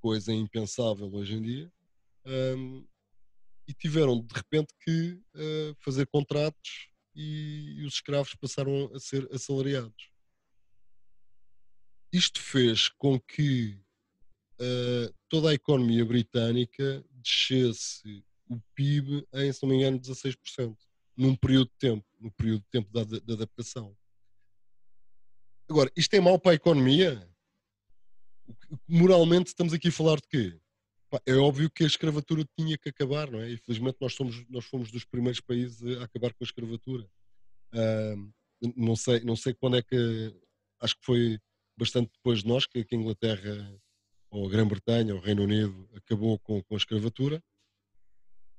coisa 0.00 0.32
impensável 0.32 1.10
hoje 1.14 1.34
em 1.34 1.42
dia. 1.42 1.72
Um, 2.26 2.86
e 3.66 3.72
tiveram 3.72 4.20
de 4.20 4.34
repente 4.34 4.74
que 4.80 5.12
uh, 5.34 5.74
fazer 5.80 6.06
contratos 6.08 6.88
e, 7.14 7.76
e, 7.78 7.86
os 7.86 7.94
escravos 7.94 8.34
passaram 8.34 8.90
a 8.94 8.98
ser 8.98 9.26
assalariados. 9.32 10.10
Isto 12.12 12.40
fez 12.40 12.88
com 12.88 13.18
que 13.18 13.80
uh, 14.62 15.14
toda 15.28 15.50
a 15.50 15.54
economia 15.54 16.04
britânica 16.04 17.04
descesse 17.14 18.24
o 18.48 18.60
PIB 18.74 19.26
em, 19.34 19.52
se 19.52 19.62
não 19.62 19.70
me 19.70 19.76
engano, 19.76 19.98
16%, 19.98 20.76
num 21.16 21.34
período 21.34 21.68
de 21.68 21.78
tempo, 21.78 22.06
no 22.20 22.30
período 22.32 22.60
de 22.60 22.68
tempo 22.70 22.90
da, 22.92 23.04
da 23.04 23.34
adaptação. 23.34 23.96
Agora, 25.68 25.90
isto 25.96 26.14
é 26.14 26.20
mau 26.20 26.38
para 26.38 26.52
a 26.52 26.54
economia? 26.54 27.28
Moralmente 28.86 29.48
estamos 29.48 29.72
aqui 29.72 29.88
a 29.88 29.92
falar 29.92 30.16
de 30.16 30.28
quê? 30.28 30.60
É 31.26 31.34
óbvio 31.34 31.70
que 31.70 31.84
a 31.84 31.86
escravatura 31.86 32.46
tinha 32.56 32.76
que 32.78 32.88
acabar, 32.88 33.30
não 33.30 33.40
é? 33.40 33.52
Infelizmente 33.52 33.98
nós, 34.00 34.14
somos, 34.14 34.46
nós 34.48 34.64
fomos 34.64 34.90
dos 34.90 35.04
primeiros 35.04 35.40
países 35.40 35.82
a 35.98 36.04
acabar 36.04 36.32
com 36.32 36.42
a 36.42 36.46
escravatura. 36.46 37.04
Uh, 37.74 38.32
não, 38.76 38.96
sei, 38.96 39.20
não 39.20 39.36
sei 39.36 39.54
quando 39.54 39.76
é 39.76 39.82
que. 39.82 40.34
Acho 40.80 40.96
que 40.96 41.04
foi 41.04 41.38
bastante 41.76 42.10
depois 42.12 42.42
de 42.42 42.48
nós 42.48 42.66
que, 42.66 42.84
que 42.84 42.94
a 42.94 42.98
Inglaterra 42.98 43.80
ou 44.32 44.46
a 44.46 44.50
Grã-Bretanha, 44.50 45.14
ou 45.14 45.20
o 45.20 45.22
Reino 45.22 45.42
Unido, 45.42 45.88
acabou 45.94 46.38
com, 46.38 46.62
com 46.62 46.74
a 46.74 46.78
escravatura. 46.78 47.40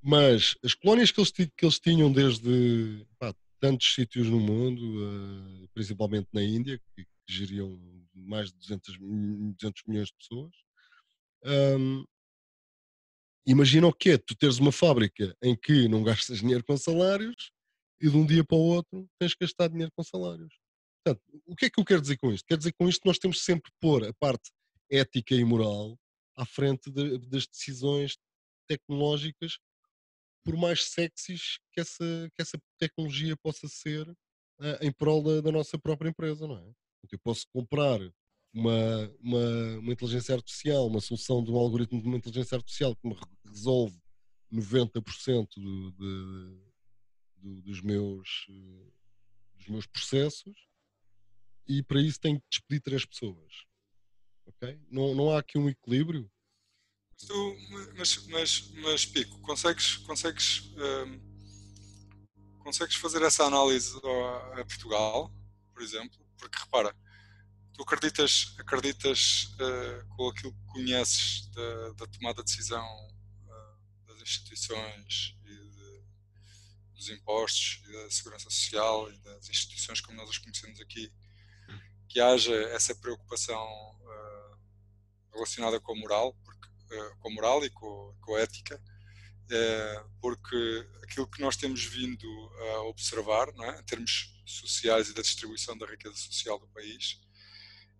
Mas 0.01 0.55
as 0.63 0.75
colónias 0.75 1.11
que 1.11 1.19
eles, 1.19 1.31
que 1.31 1.49
eles 1.65 1.79
tinham 1.79 2.11
desde 2.11 3.05
pá, 3.17 3.33
tantos 3.59 3.93
sítios 3.93 4.29
no 4.29 4.39
mundo, 4.39 4.81
uh, 4.81 5.67
principalmente 5.73 6.27
na 6.31 6.43
Índia, 6.43 6.77
que, 6.77 7.03
que, 7.03 7.33
geriam 7.33 7.79
mais 8.13 8.51
de 8.51 8.57
200, 8.59 8.97
200 8.99 9.83
milhões 9.87 10.07
de 10.09 10.13
pessoas, 10.15 10.51
um, 11.79 12.05
imagina 13.47 13.87
o 13.87 13.93
que 13.93 14.11
é 14.11 14.17
tu 14.17 14.35
teres 14.35 14.59
uma 14.59 14.71
fábrica 14.71 15.35
em 15.41 15.55
que 15.55 15.87
não 15.87 16.03
gastas 16.03 16.39
dinheiro 16.39 16.63
com 16.63 16.77
salários 16.77 17.51
e 17.99 18.09
de 18.09 18.15
um 18.15 18.25
dia 18.25 18.43
para 18.43 18.57
o 18.57 18.61
outro 18.61 19.09
tens 19.17 19.33
que 19.33 19.45
gastar 19.45 19.69
dinheiro 19.69 19.91
com 19.95 20.03
salários. 20.03 20.53
Portanto, 21.03 21.23
o 21.45 21.55
que 21.55 21.65
é 21.65 21.69
que 21.69 21.79
eu 21.79 21.85
quero 21.85 22.01
dizer 22.01 22.17
com 22.17 22.31
isto? 22.31 22.45
Quero 22.45 22.59
dizer 22.59 22.73
com 22.73 22.87
isto 22.87 23.01
que 23.01 23.07
nós 23.07 23.17
temos 23.17 23.43
sempre 23.43 23.71
pôr 23.79 24.05
a 24.05 24.13
parte 24.13 24.51
ética 24.93 25.33
e 25.33 25.43
moral 25.43 25.97
à 26.35 26.45
frente 26.45 26.91
de, 26.91 27.17
das 27.29 27.47
decisões 27.47 28.17
tecnológicas 28.67 29.57
por 30.43 30.57
mais 30.57 30.85
sexys 30.91 31.59
que 31.71 31.79
essa, 31.79 32.29
que 32.35 32.41
essa 32.41 32.61
tecnologia 32.77 33.35
possa 33.37 33.67
ser 33.67 34.07
uh, 34.09 34.77
em 34.81 34.91
prol 34.91 35.23
da, 35.23 35.41
da, 35.41 35.51
nossa 35.51 35.79
própria 35.79 36.09
empresa, 36.09 36.47
não 36.47 36.57
é? 36.57 36.73
Eu 37.11 37.19
posso 37.19 37.45
comprar 37.51 37.99
uma, 38.53 39.11
uma, 39.19 39.79
uma, 39.79 39.93
inteligência 39.93 40.35
artificial, 40.35 40.87
uma 40.87 41.01
solução 41.01 41.43
de 41.43 41.51
um 41.51 41.57
algoritmo 41.57 42.01
de 42.01 42.07
uma 42.07 42.17
inteligência 42.17 42.55
artificial 42.55 42.95
que 42.95 43.07
me 43.07 43.15
resolve 43.45 43.97
90% 44.51 45.47
do, 45.57 45.91
de, 45.91 46.61
do, 47.37 47.61
dos, 47.61 47.81
meus, 47.81 48.47
dos 49.55 49.67
meus 49.67 49.85
processos 49.85 50.55
e 51.67 51.83
para 51.83 52.01
isso 52.01 52.19
tenho 52.19 52.39
que 52.39 52.47
despedir 52.49 52.81
três 52.81 53.05
pessoas. 53.05 53.65
Não, 54.89 55.13
não 55.13 55.31
há 55.31 55.39
aqui 55.39 55.57
um 55.57 55.69
equilíbrio? 55.69 56.29
Tu, 57.27 57.57
mas, 57.97 58.27
mas, 58.27 58.71
mas, 58.75 59.05
Pico, 59.05 59.39
consegues, 59.41 59.97
consegues, 59.97 60.71
hum, 60.77 61.19
consegues 62.59 62.95
fazer 62.95 63.21
essa 63.21 63.45
análise 63.45 63.93
a, 64.03 64.61
a, 64.61 64.65
Portugal, 64.65 65.31
por 65.73 65.81
exemplo? 65.81 66.19
Porque 66.37 66.59
repara, 66.59 66.95
tu 67.73 67.83
acreditas, 67.83 68.55
acreditas 68.59 69.55
uh, 69.55 70.07
com 70.15 70.27
aquilo 70.27 70.53
que 70.53 70.65
conheces 70.67 71.47
da, 71.51 71.93
da 71.93 72.07
tomada 72.07 72.43
de 72.43 72.51
decisão 72.51 72.85
uh, 73.47 74.07
das 74.07 74.21
instituições 74.21 75.37
e 75.45 75.55
de, 75.55 76.03
dos 76.93 77.09
impostos 77.09 77.81
e 77.87 77.91
da 77.93 78.11
segurança 78.11 78.49
social 78.49 79.11
e 79.11 79.17
das 79.19 79.49
instituições 79.49 80.01
como 80.01 80.17
nós 80.17 80.29
as 80.29 80.37
conhecemos 80.37 80.79
aqui, 80.81 81.11
que 82.09 82.19
haja 82.19 82.53
essa 82.69 82.93
preocupação 82.93 83.65
uh, 84.01 84.32
relacionada 85.33 85.79
com 85.79 85.93
a 85.93 85.95
moral, 85.95 86.37
porque, 86.43 86.95
uh, 86.95 87.17
com 87.19 87.29
a 87.29 87.33
moral 87.33 87.65
e 87.65 87.69
com, 87.69 88.15
com 88.21 88.35
a 88.35 88.41
ética, 88.41 88.75
uh, 88.77 90.09
porque 90.21 90.87
aquilo 91.03 91.27
que 91.27 91.41
nós 91.41 91.57
temos 91.57 91.83
vindo 91.83 92.27
a 92.75 92.81
observar, 92.83 93.49
é? 93.49 93.79
em 93.79 93.83
termos 93.83 94.33
sociais 94.45 95.09
e 95.09 95.13
da 95.13 95.21
distribuição 95.21 95.77
da 95.77 95.85
riqueza 95.85 96.15
social 96.15 96.59
do 96.59 96.67
país, 96.67 97.19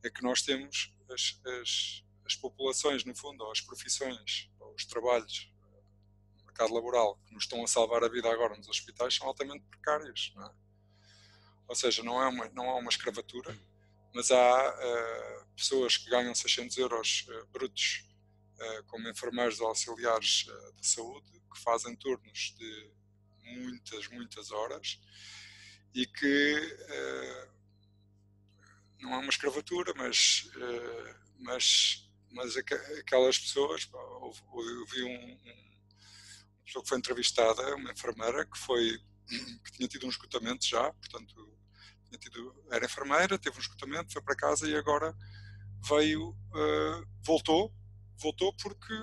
é 0.04 0.10
que 0.10 0.22
nós 0.22 0.42
temos 0.42 0.94
as, 1.10 1.40
as, 1.62 2.04
as 2.26 2.36
populações, 2.36 3.06
no 3.06 3.16
fundo, 3.16 3.44
ou 3.44 3.52
as 3.52 3.62
profissões, 3.62 4.50
ou 4.60 4.74
os 4.74 4.86
trabalhos, 4.86 5.52
no 6.38 6.46
mercado 6.46 6.74
laboral, 6.74 7.18
que 7.26 7.34
nos 7.34 7.44
estão 7.44 7.64
a 7.64 7.68
salvar 7.68 8.04
a 8.04 8.10
vida 8.10 8.30
agora 8.30 8.56
nos 8.58 8.68
hospitais, 8.68 9.16
são 9.16 9.28
altamente 9.28 9.64
precários. 9.70 10.34
É? 10.38 10.52
Ou 11.68 11.76
seja, 11.76 12.04
não 12.04 12.22
é 12.22 12.28
uma, 12.28 12.50
não 12.50 12.70
há 12.70 12.76
uma 12.76 12.90
escravatura, 12.90 13.58
mas 14.14 14.30
há 14.30 14.70
uh, 14.70 15.56
pessoas 15.56 15.98
que 15.98 16.10
ganham 16.10 16.34
600 16.36 16.78
euros 16.78 17.26
uh, 17.28 17.48
brutos 17.48 18.08
uh, 18.60 18.84
como 18.86 19.10
enfermeiros 19.10 19.60
ou 19.60 19.68
auxiliares 19.68 20.46
de 20.80 20.88
saúde 20.88 21.28
que 21.52 21.60
fazem 21.60 21.96
turnos 21.96 22.56
de 22.58 22.92
muitas, 23.44 24.08
muitas 24.10 24.52
horas 24.52 25.00
e 25.94 26.06
que 26.08 26.78
não 29.00 29.14
é 29.14 29.18
uma 29.18 29.30
escravatura, 29.30 29.94
mas, 29.96 30.50
mas, 31.38 32.10
mas 32.32 32.58
aquelas 32.58 33.38
pessoas, 33.38 33.88
eu 33.94 34.86
vi 34.88 35.04
um, 35.04 35.10
um, 35.10 35.74
uma 36.56 36.66
pessoa 36.66 36.84
que 36.84 36.90
foi 36.90 36.98
entrevistada, 36.98 37.76
uma 37.76 37.92
enfermeira 37.92 38.46
que 38.46 38.58
foi 38.58 39.00
que 39.64 39.72
tinha 39.74 39.88
tido 39.88 40.08
um 40.08 40.10
esgotamento 40.10 40.66
já, 40.66 40.92
portanto 40.94 41.53
tido, 42.18 42.56
era 42.72 42.86
enfermeira, 42.86 43.38
teve 43.38 43.58
um 43.58 43.62
esgotamento, 43.62 44.14
foi 44.14 44.22
para 44.22 44.36
casa 44.36 44.68
e 44.68 44.76
agora 44.76 45.16
veio, 45.88 46.30
uh, 46.30 47.08
voltou, 47.22 47.74
voltou 48.18 48.54
porque 48.54 48.94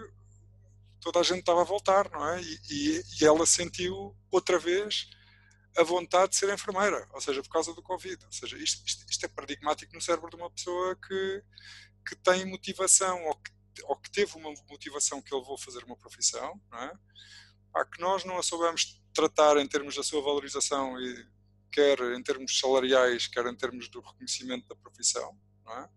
toda 1.00 1.20
a 1.20 1.22
gente 1.22 1.40
estava 1.40 1.62
a 1.62 1.64
voltar, 1.64 2.10
não 2.10 2.26
é? 2.28 2.40
E, 2.42 2.60
e, 2.70 3.02
e, 3.20 3.24
ela 3.24 3.46
sentiu 3.46 4.16
outra 4.30 4.58
vez 4.58 5.08
a 5.76 5.82
vontade 5.82 6.32
de 6.32 6.36
ser 6.36 6.52
enfermeira, 6.52 7.08
ou 7.12 7.20
seja, 7.20 7.42
por 7.42 7.50
causa 7.50 7.72
do 7.72 7.82
Covid. 7.82 8.24
Ou 8.24 8.32
seja, 8.32 8.56
isto, 8.58 8.86
isto, 8.86 9.06
isto 9.08 9.24
é 9.24 9.28
paradigmático 9.28 9.94
no 9.94 10.00
cérebro 10.00 10.30
de 10.30 10.36
uma 10.36 10.50
pessoa 10.50 10.96
que, 10.96 11.42
que 12.06 12.16
tem 12.16 12.44
motivação 12.44 13.24
ou 13.26 13.36
que, 13.36 13.52
ou 13.84 13.96
que 13.96 14.10
teve 14.10 14.36
uma 14.36 14.52
motivação 14.68 15.22
que 15.22 15.32
ele 15.32 15.40
levou 15.40 15.54
a 15.54 15.58
fazer 15.58 15.84
uma 15.84 15.96
profissão, 15.96 16.60
não 16.70 16.78
é? 16.78 16.92
Há 17.74 17.84
que 17.84 18.00
nós 18.00 18.24
não 18.24 18.36
a 18.36 18.42
soubemos 18.42 19.00
tratar 19.14 19.56
em 19.56 19.66
termos 19.66 19.94
da 19.94 20.02
sua 20.02 20.20
valorização 20.20 21.00
e 21.00 21.26
quer 21.70 21.98
em 22.16 22.22
termos 22.22 22.58
salariais, 22.58 23.26
quer 23.26 23.46
em 23.46 23.56
termos 23.56 23.88
do 23.88 24.00
reconhecimento 24.00 24.66
da 24.68 24.74
profissão, 24.74 25.36
não 25.64 25.72
é? 25.72 25.88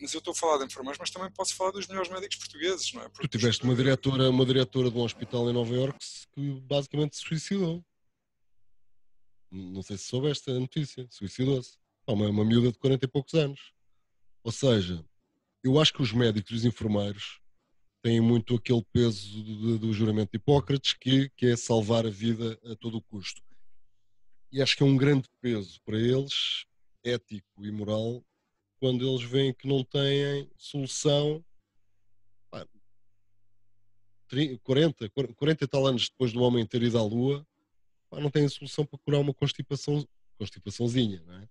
mas 0.00 0.14
eu 0.14 0.18
estou 0.18 0.32
a 0.32 0.34
falar 0.34 0.58
de 0.58 0.64
enfermeiros, 0.64 0.98
mas 0.98 1.10
também 1.10 1.30
posso 1.30 1.54
falar 1.54 1.72
dos 1.72 1.86
melhores 1.86 2.10
médicos 2.10 2.36
portugueses, 2.36 2.92
não 2.92 3.02
é? 3.02 3.08
Porque 3.08 3.28
tu 3.28 3.38
tiveste 3.38 3.62
uma 3.64 3.74
diretora, 3.74 4.30
uma 4.30 4.46
diretora 4.46 4.90
de 4.90 4.96
um 4.96 5.02
hospital 5.02 5.48
em 5.50 5.52
Nova 5.52 5.74
Iorque 5.74 6.04
que 6.32 6.60
basicamente 6.62 7.16
se 7.16 7.22
suicidou. 7.22 7.84
Não 9.50 9.82
sei 9.82 9.98
se 9.98 10.04
soubeste 10.04 10.50
a 10.50 10.54
notícia, 10.54 11.06
suicidou-se. 11.10 11.78
Uma, 12.06 12.28
uma 12.28 12.44
miúda 12.44 12.72
de 12.72 12.78
40 12.78 13.04
e 13.04 13.08
poucos 13.08 13.34
anos. 13.34 13.72
Ou 14.42 14.50
seja, 14.50 15.04
eu 15.62 15.78
acho 15.78 15.92
que 15.92 16.02
os 16.02 16.12
médicos 16.12 16.50
e 16.50 16.54
os 16.54 16.64
enfermeiros 16.64 17.40
têm 18.02 18.20
muito 18.20 18.54
aquele 18.54 18.84
peso 18.92 19.42
do, 19.42 19.78
do 19.78 19.92
juramento 19.92 20.30
de 20.32 20.38
Hipócrates, 20.38 20.94
que, 20.94 21.28
que 21.36 21.46
é 21.46 21.56
salvar 21.56 22.06
a 22.06 22.10
vida 22.10 22.58
a 22.64 22.74
todo 22.76 22.96
o 22.96 23.02
custo 23.02 23.42
e 24.52 24.60
acho 24.60 24.76
que 24.76 24.82
é 24.82 24.86
um 24.86 24.96
grande 24.96 25.28
peso 25.40 25.80
para 25.82 25.98
eles, 25.98 26.66
ético 27.04 27.64
e 27.64 27.70
moral, 27.70 28.24
quando 28.78 29.06
eles 29.06 29.22
veem 29.22 29.54
que 29.54 29.68
não 29.68 29.84
têm 29.84 30.50
solução. 30.56 31.44
Pá, 32.50 32.66
40, 34.62 35.10
40 35.10 35.64
e 35.64 35.68
tal 35.68 35.86
anos 35.86 36.08
depois 36.08 36.32
do 36.32 36.40
homem 36.40 36.66
ter 36.66 36.82
ido 36.82 36.98
à 36.98 37.02
Lua, 37.02 37.46
pá, 38.08 38.20
não 38.20 38.30
têm 38.30 38.48
solução 38.48 38.84
para 38.84 38.98
curar 38.98 39.20
uma 39.20 39.34
constipação, 39.34 40.06
constipaçãozinha, 40.38 41.22
não 41.26 41.34
é? 41.34 41.48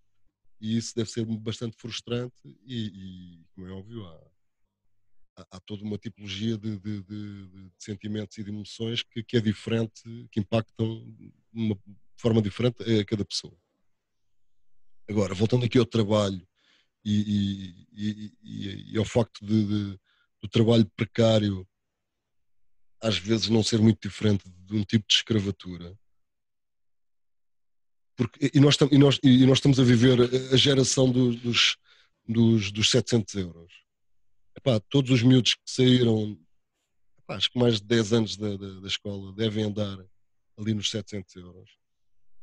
E 0.61 0.75
isso 0.75 0.93
deve 0.93 1.09
ser 1.09 1.25
bastante 1.25 1.77
frustrante 1.77 2.35
e, 2.65 2.87
e 2.87 3.45
como 3.53 3.67
é 3.67 3.71
óbvio, 3.71 4.05
há, 4.05 5.47
há 5.51 5.59
toda 5.61 5.83
uma 5.83 5.97
tipologia 5.97 6.57
de, 6.57 6.77
de, 6.77 7.01
de, 7.01 7.47
de, 7.47 7.71
sentimentos 7.77 8.37
e 8.37 8.43
de 8.43 8.49
emoções 8.49 9.01
que, 9.03 9.23
que 9.23 9.37
é 9.37 9.39
diferente, 9.39 10.01
que 10.29 10.41
impactam 10.41 11.15
uma, 11.53 11.79
forma 12.19 12.41
diferente 12.41 12.83
a 12.83 13.05
cada 13.05 13.23
pessoa. 13.23 13.57
Agora, 15.09 15.33
voltando 15.33 15.65
aqui 15.65 15.77
ao 15.77 15.85
trabalho 15.85 16.45
e, 17.03 17.85
e, 17.91 18.35
e, 18.43 18.93
e 18.93 18.97
ao 18.97 19.05
facto 19.05 19.43
de, 19.45 19.65
de, 19.65 19.99
do 20.41 20.47
trabalho 20.49 20.85
precário 20.95 21.67
às 23.01 23.17
vezes 23.17 23.47
não 23.47 23.63
ser 23.63 23.79
muito 23.79 24.07
diferente 24.07 24.43
de 24.49 24.75
um 24.75 24.83
tipo 24.83 25.07
de 25.07 25.13
escravatura. 25.13 25.97
Porque, 28.17 28.51
e, 28.53 28.59
nós, 28.59 28.75
e, 28.91 28.97
nós, 28.97 29.19
e 29.23 29.45
nós 29.45 29.59
estamos 29.59 29.79
a 29.79 29.83
viver 29.83 30.19
a 30.53 30.57
geração 30.57 31.09
do, 31.09 31.33
dos, 31.37 31.77
dos, 32.27 32.69
dos 32.69 32.89
700 32.91 33.33
euros. 33.35 33.73
Epá, 34.57 34.77
todos 34.81 35.09
os 35.11 35.23
miúdos 35.23 35.55
que 35.55 35.61
saíram, 35.65 36.37
epá, 37.19 37.37
acho 37.37 37.49
que 37.49 37.57
mais 37.57 37.79
de 37.79 37.87
10 37.87 38.13
anos 38.13 38.35
da, 38.35 38.57
da, 38.57 38.79
da 38.81 38.87
escola, 38.87 39.31
devem 39.31 39.63
andar 39.63 40.05
ali 40.57 40.73
nos 40.73 40.89
700 40.89 41.33
euros 41.37 41.78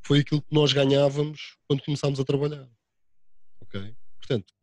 foi 0.07 0.21
aquilo 0.21 0.41
que 0.41 0.55
nós 0.55 0.73
ganhávamos 0.73 1.57
quando 1.67 1.83
começámos 1.83 2.21
a 2.21 2.25
trabalhar. 2.25 2.69
Ok? 3.61 3.97
Portanto, 4.19 4.55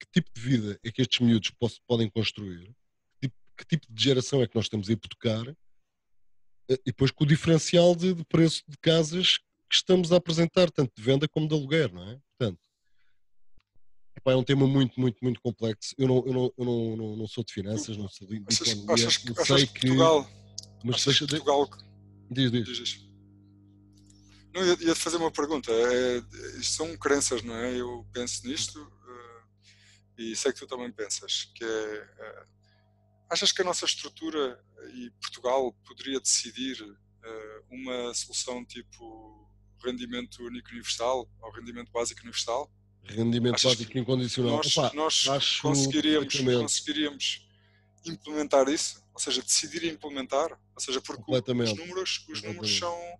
que 0.00 0.06
tipo 0.10 0.28
de 0.34 0.40
vida 0.40 0.80
é 0.84 0.90
que 0.90 1.00
estes 1.00 1.20
miúdos 1.20 1.52
podem 1.86 2.10
construir? 2.10 2.74
Que 3.20 3.28
tipo, 3.28 3.36
que 3.56 3.64
tipo, 3.64 3.86
de 3.88 4.02
geração 4.02 4.42
é 4.42 4.48
que 4.48 4.56
nós 4.56 4.64
estamos 4.64 4.88
a 4.88 4.92
hipotecar? 4.92 5.48
Eh, 6.68 6.80
e 6.84 6.86
depois 6.86 7.12
com 7.12 7.22
o 7.22 7.26
diferencial 7.26 7.94
de, 7.94 8.12
de, 8.12 8.24
preço 8.24 8.64
de 8.66 8.76
casas 8.78 9.38
que 9.68 9.74
estamos 9.74 10.12
a 10.12 10.16
apresentar, 10.16 10.68
tanto 10.70 10.92
de 10.96 11.02
venda 11.02 11.28
como 11.28 11.46
de 11.46 11.54
aluguer, 11.54 11.92
não 11.92 12.02
é? 12.02 12.18
Portanto, 12.36 12.58
epá, 14.16 14.32
é 14.32 14.36
um 14.36 14.42
tema 14.42 14.66
muito, 14.66 14.98
muito, 14.98 15.18
muito 15.22 15.40
complexo. 15.40 15.94
Eu 15.96 16.08
não, 16.08 16.26
eu 16.26 16.32
não, 16.32 16.52
eu 16.58 16.64
não, 16.64 16.96
não, 16.96 17.16
não 17.18 17.26
sou 17.28 17.44
de 17.44 17.52
finanças, 17.52 17.96
não 17.96 18.08
sou 18.08 18.26
de, 18.26 18.40
de 18.40 18.44
achas, 18.48 18.68
economia, 18.68 18.94
achas, 19.06 19.46
sei 19.46 19.66
que, 19.66 19.80
Portugal, 19.80 20.30
mas 20.82 20.96
achas 20.96 21.18
que 21.20 21.26
Portugal... 21.26 21.70
Diz, 22.30 22.50
diz. 22.50 22.64
diz, 22.66 22.78
diz. 22.78 23.07
Não, 24.58 24.66
ia, 24.66 24.76
ia 24.88 24.94
fazer 24.94 25.16
uma 25.16 25.30
pergunta. 25.30 25.70
É, 25.70 26.18
isto 26.58 26.74
são 26.76 26.96
crenças, 26.96 27.42
não 27.42 27.54
é? 27.54 27.80
Eu 27.80 28.04
penso 28.12 28.46
nisto 28.46 28.82
uh, 28.82 30.20
e 30.20 30.34
sei 30.34 30.52
que 30.52 30.58
tu 30.58 30.66
também 30.66 30.90
pensas, 30.90 31.50
que 31.54 31.64
é, 31.64 31.66
uh, 31.68 32.46
achas 33.30 33.52
que 33.52 33.62
a 33.62 33.64
nossa 33.64 33.84
estrutura 33.84 34.60
e 34.94 35.10
Portugal 35.20 35.72
poderia 35.86 36.20
decidir 36.20 36.82
uh, 36.82 37.64
uma 37.70 38.12
solução 38.14 38.64
tipo 38.64 39.48
rendimento 39.84 40.42
único 40.42 40.70
universal 40.70 41.30
ou 41.40 41.52
rendimento 41.52 41.92
básico 41.92 42.20
universal? 42.22 42.70
Rendimento 43.04 43.54
achas 43.54 43.74
básico 43.76 43.96
incondicional. 43.96 44.56
Nós, 44.56 44.76
Opa, 44.76 44.92
nós 44.94 45.60
conseguiríamos, 45.60 46.34
conseguiríamos 46.34 47.48
implementar 48.04 48.68
isso? 48.68 49.06
Ou 49.14 49.20
seja, 49.20 49.40
decidir 49.40 49.84
implementar? 49.84 50.58
Ou 50.74 50.80
seja, 50.80 51.00
porque 51.00 51.30
os 51.30 51.76
números, 51.76 52.24
os 52.28 52.42
números 52.42 52.76
são 52.76 53.18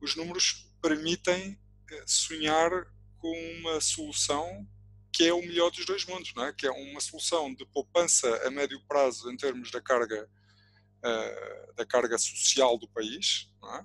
os 0.00 0.16
números 0.16 0.70
permitem 0.80 1.58
eh, 1.90 2.04
sonhar 2.06 2.70
com 3.18 3.58
uma 3.58 3.80
solução 3.80 4.66
que 5.12 5.26
é 5.26 5.32
o 5.32 5.40
melhor 5.40 5.70
dos 5.70 5.84
dois 5.84 6.04
mundos, 6.06 6.32
não 6.34 6.44
é? 6.44 6.52
que 6.52 6.66
é 6.66 6.70
uma 6.70 7.00
solução 7.00 7.52
de 7.54 7.66
poupança 7.66 8.46
a 8.46 8.50
médio 8.50 8.80
prazo 8.86 9.30
em 9.30 9.36
termos 9.36 9.70
da 9.70 9.80
carga 9.80 10.28
uh, 11.04 11.74
da 11.74 11.84
carga 11.84 12.16
social 12.16 12.78
do 12.78 12.88
país, 12.88 13.52
é? 13.76 13.84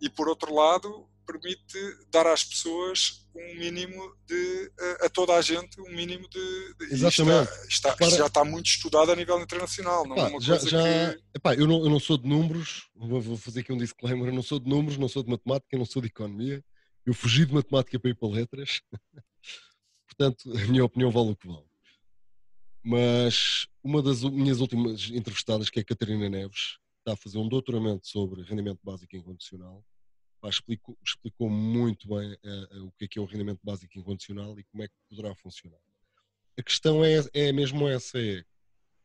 e 0.00 0.10
por 0.10 0.28
outro 0.28 0.54
lado 0.54 1.08
permite 1.26 1.78
dar 2.10 2.26
às 2.26 2.44
pessoas 2.44 3.26
um 3.34 3.54
mínimo 3.58 4.14
de 4.26 4.72
a, 4.78 5.06
a 5.06 5.08
toda 5.08 5.34
a 5.34 5.40
gente 5.40 5.80
um 5.80 5.90
mínimo 5.94 6.28
de, 6.28 6.74
de 6.74 6.94
exatamente. 6.94 7.50
está, 7.68 7.90
está, 7.90 8.10
já 8.10 8.26
está 8.26 8.44
muito 8.44 8.66
estudado 8.66 9.12
a 9.12 9.16
nível 9.16 9.40
internacional 9.40 10.06
não 10.06 10.16
é 10.16 10.28
uma 10.28 10.40
já, 10.40 10.58
coisa 10.58 10.68
já, 10.68 11.14
que... 11.14 11.22
epá, 11.34 11.54
eu, 11.54 11.66
não, 11.66 11.82
eu 11.84 11.90
não 11.90 12.00
sou 12.00 12.18
de 12.18 12.28
números 12.28 12.90
vou, 12.94 13.20
vou 13.20 13.36
fazer 13.36 13.60
aqui 13.60 13.72
um 13.72 13.78
disclaimer 13.78 14.28
eu 14.28 14.34
não 14.34 14.42
sou 14.42 14.60
de 14.60 14.68
números 14.68 14.98
não 14.98 15.08
sou 15.08 15.22
de 15.22 15.30
matemática 15.30 15.78
não 15.78 15.86
sou 15.86 16.02
de 16.02 16.08
economia 16.08 16.62
eu 17.06 17.14
fugi 17.14 17.46
de 17.46 17.54
matemática 17.54 17.98
para 17.98 18.10
ir 18.10 18.14
para 18.14 18.28
letras 18.28 18.80
portanto 20.06 20.50
a 20.50 20.66
minha 20.66 20.84
opinião 20.84 21.10
vale 21.10 21.30
o 21.30 21.36
que 21.36 21.48
vale. 21.48 21.72
Mas 22.84 23.68
uma 23.82 24.02
das 24.02 24.24
minhas 24.24 24.60
últimas 24.60 25.08
entrevistadas 25.10 25.70
que 25.70 25.78
é 25.78 25.82
a 25.82 25.84
Catarina 25.84 26.28
Neves 26.28 26.78
está 26.98 27.12
a 27.12 27.16
fazer 27.16 27.38
um 27.38 27.48
doutoramento 27.48 28.06
sobre 28.06 28.42
rendimento 28.42 28.80
básico 28.82 29.16
incondicional 29.16 29.84
pá, 30.42 30.48
explicou, 30.48 30.98
explicou 31.02 31.48
muito 31.48 32.08
bem 32.08 32.32
uh, 32.32 32.86
o 32.86 32.92
que 32.92 33.04
é 33.04 33.08
que 33.08 33.18
é 33.18 33.22
o 33.22 33.24
rendimento 33.24 33.60
básico 33.62 33.96
incondicional 33.96 34.58
e 34.58 34.64
como 34.64 34.82
é 34.82 34.88
que 34.88 34.94
poderá 35.08 35.34
funcionar. 35.36 35.78
A 36.58 36.62
questão 36.62 37.04
é, 37.04 37.24
é 37.32 37.52
mesmo 37.52 37.88
essa, 37.88 38.18
é 38.20 38.44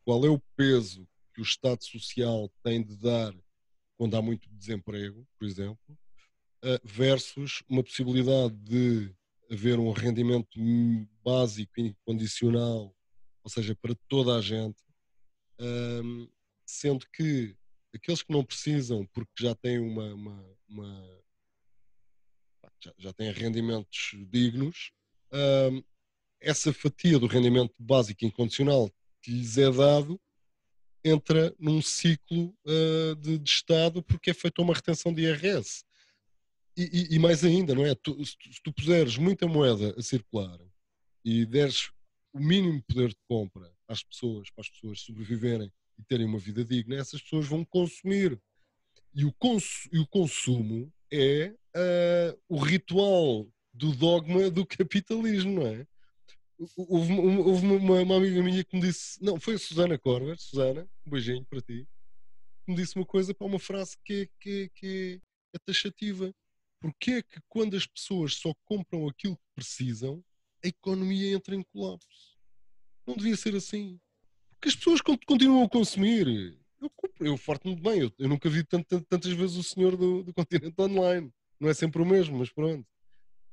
qual 0.04 0.26
é 0.26 0.30
o 0.30 0.42
peso 0.56 1.08
que 1.34 1.40
o 1.40 1.44
Estado 1.44 1.84
Social 1.84 2.52
tem 2.64 2.84
de 2.84 2.98
dar 2.98 3.34
quando 3.96 4.18
há 4.18 4.22
muito 4.22 4.50
desemprego, 4.50 5.28
por 5.38 5.48
exemplo, 5.48 5.98
uh, 6.66 6.80
versus 6.84 7.62
uma 7.70 7.84
possibilidade 7.84 8.56
de 8.56 9.16
haver 9.50 9.80
um 9.80 9.92
rendimento 9.92 10.60
básico 11.24 11.80
incondicional, 11.80 12.94
ou 13.44 13.50
seja, 13.50 13.76
para 13.76 13.96
toda 14.08 14.36
a 14.36 14.42
gente, 14.42 14.84
um, 15.60 16.28
sendo 16.66 17.08
que 17.14 17.56
aqueles 17.96 18.22
que 18.22 18.34
não 18.34 18.44
precisam, 18.44 19.06
porque 19.14 19.32
já 19.44 19.56
têm 19.56 19.80
uma, 19.80 20.14
uma, 20.14 20.58
uma, 20.68 21.22
já, 22.80 22.94
já 22.98 23.14
têm 23.14 23.32
rendimentos 23.32 24.16
dignos, 24.30 24.92
uh, 25.32 25.84
essa 26.40 26.72
fatia 26.72 27.20
do 27.20 27.28
rendimento 27.28 27.74
básico 27.80 28.26
incondicional 28.26 28.92
que 29.22 29.32
lhes 29.32 29.58
é 29.58 29.72
dado 29.72 30.20
entra 31.04 31.56
num 31.60 31.82
ciclo 31.82 32.56
uh, 32.66 33.16
de, 33.16 33.38
de, 33.38 33.50
Estado 33.50 34.04
porque 34.04 34.32
é 34.32 34.34
feita 34.34 34.62
uma 34.62 34.74
retenção 34.74 35.14
de 35.14 35.24
IRS. 35.24 35.84
E, 36.76 36.84
e, 36.84 37.16
e 37.16 37.20
mais 37.20 37.44
ainda, 37.44 37.74
não 37.74 37.86
é? 37.86 37.96
Tu, 37.96 38.24
se, 38.26 38.38
tu, 38.38 38.54
se, 38.54 38.62
tu, 38.62 38.74
puseres 38.74 39.18
muita 39.18 39.48
moeda 39.48 39.96
a 39.98 40.02
circular 40.02 40.60
e 41.26 41.46
deres 41.46 41.92
o 42.34 42.40
mínimo 42.40 42.84
poder 42.84 43.10
de 43.10 43.18
compra 43.28 43.74
às 43.88 44.04
pessoas, 44.04 44.52
para 44.52 44.62
as 44.62 44.70
pessoas 44.70 45.00
sobreviverem 45.02 45.72
e 45.98 46.04
terem 46.04 46.28
uma 46.28 46.38
vida 46.38 46.64
digna, 46.64 46.96
essas 46.96 47.22
pessoas 47.22 47.48
vão 47.48 47.66
consumir. 47.66 48.40
E 49.16 49.26
o, 49.26 49.34
cons 49.34 49.90
e 49.92 49.98
o 49.98 50.06
consumo 50.06 50.94
é 51.12 51.54
uh, 51.76 52.40
o 52.48 52.58
ritual 52.58 53.48
do 53.74 53.94
dogma 53.96 54.50
do 54.50 54.66
capitalismo, 54.66 55.62
não 55.62 55.68
é? 55.68 55.88
Houve, 56.76 57.14
houve 57.14 57.66
uma, 57.68 58.02
uma, 58.02 58.18
amiga 58.18 58.42
minha 58.42 58.64
que 58.64 58.76
me 58.76 58.82
disse, 58.82 59.24
não, 59.24 59.40
foi 59.40 59.56
a 59.56 59.60
Susana 59.60 59.98
Corber, 59.98 60.40
Susana, 60.40 60.90
um 61.06 61.12
beijinho 61.12 61.46
para 61.46 61.62
ti, 61.62 61.88
que 62.66 62.72
me 62.72 62.76
disse 62.76 62.96
uma 62.96 63.06
coisa 63.06 63.34
para 63.34 63.46
uma 63.46 63.60
frase 63.60 63.96
que, 64.04 64.24
é, 64.24 64.30
que, 64.40 64.72
que 64.74 65.22
é 65.54 65.60
taxativa. 65.60 66.34
Porque 66.80 67.12
é 67.12 67.22
que 67.24 67.40
quando 67.48 67.76
as 67.76 67.86
pessoas 67.86 68.36
só 68.36 68.54
compram 68.66 69.08
aquilo 69.08 69.36
que 69.36 69.56
precisam, 69.56 70.24
a 70.64 70.68
economia 70.68 71.36
entra 71.36 71.56
em 71.56 71.64
colapso? 71.64 72.38
Não 73.06 73.16
devia 73.16 73.36
ser 73.36 73.56
assim. 73.56 74.00
Porque 74.52 74.70
as 74.70 74.76
pessoas 74.76 75.02
continuam 75.02 75.64
a 75.64 75.70
consumir. 75.70 76.60
Eu, 76.82 76.92
eu 77.20 77.38
farto-me 77.38 77.76
bem. 77.76 78.02
Eu, 78.02 78.12
eu, 78.18 78.28
nunca 78.28 78.50
vi 78.50 78.64
tantas, 78.64 79.04
tantas 79.10 79.32
vezes 79.32 79.58
o 79.58 79.64
senhor 79.64 79.96
do, 79.96 80.24
do 80.24 80.34
continente 80.34 80.80
online. 80.80 81.32
Não 81.60 81.70
é 81.70 81.74
sempre 81.74 82.02
o 82.02 82.06
mesmo, 82.06 82.38
mas 82.38 82.52
pronto. 82.52 82.86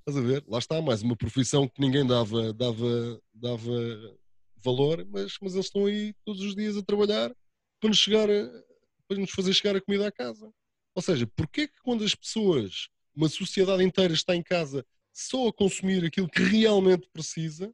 Estás 0.07 0.23
a 0.23 0.27
ver? 0.27 0.45
Lá 0.47 0.59
está, 0.59 0.83
mais 0.83 1.03
uma 1.03 1.17
profissão 1.17 1.67
que 1.67 1.81
ninguém 1.81 2.07
dava, 2.07 2.53
dava, 2.53 3.23
dava 3.33 4.17
valor, 4.57 5.07
mas, 5.09 5.37
mas 5.41 5.55
eles 5.55 5.67
estão 5.67 5.87
aí 5.87 6.15
todos 6.25 6.43
os 6.43 6.55
dias 6.55 6.77
a 6.77 6.83
trabalhar 6.83 7.35
para 7.81 7.89
nos, 7.89 7.99
chegar 7.99 8.29
a, 8.31 8.65
para 9.09 9.19
nos 9.19 9.31
fazer 9.31 9.55
chegar 9.55 9.77
a 9.77 9.81
comida 9.81 10.07
à 10.07 10.13
casa. 10.13 10.53
Ou 10.95 11.03
seja, 11.03 11.27
porquê 11.27 11.69
que 11.69 11.81
quando 11.83 12.05
as 12.05 12.15
pessoas, 12.15 12.89
uma 13.15 13.29
sociedade 13.29 13.83
inteira 13.83 14.13
está 14.13 14.37
em 14.37 14.43
casa 14.43 14.85
só 15.13 15.49
a 15.49 15.53
consumir 15.53 16.05
aquilo 16.05 16.29
que 16.29 16.43
realmente 16.43 17.09
precisa, 17.13 17.73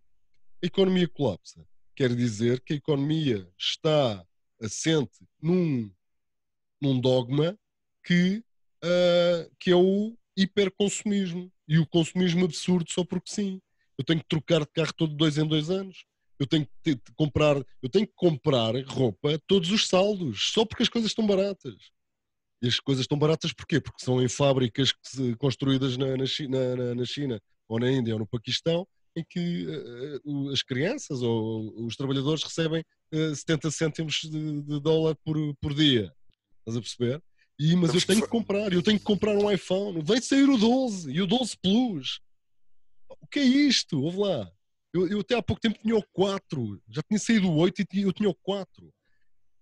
a 0.62 0.66
economia 0.66 1.08
colapsa? 1.08 1.66
Quer 1.96 2.14
dizer 2.14 2.60
que 2.60 2.74
a 2.74 2.76
economia 2.76 3.48
está 3.58 4.24
assente 4.60 5.26
num, 5.40 5.90
num 6.80 7.00
dogma 7.00 7.58
que, 8.04 8.42
uh, 8.84 9.50
que 9.58 9.70
é 9.70 9.76
o 9.76 10.16
hiperconsumismo 10.36 11.50
e 11.68 11.78
o 11.78 11.86
consumismo 11.86 12.44
absurdo 12.44 12.90
só 12.90 13.04
porque 13.04 13.30
sim. 13.30 13.60
Eu 13.98 14.04
tenho 14.04 14.20
que 14.20 14.28
trocar 14.28 14.60
de 14.60 14.68
carro 14.72 14.92
todo 14.94 15.14
dois 15.14 15.36
em 15.36 15.46
dois 15.46 15.68
anos. 15.68 16.04
Eu 16.38 16.46
tenho 16.46 16.64
que 16.64 16.72
ter, 16.82 17.00
comprar, 17.14 17.56
eu 17.82 17.88
tenho 17.88 18.06
que 18.06 18.14
comprar 18.16 18.74
roupa 18.86 19.38
todos 19.46 19.70
os 19.70 19.86
saldos, 19.86 20.52
só 20.52 20.64
porque 20.64 20.82
as 20.82 20.88
coisas 20.88 21.10
estão 21.10 21.26
baratas. 21.26 21.74
E 22.62 22.68
as 22.68 22.80
coisas 22.80 23.04
estão 23.04 23.18
baratas 23.18 23.52
porquê? 23.52 23.80
Porque 23.80 24.02
são 24.02 24.22
em 24.22 24.28
fábricas 24.28 24.92
construídas 25.38 25.96
na, 25.96 26.16
na, 26.16 26.26
China, 26.26 26.94
na, 26.94 27.04
China, 27.04 27.40
ou 27.68 27.78
na 27.78 27.90
Índia 27.90 28.14
ou 28.14 28.20
no 28.20 28.26
Paquistão, 28.26 28.86
em 29.16 29.24
que 29.28 29.66
uh, 30.24 30.50
as 30.50 30.62
crianças 30.62 31.22
ou 31.22 31.86
os 31.86 31.96
trabalhadores 31.96 32.42
recebem 32.42 32.84
uh, 33.12 33.34
70 33.34 33.70
cêntimos 33.70 34.20
de, 34.22 34.62
de, 34.62 34.80
dólar 34.80 35.16
por, 35.24 35.36
por 35.60 35.74
dia. 35.74 36.12
Estás 36.60 36.76
a 36.76 36.80
perceber? 36.80 37.22
E, 37.58 37.76
mas 37.76 37.94
eu 37.94 38.00
tenho 38.00 38.22
que 38.22 38.28
comprar, 38.28 38.72
eu 38.72 38.82
tenho 38.82 38.98
que 38.98 39.04
comprar 39.04 39.36
um 39.36 39.50
iPhone. 39.50 40.02
Vai 40.02 40.20
sair 40.20 40.48
o 40.48 40.56
12 40.56 41.10
e 41.10 41.20
o 41.20 41.26
12 41.26 41.56
Plus. 41.62 42.20
O 43.20 43.26
que 43.26 43.40
é 43.40 43.44
isto? 43.44 44.00
Ouve 44.00 44.18
lá. 44.18 44.50
Eu, 44.92 45.06
eu 45.08 45.20
até 45.20 45.36
há 45.36 45.42
pouco 45.42 45.60
tempo 45.60 45.78
tinha 45.78 45.96
o 45.96 46.04
4. 46.12 46.82
Já 46.88 47.02
tinha 47.02 47.18
saído 47.18 47.48
o 47.48 47.56
8 47.56 47.84
e 47.92 48.00
eu 48.02 48.12
tinha 48.12 48.28
o 48.28 48.34
4. 48.34 48.92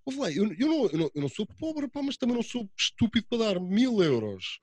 Ouve 0.06 0.18
lá, 0.20 0.32
eu, 0.32 0.50
eu, 0.54 0.68
não, 0.68 0.86
eu, 0.86 0.98
não, 0.98 1.10
eu 1.14 1.22
não 1.22 1.28
sou 1.28 1.46
pobre, 1.46 1.88
pá, 1.88 2.02
mas 2.02 2.16
também 2.16 2.34
não 2.34 2.42
sou 2.42 2.70
estúpido 2.78 3.26
para 3.28 3.52
dar 3.52 3.60
mil 3.60 4.02
euros 4.02 4.58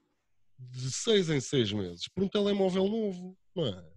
de 0.57 0.91
6 0.91 1.29
em 1.29 1.39
6 1.39 1.73
meses 1.73 2.07
por 2.07 2.23
um 2.23 2.27
telemóvel 2.27 2.87
novo. 2.87 3.37
Não 3.55 3.67
é? 3.67 3.94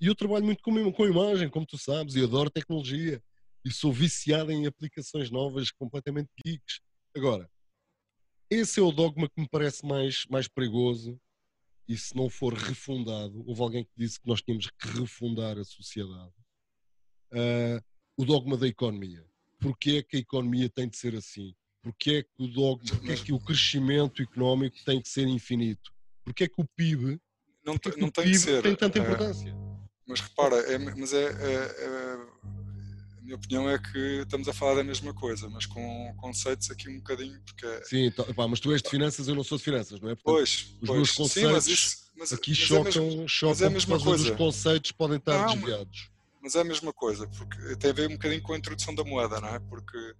E 0.00 0.06
eu 0.06 0.14
trabalho 0.14 0.44
muito 0.44 0.62
com, 0.62 0.92
com 0.92 1.06
imagem, 1.06 1.48
como 1.48 1.66
tu 1.66 1.76
sabes, 1.76 2.14
e 2.14 2.22
adoro 2.22 2.50
tecnologia. 2.50 3.22
E 3.64 3.72
sou 3.72 3.92
viciado 3.92 4.52
em 4.52 4.66
aplicações 4.66 5.30
novas, 5.30 5.70
completamente 5.70 6.30
geeks. 6.44 6.80
Agora, 7.16 7.50
esse 8.50 8.78
é 8.78 8.82
o 8.82 8.92
dogma 8.92 9.28
que 9.28 9.40
me 9.40 9.48
parece 9.48 9.84
mais, 9.84 10.24
mais 10.30 10.46
perigoso. 10.46 11.20
E 11.88 11.96
se 11.96 12.14
não 12.14 12.28
for 12.28 12.52
refundado, 12.54 13.42
houve 13.46 13.62
alguém 13.62 13.84
que 13.84 13.90
disse 13.96 14.20
que 14.20 14.28
nós 14.28 14.42
tínhamos 14.42 14.66
que 14.66 14.88
refundar 14.88 15.58
a 15.58 15.64
sociedade. 15.64 16.34
Uh, 17.32 17.82
o 18.16 18.24
dogma 18.24 18.56
da 18.56 18.68
economia. 18.68 19.24
Porquê 19.58 19.96
é 19.98 20.02
que 20.02 20.16
a 20.18 20.20
economia 20.20 20.68
tem 20.68 20.88
de 20.88 20.96
ser 20.96 21.14
assim? 21.16 21.54
Porquê 21.82 22.10
é 22.16 22.22
que 22.22 22.30
o 22.38 22.46
dogma, 22.46 23.12
é 23.12 23.16
que 23.16 23.32
o 23.32 23.40
crescimento 23.40 24.22
económico 24.22 24.76
tem 24.84 25.00
que 25.00 25.08
ser 25.08 25.26
infinito? 25.26 25.92
Porquê 26.24 26.44
é 26.44 26.48
que 26.48 26.60
o 26.60 26.68
PIB 26.76 27.18
não, 27.64 27.74
não 27.96 28.10
tem, 28.10 28.24
PIB 28.24 28.38
ser, 28.38 28.62
tem 28.62 28.76
tanta 28.76 28.98
importância? 28.98 29.54
Mas 30.08 30.20
repara, 30.20 30.56
é, 30.56 30.78
mas 30.78 31.12
é, 31.12 31.24
é, 31.24 31.54
é, 31.84 32.18
a 33.18 33.20
minha 33.20 33.36
opinião 33.36 33.68
é 33.68 33.78
que 33.78 34.22
estamos 34.22 34.48
a 34.48 34.54
falar 34.54 34.76
da 34.76 34.82
mesma 34.82 35.12
coisa, 35.12 35.50
mas 35.50 35.66
com 35.66 36.14
conceitos 36.16 36.70
aqui 36.70 36.88
um 36.88 36.96
bocadinho. 36.96 37.38
Porque... 37.42 37.66
É 37.66 37.84
sim, 37.84 38.10
tá, 38.10 38.24
pá, 38.24 38.48
mas 38.48 38.58
tu 38.58 38.72
és 38.72 38.80
de 38.80 38.88
finanças, 38.88 39.28
eu 39.28 39.34
não 39.34 39.44
sou 39.44 39.58
de 39.58 39.64
finanças, 39.64 40.00
não 40.00 40.08
é? 40.08 40.14
Portanto, 40.14 40.34
pois, 40.34 40.50
os 40.80 40.86
pois, 40.86 40.96
meus 40.96 41.10
conceitos 41.12 41.50
sim, 41.50 41.52
mas 41.52 41.66
isso, 41.66 41.96
mas, 42.16 42.32
aqui 42.32 42.50
mas 42.50 42.58
chocam, 42.58 43.02
é 43.02 43.06
mesmo, 43.06 43.28
chocam 43.28 43.50
mas 43.50 43.62
é 43.62 43.66
a 43.66 43.70
mesma 43.70 44.00
coisa. 44.00 44.24
os 44.24 44.36
conceitos 44.36 44.92
podem 44.92 45.18
estar 45.18 45.46
não, 45.46 45.54
desviados. 45.54 46.10
Mas 46.40 46.54
é 46.54 46.60
a 46.60 46.64
mesma 46.64 46.92
coisa, 46.92 47.28
porque 47.28 47.76
tem 47.76 47.90
a 47.90 47.92
ver 47.92 48.08
um 48.08 48.12
bocadinho 48.12 48.40
com 48.40 48.54
a 48.54 48.56
introdução 48.56 48.94
da 48.94 49.04
moeda, 49.04 49.38
não 49.42 49.48
é? 49.48 49.58
Porque 49.58 50.14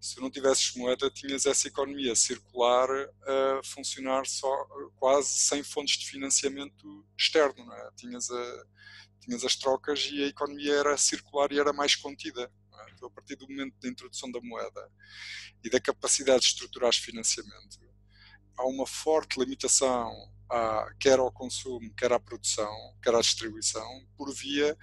se 0.00 0.18
não 0.18 0.30
tivesses 0.30 0.74
moeda, 0.76 1.10
tinhas 1.10 1.44
essa 1.44 1.68
economia 1.68 2.16
circular 2.16 2.88
a 2.90 3.60
funcionar 3.62 4.24
só 4.24 4.48
quase 4.96 5.28
sem 5.28 5.62
fontes 5.62 5.98
de 5.98 6.06
financiamento 6.06 7.04
externo, 7.18 7.66
não 7.66 7.74
é? 7.74 7.90
Tinhas 7.96 8.30
a 8.30 8.64
tinhas 9.26 9.44
as 9.44 9.56
trocas 9.56 10.08
e 10.10 10.22
a 10.22 10.26
economia 10.28 10.74
era 10.74 10.96
circular 10.96 11.52
e 11.52 11.58
era 11.58 11.72
mais 11.72 11.94
contida. 11.94 12.50
É? 12.72 12.92
Então, 12.94 13.08
a 13.08 13.10
partir 13.10 13.36
do 13.36 13.48
momento 13.48 13.74
da 13.80 13.88
introdução 13.88 14.30
da 14.30 14.40
moeda 14.40 14.90
e 15.62 15.68
da 15.68 15.80
capacidade 15.80 16.40
de 16.42 16.46
estruturar 16.46 16.94
financiamento, 16.94 17.78
há 18.56 18.66
uma 18.66 18.86
forte 18.86 19.38
limitação 19.38 20.10
à, 20.50 20.88
quer 20.98 21.18
ao 21.18 21.32
consumo, 21.32 21.92
quer 21.94 22.12
à 22.12 22.20
produção, 22.20 22.72
quer 23.02 23.14
à 23.14 23.20
distribuição, 23.20 24.06
por 24.16 24.32
via 24.32 24.76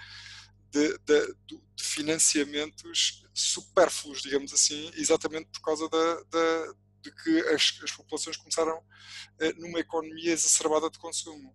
de, 0.69 0.97
de, 0.99 1.35
de 1.45 1.61
financiamentos 1.79 3.25
supérfluos, 3.33 4.21
digamos 4.21 4.53
assim, 4.53 4.91
exatamente 4.95 5.49
por 5.51 5.61
causa 5.61 5.89
da, 5.89 6.23
da 6.23 6.73
de 7.03 7.11
que 7.11 7.39
as, 7.49 7.79
as 7.83 7.91
populações 7.91 8.37
começaram 8.37 8.81
eh, 9.39 9.53
numa 9.53 9.79
economia 9.79 10.31
exacerbada 10.31 10.89
de 10.89 10.97
consumo. 10.97 11.53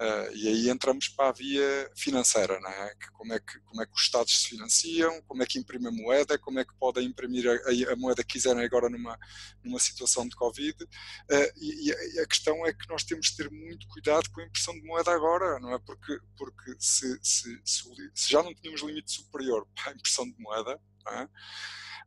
Uh, 0.00 0.30
e 0.32 0.46
aí 0.46 0.70
entramos 0.70 1.08
para 1.08 1.30
a 1.30 1.32
via 1.32 1.90
financeira, 1.96 2.60
não 2.60 2.70
é? 2.70 2.94
Que 2.94 3.10
como, 3.10 3.32
é 3.32 3.40
que, 3.40 3.58
como 3.62 3.82
é 3.82 3.86
que 3.86 3.92
os 3.92 4.02
Estados 4.02 4.42
se 4.42 4.50
financiam, 4.50 5.20
como 5.26 5.42
é 5.42 5.46
que 5.46 5.58
imprimem 5.58 5.92
moeda, 5.92 6.38
como 6.38 6.60
é 6.60 6.64
que 6.64 6.72
podem 6.78 7.04
imprimir 7.04 7.44
a, 7.48 7.92
a, 7.92 7.96
moeda 7.96 8.22
que 8.22 8.34
quiserem 8.34 8.64
agora 8.64 8.88
numa, 8.88 9.18
numa 9.64 9.80
situação 9.80 10.28
de 10.28 10.36
Covid. 10.36 10.84
Uh, 10.84 10.88
e, 11.56 11.90
e, 11.90 12.20
a 12.20 12.26
questão 12.28 12.64
é 12.64 12.72
que 12.72 12.88
nós 12.88 13.02
temos 13.02 13.26
de 13.26 13.38
ter 13.38 13.50
muito 13.50 13.88
cuidado 13.88 14.30
com 14.30 14.40
a 14.40 14.44
impressão 14.44 14.72
de 14.72 14.86
moeda 14.86 15.10
agora, 15.12 15.58
não 15.58 15.74
é? 15.74 15.78
Porque, 15.80 16.16
porque 16.36 16.76
se, 16.78 17.18
se, 17.20 17.60
se, 17.64 18.10
se 18.14 18.30
já 18.30 18.40
não 18.40 18.54
tínhamos 18.54 18.82
limite 18.82 19.10
superior 19.10 19.66
para 19.74 19.90
a 19.90 19.94
impressão 19.96 20.30
de 20.30 20.38
moeda, 20.38 20.80
é? 21.08 21.28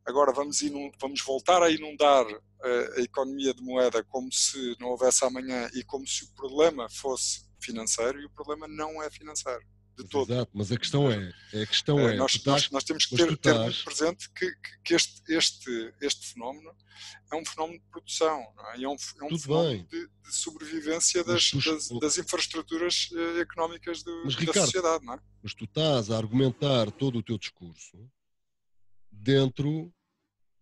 agora 0.06 0.32
vamos, 0.32 0.60
vamos 0.98 1.20
voltar 1.20 1.62
a 1.62 1.70
inundar 1.70 2.24
uh, 2.26 2.96
a 2.96 3.00
economia 3.00 3.52
de 3.52 3.62
moeda 3.62 4.02
como 4.04 4.32
se 4.32 4.76
não 4.80 4.88
houvesse 4.88 5.24
amanhã 5.26 5.68
e 5.74 5.84
como 5.84 6.06
se 6.06 6.24
o 6.24 6.32
problema 6.34 6.88
fosse 6.88 7.51
financeiro 7.62 8.20
e 8.20 8.24
o 8.24 8.30
problema 8.30 8.66
não 8.68 9.02
é 9.02 9.10
financeiro. 9.10 9.64
De 9.96 10.08
todo. 10.08 10.32
Exato, 10.32 10.50
mas 10.54 10.72
a 10.72 10.78
questão 10.78 11.12
é, 11.12 11.28
a 11.62 11.66
questão 11.66 11.98
é, 11.98 12.14
é 12.14 12.16
nós, 12.16 12.32
estás, 12.32 12.62
nós, 12.62 12.70
nós, 12.70 12.84
temos 12.84 13.04
que 13.04 13.14
ter, 13.14 13.36
ter 13.36 13.54
muito 13.58 13.84
presente 13.84 14.30
que, 14.32 14.50
que, 14.82 14.94
este, 14.94 15.22
este, 15.28 15.94
este 16.00 16.32
fenómeno 16.32 16.74
é 17.30 17.36
um 17.36 17.44
fenómeno 17.44 17.78
de 17.78 17.84
produção, 17.90 18.40
é? 18.74 18.82
é? 18.82 18.88
um, 18.88 18.92
é 18.92 19.24
um 19.24 19.38
fenómeno 19.38 19.86
de, 19.90 20.08
de, 20.08 20.34
sobrevivência 20.34 21.22
das, 21.22 21.50
tu, 21.50 21.58
das, 21.58 21.88
das, 22.00 22.16
infraestruturas 22.16 23.10
uh, 23.12 23.40
económicas 23.40 24.02
do, 24.02 24.22
mas, 24.24 24.34
da 24.34 24.40
Ricardo, 24.40 24.64
sociedade. 24.64 25.04
Não 25.04 25.12
é? 25.12 25.20
Mas 25.42 25.54
tu 25.54 25.64
estás 25.64 26.10
a 26.10 26.16
argumentar 26.16 26.90
todo 26.90 27.18
o 27.18 27.22
teu 27.22 27.36
discurso 27.36 28.10
dentro 29.10 29.92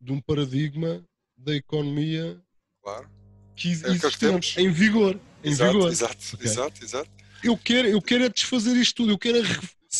de 0.01 0.12
um 0.12 0.20
paradigma 0.20 1.07
da 1.36 1.55
economia 1.55 2.42
claro. 2.82 3.20
Que 3.61 3.69
é 3.69 3.91
existe 3.91 4.61
em 4.61 4.71
vigor. 4.71 5.21
Em 5.45 5.51
exato, 5.51 5.73
vigor. 5.73 5.93
Exato, 5.93 6.17
okay. 6.35 6.47
exato, 6.47 6.85
exato. 6.85 7.11
Eu 7.45 7.57
quero, 7.57 7.89
eu 7.89 8.01
quero 8.01 8.25
é 8.25 8.29
desfazer 8.29 8.75
isto 8.77 8.97
tudo. 8.97 9.13
Eu 9.13 9.19
quero, 9.19 9.39
é, 9.39 9.43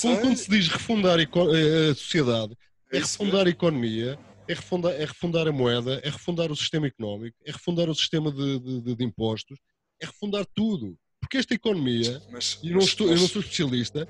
quando, 0.01 0.21
quando, 0.21 0.37
se 0.37 0.51
diz 0.51 0.69
refundar 0.69 1.19
a, 1.19 1.91
a 1.91 1.95
sociedade, 1.95 2.57
é, 2.91 2.97
é 2.97 3.01
refundar 3.01 3.47
a 3.47 3.51
economia, 3.51 4.19
é 4.49 4.55
refundar, 4.55 4.93
é 4.93 5.05
refundar 5.05 5.49
a 5.49 5.53
moeda, 5.53 6.01
é 6.03 6.09
refundar 6.09 6.51
o 6.51 6.57
sistema 6.57 6.87
económico, 6.87 7.37
é 7.45 7.53
refundar 7.53 7.89
o 7.89 7.95
sistema 7.95 8.33
de, 8.33 8.59
de, 8.59 8.95
de 8.95 9.05
impostos, 9.05 9.59
é 10.01 10.07
refundar 10.07 10.47
tudo. 10.55 10.97
Porque 11.21 11.37
esta 11.37 11.55
economia, 11.55 12.21
mas, 12.31 12.59
e 12.63 12.71
não 12.71 12.77
mas, 12.77 12.87
estou, 12.87 13.07
mas... 13.07 13.17
eu 13.17 13.23
não 13.23 13.29
sou 13.29 13.43
especialista, 13.43 14.09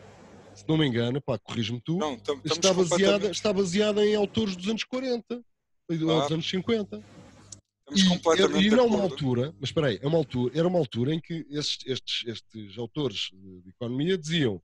se 0.54 0.64
não 0.68 0.76
me 0.76 0.86
engano, 0.86 1.20
pá, 1.20 1.38
corrijo-me 1.38 1.80
tu, 1.80 1.98
não, 1.98 2.14
está, 2.44 2.72
baseada, 2.72 3.30
está 3.30 3.52
baseada 3.52 4.06
em 4.06 4.14
autores 4.14 4.56
dos 4.56 4.68
anos 4.68 4.84
40 4.84 5.42
ou 5.88 5.96
dos 5.96 6.32
anos 6.32 6.48
50. 6.48 7.02
E, 7.92 8.66
e 8.66 8.70
não 8.70 8.86
uma 8.86 9.02
altura, 9.02 9.52
mas 9.58 9.70
espera 9.70 9.88
aí, 9.88 9.98
é 10.00 10.06
uma 10.06 10.18
altura, 10.18 10.58
era 10.58 10.68
uma 10.68 10.78
altura 10.78 11.14
em 11.14 11.20
que 11.20 11.46
estes, 11.50 11.86
estes, 11.86 12.26
estes 12.26 12.78
autores 12.78 13.30
de 13.32 13.70
economia 13.70 14.16
diziam 14.16 14.62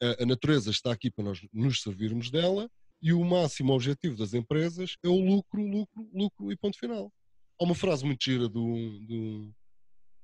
a, 0.00 0.22
a 0.22 0.26
natureza 0.26 0.70
está 0.70 0.92
aqui 0.92 1.10
para 1.10 1.24
nós 1.24 1.40
nos 1.52 1.82
servirmos 1.82 2.30
dela 2.30 2.70
e 3.02 3.12
o 3.12 3.24
máximo 3.24 3.72
objetivo 3.72 4.16
das 4.16 4.34
empresas 4.34 4.96
é 5.02 5.08
o 5.08 5.18
lucro, 5.18 5.62
lucro, 5.62 6.08
lucro 6.12 6.52
e 6.52 6.56
ponto 6.56 6.78
final. 6.78 7.10
Há 7.58 7.64
uma 7.64 7.74
frase 7.74 8.04
muito 8.04 8.22
gira 8.22 8.48
de 8.48 8.58
um, 8.58 9.04
de 9.06 9.14
um, 9.14 9.54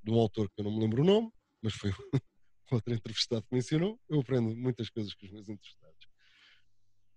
de 0.02 0.10
um 0.10 0.18
autor 0.18 0.48
que 0.50 0.60
eu 0.60 0.64
não 0.64 0.72
me 0.72 0.80
lembro 0.80 1.02
o 1.02 1.06
nome, 1.06 1.30
mas 1.62 1.74
foi 1.74 1.90
outro 2.70 2.92
entrevistado 2.92 3.42
que 3.42 3.54
mencionou. 3.54 3.98
Eu 4.08 4.20
aprendo 4.20 4.54
muitas 4.54 4.90
coisas 4.90 5.14
com 5.14 5.24
os 5.24 5.32
meus 5.32 5.48
entrevistados. 5.48 6.06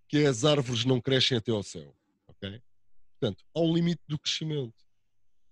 Que 0.07 0.19
é 0.19 0.27
as 0.27 0.45
árvores 0.45 0.85
não 0.85 1.01
crescem 1.01 1.37
até 1.37 1.51
ao 1.51 1.63
céu. 1.63 1.93
Ok? 2.27 2.61
Portanto, 3.19 3.43
há 3.53 3.59
um 3.59 3.73
limite 3.73 4.01
do 4.07 4.17
crescimento. 4.17 4.73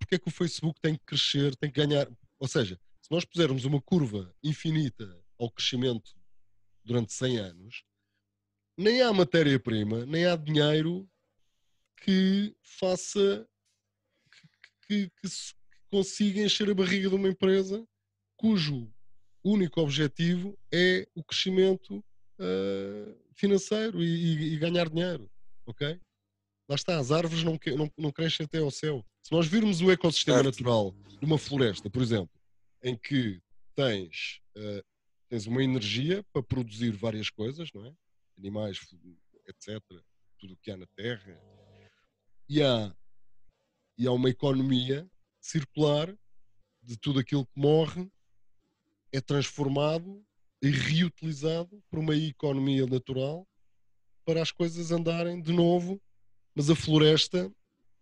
Porque 0.08 0.14
é 0.14 0.18
que 0.18 0.28
o 0.28 0.32
Facebook 0.32 0.80
tem 0.80 0.94
que 0.94 1.04
crescer, 1.04 1.54
tem 1.56 1.70
que 1.70 1.86
ganhar? 1.86 2.08
Ou 2.38 2.48
seja, 2.48 2.80
se 3.02 3.10
nós 3.10 3.26
pusermos 3.26 3.66
uma 3.66 3.78
curva 3.78 4.34
infinita 4.42 5.22
ao 5.38 5.50
crescimento 5.50 6.16
durante 6.82 7.12
100 7.12 7.36
anos, 7.36 7.84
nem 8.74 9.02
há 9.02 9.12
matéria-prima, 9.12 10.06
nem 10.06 10.24
há 10.24 10.34
dinheiro 10.34 11.06
que 11.98 12.56
faça 12.62 13.46
que, 14.32 14.48
que, 14.86 15.10
que, 15.10 15.28
consiga 15.90 16.40
encher 16.40 16.70
a 16.70 16.74
barriga 16.74 17.10
de 17.10 17.14
uma 17.14 17.28
empresa 17.28 17.86
cujo 18.34 18.90
único 19.44 19.78
objetivo 19.82 20.58
é 20.72 21.06
o 21.14 21.22
crescimento 21.22 21.98
uh, 22.38 23.18
financeiro 23.34 24.02
e, 24.02 24.06
e, 24.06 24.54
e, 24.54 24.58
ganhar 24.58 24.88
dinheiro, 24.88 25.30
ok? 25.66 26.00
Lá 26.66 26.76
está, 26.76 26.98
as 26.98 27.10
árvores 27.10 27.44
não, 27.44 27.58
não, 27.76 27.92
não 27.98 28.10
crescem 28.10 28.46
até 28.46 28.58
ao 28.58 28.70
céu. 28.70 29.04
Se 29.28 29.34
nós 29.34 29.46
virmos 29.46 29.82
o 29.82 29.90
ecossistema 29.90 30.42
certo. 30.42 30.56
natural 30.56 30.94
de 31.20 31.26
uma 31.26 31.36
floresta, 31.36 31.90
por 31.90 32.00
exemplo, 32.00 32.30
em 32.82 32.96
que 32.96 33.38
tens, 33.76 34.40
uh, 34.56 34.82
tens 35.28 35.46
uma 35.46 35.62
energia 35.62 36.24
para 36.32 36.42
produzir 36.42 36.92
várias 36.92 37.28
coisas, 37.28 37.68
não 37.74 37.84
é? 37.84 37.92
Animais, 38.38 38.78
etc., 39.46 39.82
tudo 40.38 40.54
o 40.54 40.56
que 40.56 40.70
há 40.70 40.78
na 40.78 40.86
Terra, 40.96 41.38
e 42.48 42.62
há, 42.62 42.96
e 43.98 44.06
há 44.06 44.12
uma 44.12 44.30
economia 44.30 45.06
circular 45.42 46.10
de 46.82 46.96
tudo 46.96 47.20
aquilo 47.20 47.44
que 47.44 47.60
morre 47.60 48.10
é 49.12 49.20
transformado 49.20 50.24
e 50.62 50.70
reutilizado 50.70 51.84
por 51.90 51.98
uma 51.98 52.16
economia 52.16 52.86
natural 52.86 53.46
para 54.24 54.40
as 54.40 54.50
coisas 54.50 54.90
andarem 54.90 55.42
de 55.42 55.52
novo, 55.52 56.00
mas 56.54 56.70
a 56.70 56.74
floresta, 56.74 57.52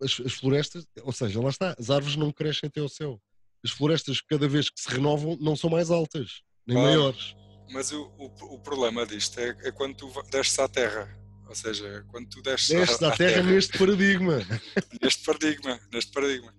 as, 0.01 0.21
as, 0.21 0.33
florestas, 0.35 0.87
ou 1.03 1.13
seja, 1.13 1.41
lá 1.41 1.49
está, 1.49 1.75
as 1.79 1.91
árvores 1.91 2.17
não 2.17 2.33
crescem 2.33 2.69
até 2.69 2.81
ao 2.81 2.89
céu. 2.89 3.21
As 3.65 3.71
florestas, 3.71 4.21
cada 4.21 4.49
vez 4.49 4.71
que 4.71 4.81
se 4.81 4.89
renovam, 4.89 5.37
não 5.41 5.57
são 5.57 5.71
mais 5.71 5.91
altas, 5.91 6.43
nem 6.67 6.77
maiores. 6.77 7.35
Mas 7.71 7.91
o, 7.93 8.03
o, 8.19 8.55
o, 8.55 8.61
problema 8.61 9.05
disto 9.07 9.39
é, 9.41 9.57
é 9.63 9.73
quando 9.73 9.97
tu 9.97 10.13
desces 10.31 10.59
à 10.59 10.69
terra. 10.69 11.09
Ou 11.49 11.55
seja, 11.55 12.05
quando 12.09 12.29
tu 12.29 12.43
desces, 12.43 12.69
desces 12.69 13.03
à, 13.03 13.09
à, 13.09 13.17
terra, 13.17 13.35
terra 13.35 13.51
neste 13.51 13.79
paradigma. 13.79 14.39
neste 15.03 15.25
paradigma, 15.25 15.81
neste 15.93 16.13
paradigma. 16.13 16.55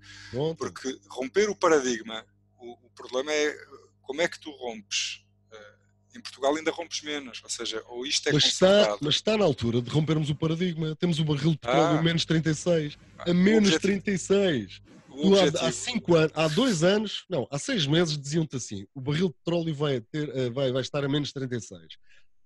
Porque 0.58 1.00
romper 1.10 1.50
o 1.50 1.56
paradigma, 1.56 2.26
o, 2.58 2.88
o 2.88 2.90
problema 2.92 3.32
é 3.32 3.56
como 4.02 4.22
é 4.22 4.28
que 4.28 4.40
tu 4.40 4.50
rompes? 4.52 5.22
Em 6.16 6.22
Portugal 6.22 6.56
ainda 6.56 6.72
rompes 6.72 7.02
menos, 7.02 7.42
ou 7.44 7.50
seja, 7.50 7.84
ou 7.88 8.06
isto 8.06 8.30
é 8.30 8.34
mas 8.34 8.46
está, 8.46 8.98
mas 9.02 9.16
está 9.16 9.38
na 9.38 9.46
altura 9.46 9.82
de 9.82 9.90
rompermos 9.90 10.30
o 10.30 10.36
paradigma. 10.36 10.96
Temos 10.96 11.20
o 11.20 11.26
barril 11.26 11.52
de 11.52 11.58
petróleo 11.58 11.98
ah, 11.98 12.00
a 12.00 12.02
menos 12.02 12.26
36. 12.26 12.98
A 13.20 13.34
menos 13.34 13.74
objetivo, 13.74 14.02
36. 14.04 14.82
Tu, 15.10 15.36
há, 15.36 15.68
há, 15.68 15.72
cinco 15.72 16.16
anos, 16.16 16.32
há 16.36 16.48
dois 16.48 16.84
anos, 16.84 17.26
não, 17.30 17.48
há 17.52 17.58
seis 17.58 17.88
meses 17.88 18.18
diziam-te 18.18 18.56
assim: 18.56 18.86
o 18.94 19.02
barril 19.02 19.30
de 19.30 19.36
petróleo 19.36 19.74
vai, 19.74 20.00
ter, 20.00 20.30
uh, 20.30 20.52
vai, 20.52 20.72
vai 20.72 20.82
estar 20.82 21.04
a 21.04 21.10
menos 21.10 21.32
36. 21.32 21.98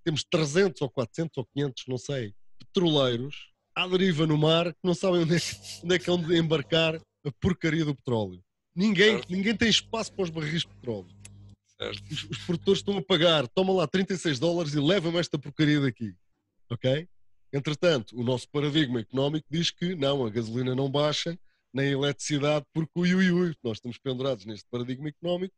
Temos 0.03 0.23
300 0.23 0.81
ou 0.81 0.89
400 0.89 1.37
ou 1.37 1.45
500, 1.53 1.83
não 1.87 1.97
sei, 1.97 2.33
petroleiros 2.59 3.51
à 3.75 3.87
deriva 3.87 4.27
no 4.27 4.37
mar 4.37 4.73
que 4.73 4.79
não 4.83 4.93
sabem 4.93 5.21
onde 5.21 5.35
é, 5.35 5.39
onde 5.83 5.95
é 5.95 5.99
que 5.99 6.05
vão 6.05 6.33
embarcar 6.33 6.95
a 6.95 7.31
porcaria 7.39 7.85
do 7.85 7.95
petróleo. 7.95 8.41
Ninguém, 8.75 9.21
ninguém 9.29 9.55
tem 9.55 9.69
espaço 9.69 10.13
para 10.13 10.23
os 10.23 10.29
barris 10.29 10.61
de 10.61 10.67
petróleo. 10.67 11.09
Os, 11.89 12.23
os, 12.29 12.37
produtores 12.39 12.79
estão 12.79 12.97
a 12.97 13.01
pagar, 13.01 13.47
toma 13.47 13.73
lá 13.73 13.87
36 13.87 14.39
dólares 14.39 14.73
e 14.73 14.79
leva-me 14.79 15.17
esta 15.17 15.37
porcaria 15.39 15.79
daqui. 15.79 16.13
Ok? 16.69 17.07
Entretanto, 17.51 18.17
o 18.17 18.23
nosso 18.23 18.47
paradigma 18.49 18.99
económico 18.99 19.45
diz 19.49 19.71
que 19.71 19.95
não, 19.95 20.25
a 20.25 20.29
gasolina 20.29 20.75
não 20.75 20.89
baixa, 20.89 21.37
nem 21.73 21.87
a 21.87 21.91
eletricidade, 21.91 22.65
porque 22.73 22.91
ui, 22.95 23.15
ui, 23.15 23.31
ui, 23.31 23.55
nós 23.63 23.77
estamos 23.77 23.97
pendurados 23.97 24.45
neste 24.45 24.65
paradigma 24.69 25.09
económico 25.09 25.55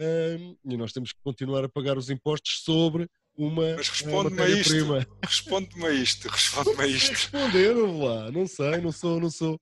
um, 0.00 0.56
e 0.64 0.76
nós 0.76 0.92
temos 0.92 1.12
que 1.12 1.18
continuar 1.22 1.64
a 1.64 1.68
pagar 1.68 1.96
os 1.96 2.10
impostos 2.10 2.62
sobre 2.62 3.08
uma 3.36 3.76
Mas 3.76 3.88
responde-me 3.88 4.42
a 4.42 4.48
isto, 4.48 5.06
responde-me 5.24 5.86
a 5.86 5.90
isto, 5.90 6.28
responde-me 6.28 6.82
a 6.82 6.86
isto. 6.86 7.12
Responder, 7.12 7.74
lá, 7.74 8.30
não 8.32 8.46
sei, 8.46 8.80
não 8.80 8.92
sou, 8.92 9.20
não 9.20 9.30
sou, 9.30 9.60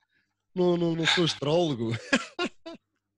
não, 0.54 0.76
não, 0.76 0.94
não 0.94 1.06
sou 1.06 1.24
astrólogo. 1.24 1.90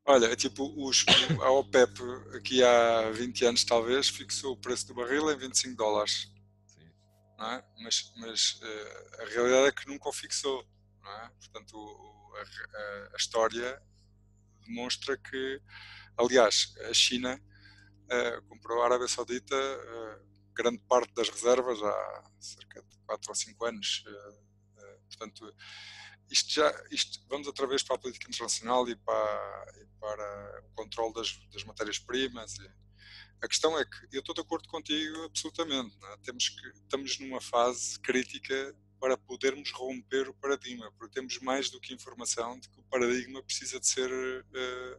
Olha, 0.08 0.26
é 0.26 0.36
tipo, 0.36 0.72
os, 0.76 1.04
a 1.42 1.50
OPEP 1.50 2.00
aqui 2.36 2.62
há 2.62 3.10
20 3.10 3.44
anos 3.44 3.64
talvez 3.64 4.08
fixou 4.08 4.52
o 4.52 4.56
preço 4.56 4.86
do 4.86 4.94
barril 4.94 5.32
em 5.32 5.36
25 5.36 5.76
dólares. 5.76 6.32
É? 7.40 7.64
Mas, 7.82 8.12
mas 8.16 8.52
uh, 8.62 9.22
a 9.22 9.24
realidade 9.26 9.66
é 9.66 9.72
que 9.72 9.88
nunca 9.88 10.08
o 10.08 10.12
fixou. 10.12 10.64
É? 11.04 11.28
Portanto, 11.40 11.76
o, 11.76 12.32
a, 12.36 13.14
a, 13.14 13.16
história 13.16 13.82
demonstra 14.64 15.18
que, 15.18 15.60
aliás, 16.16 16.72
a 16.88 16.94
China 16.94 17.40
uh, 18.04 18.42
comprou 18.48 18.82
a 18.82 18.84
Arábia 18.84 19.08
Saudita 19.08 19.56
uh, 19.56 20.54
grande 20.54 20.78
parte 20.88 21.12
das 21.14 21.28
reservas 21.28 21.82
há 21.82 22.24
cerca 22.38 22.80
de 22.80 22.98
4 23.06 23.28
ou 23.28 23.34
5 23.34 23.64
anos. 23.64 24.04
Portanto, 25.16 25.54
isto 26.30 26.52
já, 26.52 26.84
isto, 26.90 27.24
vamos 27.28 27.46
outra 27.46 27.66
vez 27.66 27.82
para 27.82 27.96
a 27.96 27.98
política 27.98 28.28
internacional 28.28 28.88
e 28.88 28.96
para, 28.96 29.74
e 29.80 29.86
para 30.00 30.64
o 30.66 30.74
controle 30.74 31.14
das, 31.14 31.38
das 31.52 31.64
matérias-primas. 31.64 32.56
A 33.40 33.48
questão 33.48 33.78
é 33.78 33.84
que 33.84 34.16
eu 34.16 34.20
estou 34.20 34.34
de 34.34 34.40
acordo 34.40 34.68
contigo 34.68 35.24
absolutamente. 35.24 35.96
É? 36.04 36.16
Temos 36.18 36.48
que, 36.48 36.68
estamos 36.68 37.18
numa 37.18 37.40
fase 37.40 37.98
crítica 38.00 38.74
para 38.98 39.16
podermos 39.16 39.70
romper 39.72 40.28
o 40.28 40.34
paradigma, 40.34 40.90
porque 40.98 41.14
temos 41.14 41.38
mais 41.40 41.70
do 41.70 41.80
que 41.80 41.94
informação 41.94 42.58
de 42.58 42.68
que 42.68 42.80
o 42.80 42.84
paradigma 42.84 43.42
precisa 43.42 43.78
de 43.78 43.86
ser 43.86 44.10
uh, 44.10 44.96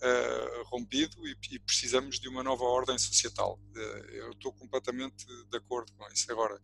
uh, 0.00 0.62
rompido 0.64 1.26
e, 1.28 1.36
e, 1.50 1.58
precisamos 1.58 2.18
de 2.18 2.28
uma 2.28 2.42
nova 2.42 2.64
ordem 2.64 2.96
societal. 2.98 3.60
Uh, 3.74 3.78
eu 4.10 4.30
estou 4.30 4.52
completamente 4.54 5.26
de 5.26 5.56
acordo 5.56 5.92
com 5.92 6.08
isso. 6.08 6.32
Agora, 6.32 6.60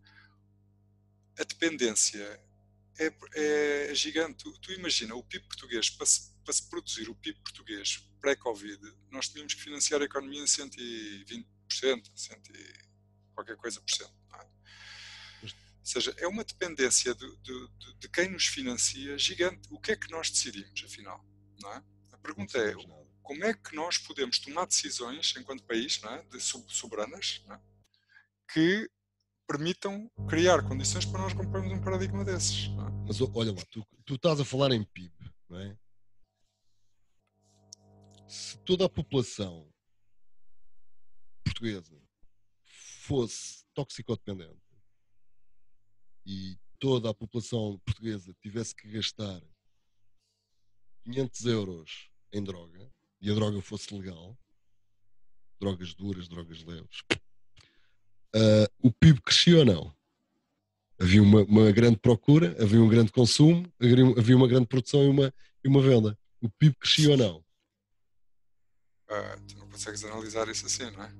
a 1.39 1.43
dependência 1.43 2.43
é, 2.99 3.89
é 3.91 3.95
gigante. 3.95 4.43
Tu, 4.43 4.59
tu, 4.59 4.71
imagina, 4.73 5.15
o 5.15 5.23
PIB 5.23 5.45
português, 5.47 5.89
para 5.89 6.05
se, 6.05 6.33
para 6.43 6.53
se 6.53 6.69
produzir 6.69 7.09
o 7.09 7.15
PIB 7.15 7.39
português 7.41 8.07
pré-Covid, 8.19 8.79
nós 9.09 9.29
tínhamos 9.29 9.53
que 9.53 9.61
financiar 9.61 10.01
a 10.01 10.05
economia 10.05 10.41
em 10.41 10.45
120%, 10.45 11.45
100 11.69 12.41
e 12.53 12.91
qualquer 13.33 13.57
coisa 13.57 13.81
por 13.81 13.91
cento. 13.91 14.13
É? 14.33 14.45
Ou 15.43 15.85
seja, 15.85 16.13
é 16.17 16.27
uma 16.27 16.43
dependência 16.43 17.15
de, 17.15 17.37
de, 17.37 17.67
de, 17.99 18.09
quem 18.09 18.29
nos 18.29 18.45
financia 18.45 19.17
gigante. 19.17 19.67
O 19.71 19.79
que 19.79 19.91
é 19.91 19.95
que 19.95 20.11
nós 20.11 20.29
decidimos, 20.29 20.83
afinal? 20.85 21.25
Não 21.59 21.73
é? 21.73 21.83
A 22.11 22.17
pergunta 22.17 22.57
é, 22.59 22.73
como 23.23 23.43
é 23.43 23.53
que 23.53 23.75
nós 23.75 23.97
podemos 23.97 24.37
tomar 24.37 24.67
decisões, 24.67 25.33
enquanto 25.37 25.63
país, 25.63 25.99
não 26.01 26.13
é? 26.13 26.23
de 26.23 26.39
soberanas, 26.39 27.43
é? 27.49 27.59
que 28.53 28.89
permitam 29.51 30.09
criar 30.29 30.65
condições 30.65 31.03
para 31.03 31.19
nós 31.19 31.33
comprarmos 31.33 31.73
um 31.73 31.81
paradigma 31.81 32.23
desses. 32.23 32.67
É? 32.67 33.05
Mas 33.05 33.19
olha 33.19 33.51
lá, 33.51 33.61
tu, 33.69 33.85
tu, 34.05 34.15
estás 34.15 34.39
a 34.39 34.45
falar 34.45 34.71
em 34.71 34.81
PIB, 34.81 35.13
não 35.49 35.59
é? 35.59 35.77
Se 38.29 38.57
toda 38.59 38.85
a 38.85 38.89
população 38.89 39.69
portuguesa 41.43 42.01
fosse 42.63 43.65
toxicodependente 43.73 44.61
e 46.25 46.57
toda 46.79 47.09
a 47.09 47.13
população 47.13 47.77
portuguesa 47.79 48.33
tivesse 48.41 48.73
que 48.73 48.89
gastar 48.89 49.41
500 51.03 51.45
euros 51.47 52.09
em 52.31 52.41
droga 52.41 52.89
e 53.19 53.29
a 53.29 53.35
droga 53.35 53.61
fosse 53.61 53.93
legal, 53.93 54.37
drogas 55.59 55.93
duras, 55.93 56.29
drogas 56.29 56.63
leves, 56.63 57.01
uh, 58.35 58.67
o 58.81 58.91
PIB 58.91 59.21
crescia 59.21 59.59
ou 59.59 59.65
não? 59.65 59.93
Havia 60.99 61.21
uma, 61.21 61.41
uma, 61.43 61.71
grande 61.71 61.97
procura, 61.97 62.55
havia 62.61 62.81
um 62.81 62.87
grande 62.87 63.11
consumo, 63.11 63.65
havia 64.17 64.35
uma 64.35 64.47
grande 64.47 64.67
produção 64.67 65.03
e 65.03 65.07
uma, 65.07 65.33
e 65.63 65.67
uma 65.67 65.81
venda. 65.81 66.17
O 66.39 66.49
PIB 66.49 66.75
crescia 66.79 67.11
ou 67.11 67.17
não? 67.17 67.37
Uh, 69.09 69.41
tu 69.47 69.57
não 69.57 69.67
consegues 69.67 70.03
analisar 70.03 70.47
isso 70.47 70.65
assim, 70.65 70.89
não 70.91 71.03
é? 71.03 71.11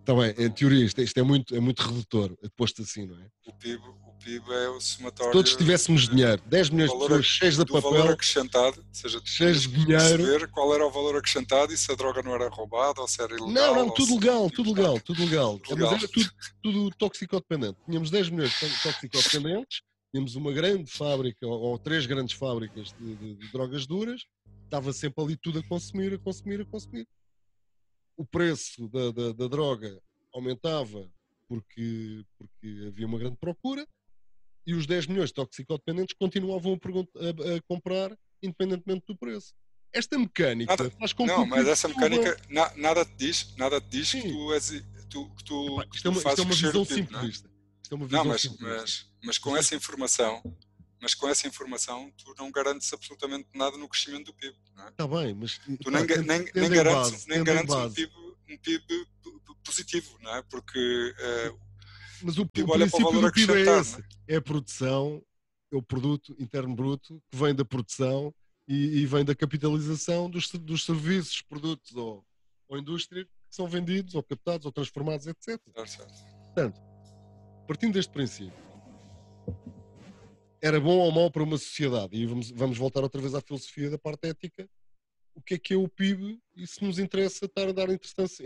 Está 0.00 0.14
bem, 0.16 0.34
em 0.38 0.50
teoria 0.50 0.84
isto, 0.84 1.00
isto, 1.00 1.18
é, 1.18 1.22
muito, 1.22 1.54
é 1.54 1.60
muito 1.60 1.82
redutor, 1.82 2.36
é 2.42 2.48
posto 2.56 2.82
assim, 2.82 3.06
não 3.06 3.18
é? 3.18 3.28
O 3.46 3.52
PIB, 3.52 3.82
PIB 4.22 4.52
é 4.52 4.68
o 4.68 4.80
somatório. 4.80 5.32
Se 5.32 5.38
todos 5.38 5.56
tivéssemos 5.56 6.08
dinheiro, 6.08 6.42
10 6.46 6.70
milhões 6.70 6.90
de 6.90 6.98
pessoas 6.98 7.26
cheias 7.26 7.56
de 7.56 7.64
papel. 7.64 7.80
valor 7.82 8.10
acrescentado, 8.12 8.80
ou 8.80 8.94
seja, 8.94 9.20
cheios 9.24 9.62
de 9.62 9.68
dinheiro. 9.68 10.48
qual 10.50 10.74
era 10.74 10.86
o 10.86 10.90
valor 10.90 11.16
acrescentado 11.16 11.72
e 11.72 11.76
se 11.76 11.90
a 11.90 11.94
droga 11.94 12.22
não 12.22 12.34
era 12.34 12.48
roubada 12.48 13.00
ou 13.00 13.08
se 13.08 13.22
era 13.22 13.34
ilegal. 13.34 13.50
Não, 13.50 13.74
não, 13.86 13.94
tudo 13.94 14.14
legal, 14.14 14.50
tudo 14.50 14.72
legal, 14.72 15.00
tudo 15.00 15.24
legal. 15.24 15.58
Tudo 15.58 15.74
legal. 15.74 15.92
Mas 15.92 16.02
era 16.02 16.12
tudo, 16.12 16.30
tudo 16.62 16.90
toxicodependente. 16.96 17.78
Tínhamos 17.86 18.10
10 18.10 18.30
milhões 18.30 18.50
de 18.50 18.82
toxicodependentes, 18.82 19.82
tínhamos 20.12 20.34
uma 20.34 20.52
grande 20.52 20.90
fábrica 20.90 21.46
ou, 21.46 21.60
ou 21.60 21.78
três 21.78 22.06
grandes 22.06 22.34
fábricas 22.36 22.94
de, 22.98 23.14
de, 23.16 23.34
de 23.34 23.52
drogas 23.52 23.86
duras, 23.86 24.22
estava 24.64 24.92
sempre 24.92 25.22
ali 25.24 25.36
tudo 25.36 25.58
a 25.58 25.62
consumir, 25.62 26.14
a 26.14 26.18
consumir, 26.18 26.60
a 26.60 26.64
consumir 26.64 27.06
o 28.16 28.24
preço 28.24 28.88
da, 28.88 29.10
da, 29.10 29.32
da, 29.32 29.48
droga 29.48 30.00
aumentava 30.32 31.10
porque, 31.48 32.24
porque 32.38 32.84
havia 32.86 33.06
uma 33.06 33.18
grande 33.18 33.36
procura 33.36 33.86
e 34.66 34.74
os 34.74 34.86
10 34.86 35.06
milhões 35.06 35.28
de 35.28 35.34
toxicodependentes 35.34 36.14
continuavam 36.18 36.74
a, 36.74 36.76
a, 36.76 37.56
a 37.56 37.62
comprar 37.62 38.16
independentemente 38.42 39.04
do 39.06 39.16
preço. 39.16 39.54
Esta 39.92 40.18
mecânica 40.18 40.74
nada, 40.74 40.90
faz 40.98 41.12
com 41.12 41.26
não, 41.26 41.34
que. 41.34 41.40
Não, 41.40 41.46
mas 41.46 41.68
essa 41.68 41.86
mecânica 41.86 42.36
na, 42.48 42.74
nada 42.76 43.04
te 43.04 43.14
diz, 43.14 43.54
nada 43.56 43.80
te 43.80 43.88
diz 43.88 44.10
que 44.10 44.22
tu 44.22 44.54
és. 44.54 44.84
Tu, 45.10 45.30
que 45.36 45.44
tu, 45.44 45.80
Epá, 45.80 45.88
isto, 45.94 46.08
é 46.08 46.10
uma, 46.10 46.18
isto 46.18 46.28
é 46.28 46.44
uma 46.44 46.54
visão 46.54 46.86
tipo, 46.86 46.94
simplista. 46.94 47.50
Isto 47.82 47.92
é 47.92 47.94
uma 47.94 48.06
visão 48.06 48.24
não, 48.24 48.30
mas, 48.32 48.56
mas, 48.58 49.06
mas 49.22 49.38
com 49.38 49.54
essa 49.54 49.74
informação, 49.74 50.42
mas 50.98 51.14
com 51.14 51.28
essa 51.28 51.46
informação 51.46 52.10
tu 52.16 52.34
não 52.38 52.50
garantes 52.50 52.90
absolutamente 52.94 53.46
nada 53.54 53.76
no 53.76 53.86
crescimento 53.86 54.26
do 54.26 54.34
PIB. 54.34 54.56
Está 54.70 54.86
é? 54.86 54.90
Tá 54.92 55.06
bem, 55.06 55.34
mas 55.34 55.58
tu 55.58 55.90
nem, 55.90 56.06
nem, 56.06 56.50
nem 56.54 56.70
garantes, 56.70 57.10
base, 57.10 57.28
nem 57.28 57.44
garantes 57.44 57.74
um 57.74 57.92
PIB, 57.92 58.12
um 58.48 58.56
PIB 58.56 59.06
positivo, 59.62 60.18
não 60.22 60.34
é? 60.34 60.42
Porque 60.42 61.14
uh, 61.50 61.60
mas 62.22 62.38
o, 62.38 62.46
PIB 62.46 62.70
o 62.70 62.72
olha 62.72 62.88
para 62.88 63.00
o 63.00 63.12
valor 63.12 63.32
PIB 63.32 63.52
é 63.52 63.80
esse, 63.80 64.00
é? 64.28 64.34
é? 64.34 64.36
a 64.36 64.42
produção, 64.42 65.22
é 65.72 65.76
o 65.76 65.82
produto 65.82 66.34
interno 66.38 66.74
bruto 66.74 67.22
que 67.30 67.36
vem 67.36 67.54
da 67.54 67.64
produção 67.64 68.34
e, 68.66 69.00
e 69.00 69.06
vem 69.06 69.24
da 69.24 69.34
capitalização 69.34 70.30
dos, 70.30 70.50
dos 70.50 70.84
serviços, 70.84 71.42
produtos 71.42 71.94
ou, 71.94 72.24
ou 72.68 72.78
indústria 72.78 73.24
que 73.24 73.30
são 73.50 73.66
vendidos 73.68 74.14
ou 74.14 74.22
captados 74.22 74.64
ou 74.64 74.72
transformados, 74.72 75.26
etc. 75.26 75.60
Portanto, 76.44 76.80
partindo 77.66 77.94
deste 77.94 78.12
princípio, 78.12 78.52
era 80.62 80.80
bom 80.80 80.98
ou 80.98 81.10
mau 81.10 81.30
para 81.30 81.42
uma 81.42 81.58
sociedade. 81.58 82.16
E 82.16 82.24
vamos, 82.24 82.50
vamos 82.50 82.78
voltar 82.78 83.02
outra 83.02 83.20
vez 83.20 83.34
à 83.34 83.40
filosofia 83.40 83.90
da 83.90 83.98
parte 83.98 84.28
ética. 84.28 84.68
O 85.34 85.40
que 85.40 85.54
é 85.54 85.58
que 85.58 85.74
é 85.74 85.76
o 85.76 85.88
PIB 85.88 86.38
e 86.56 86.66
se 86.66 86.84
nos 86.84 86.98
interessa 86.98 87.46
estar 87.46 87.68
a 87.68 87.72
dar 87.72 87.88
importância, 87.90 88.44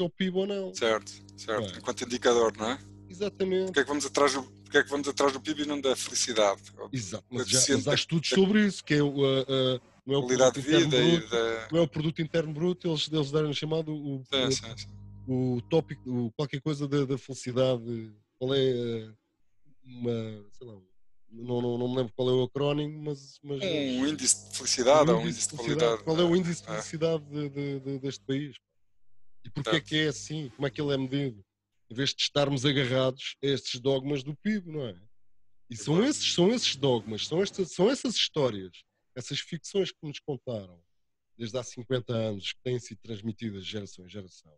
ao 0.00 0.10
PIB 0.10 0.38
ou 0.38 0.46
não. 0.46 0.74
Certo, 0.74 1.12
certo. 1.36 1.74
É. 1.74 1.78
Enquanto 1.78 2.02
indicador, 2.02 2.56
não 2.56 2.70
é? 2.70 2.78
Exatamente. 3.08 3.66
Porque 3.66 3.80
é 3.80 3.82
que 3.82 3.88
vamos 3.88 4.06
atrás 4.06 4.32
do, 4.34 4.42
porque 4.42 4.78
é 4.78 4.82
que 4.82 4.90
vamos 4.90 5.08
atrás 5.08 5.32
do 5.32 5.40
PIB 5.40 5.62
e 5.62 5.66
não 5.66 5.80
da 5.80 5.96
felicidade? 5.96 6.62
Exato. 6.92 7.24
Mas, 7.30 7.48
já, 7.48 7.60
mas 7.74 7.88
há 7.88 7.94
estudos 7.94 8.28
sobre 8.28 8.66
isso, 8.66 8.84
que 8.84 8.94
é 8.94 9.02
o. 9.02 9.10
Uh, 9.10 9.80
não 10.06 10.14
é 10.14 10.18
o 10.18 10.22
qualidade 10.22 10.60
de 10.60 10.66
vida 10.66 10.96
bruto, 10.96 11.28
da... 11.28 11.68
Não 11.70 11.78
é 11.80 11.82
o 11.82 11.88
produto 11.88 12.22
interno 12.22 12.52
bruto, 12.52 12.88
eles, 12.88 13.10
eles 13.12 13.30
deram 13.30 13.52
chamado 13.52 13.92
o, 13.92 14.24
sim, 14.24 14.50
sim, 14.50 14.76
sim. 14.76 14.88
o 15.26 15.60
tópico, 15.68 16.10
o, 16.10 16.32
qualquer 16.32 16.62
coisa 16.62 16.88
da, 16.88 17.04
da 17.04 17.18
felicidade. 17.18 18.10
Qual 18.38 18.54
é 18.54 19.10
uma, 19.84 20.44
sei 20.52 20.66
lá, 20.66 20.74
não, 21.30 21.60
não, 21.60 21.78
não 21.78 21.88
me 21.88 21.96
lembro 21.96 22.12
qual 22.14 22.28
é 22.28 22.32
o 22.32 22.44
acrónimo, 22.44 23.02
mas. 23.04 23.38
mas 23.42 23.60
um 23.62 24.06
índice 24.06 24.50
de 24.50 24.56
felicidade 24.56 25.10
ou 25.10 25.18
um 25.18 25.28
índice 25.28 25.48
de 25.48 25.56
qualidade. 25.56 26.02
Qual 26.02 26.18
é 26.18 26.24
o 26.24 26.36
índice 26.36 26.62
de 26.62 26.68
é. 26.68 26.72
felicidade 26.72 27.24
de, 27.24 27.48
de, 27.48 27.80
de, 27.80 27.98
deste 27.98 28.24
país? 28.24 28.56
E 29.44 29.50
porquê 29.50 29.76
é 29.76 29.80
que 29.80 29.96
é 29.96 30.08
assim? 30.08 30.50
Como 30.50 30.66
é 30.66 30.70
que 30.70 30.80
ele 30.80 30.94
é 30.94 30.96
medido? 30.96 31.44
Em 31.90 31.94
vez 31.94 32.14
de 32.14 32.22
estarmos 32.22 32.64
agarrados 32.64 33.36
a 33.42 33.46
estes 33.46 33.80
dogmas 33.80 34.22
do 34.22 34.34
PIB, 34.36 34.70
não 34.70 34.86
é? 34.86 34.96
E 35.70 35.76
são 35.76 36.02
esses, 36.02 36.32
são 36.32 36.50
esses 36.50 36.76
dogmas, 36.76 37.26
são, 37.26 37.42
estas, 37.42 37.72
são 37.72 37.90
essas 37.90 38.14
histórias, 38.14 38.72
essas 39.14 39.38
ficções 39.38 39.92
que 39.92 39.98
nos 40.02 40.18
contaram 40.18 40.80
desde 41.36 41.56
há 41.56 41.62
50 41.62 42.12
anos, 42.12 42.52
que 42.52 42.60
têm 42.62 42.78
sido 42.78 42.98
transmitidas 43.02 43.64
de 43.64 43.70
geração 43.70 44.04
em 44.04 44.08
geração, 44.08 44.52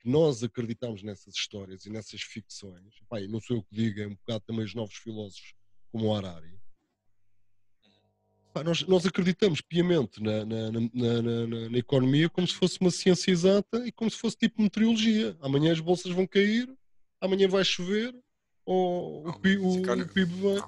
que 0.00 0.08
nós 0.08 0.42
acreditamos 0.42 1.02
nessas 1.02 1.34
histórias 1.34 1.84
e 1.84 1.90
nessas 1.90 2.22
ficções. 2.22 2.94
Pai, 3.08 3.28
não 3.28 3.40
sou 3.40 3.58
eu 3.58 3.62
que 3.62 3.74
digo, 3.74 4.00
é 4.00 4.06
um 4.06 4.14
bocado 4.14 4.42
também 4.46 4.64
os 4.64 4.74
novos 4.74 4.96
filósofos 4.96 5.54
como 5.92 6.06
o 6.08 6.16
Harari, 6.16 6.52
Pá, 8.52 8.62
nós, 8.62 8.82
nós, 8.86 9.06
acreditamos 9.06 9.62
piamente 9.62 10.22
na, 10.22 10.44
na, 10.44 10.70
na, 10.70 11.70
na, 11.70 11.78
economia 11.78 12.28
como 12.28 12.46
se 12.46 12.52
fosse 12.52 12.78
uma 12.82 12.90
ciência 12.90 13.30
exata 13.30 13.86
e 13.86 13.90
como 13.90 14.10
se 14.10 14.18
fosse 14.18 14.36
tipo 14.36 14.60
meteorologia. 14.60 15.34
Amanhã 15.40 15.72
as 15.72 15.80
bolsas 15.80 16.12
vão 16.12 16.26
cair, 16.26 16.68
amanhã 17.18 17.48
vai 17.48 17.64
chover, 17.64 18.14
ou 18.66 19.26
o, 19.26 19.40
PIB, 19.40 19.62
o, 19.62 19.80
o 19.80 20.08
PIB 20.08 20.34
vai. 20.34 20.62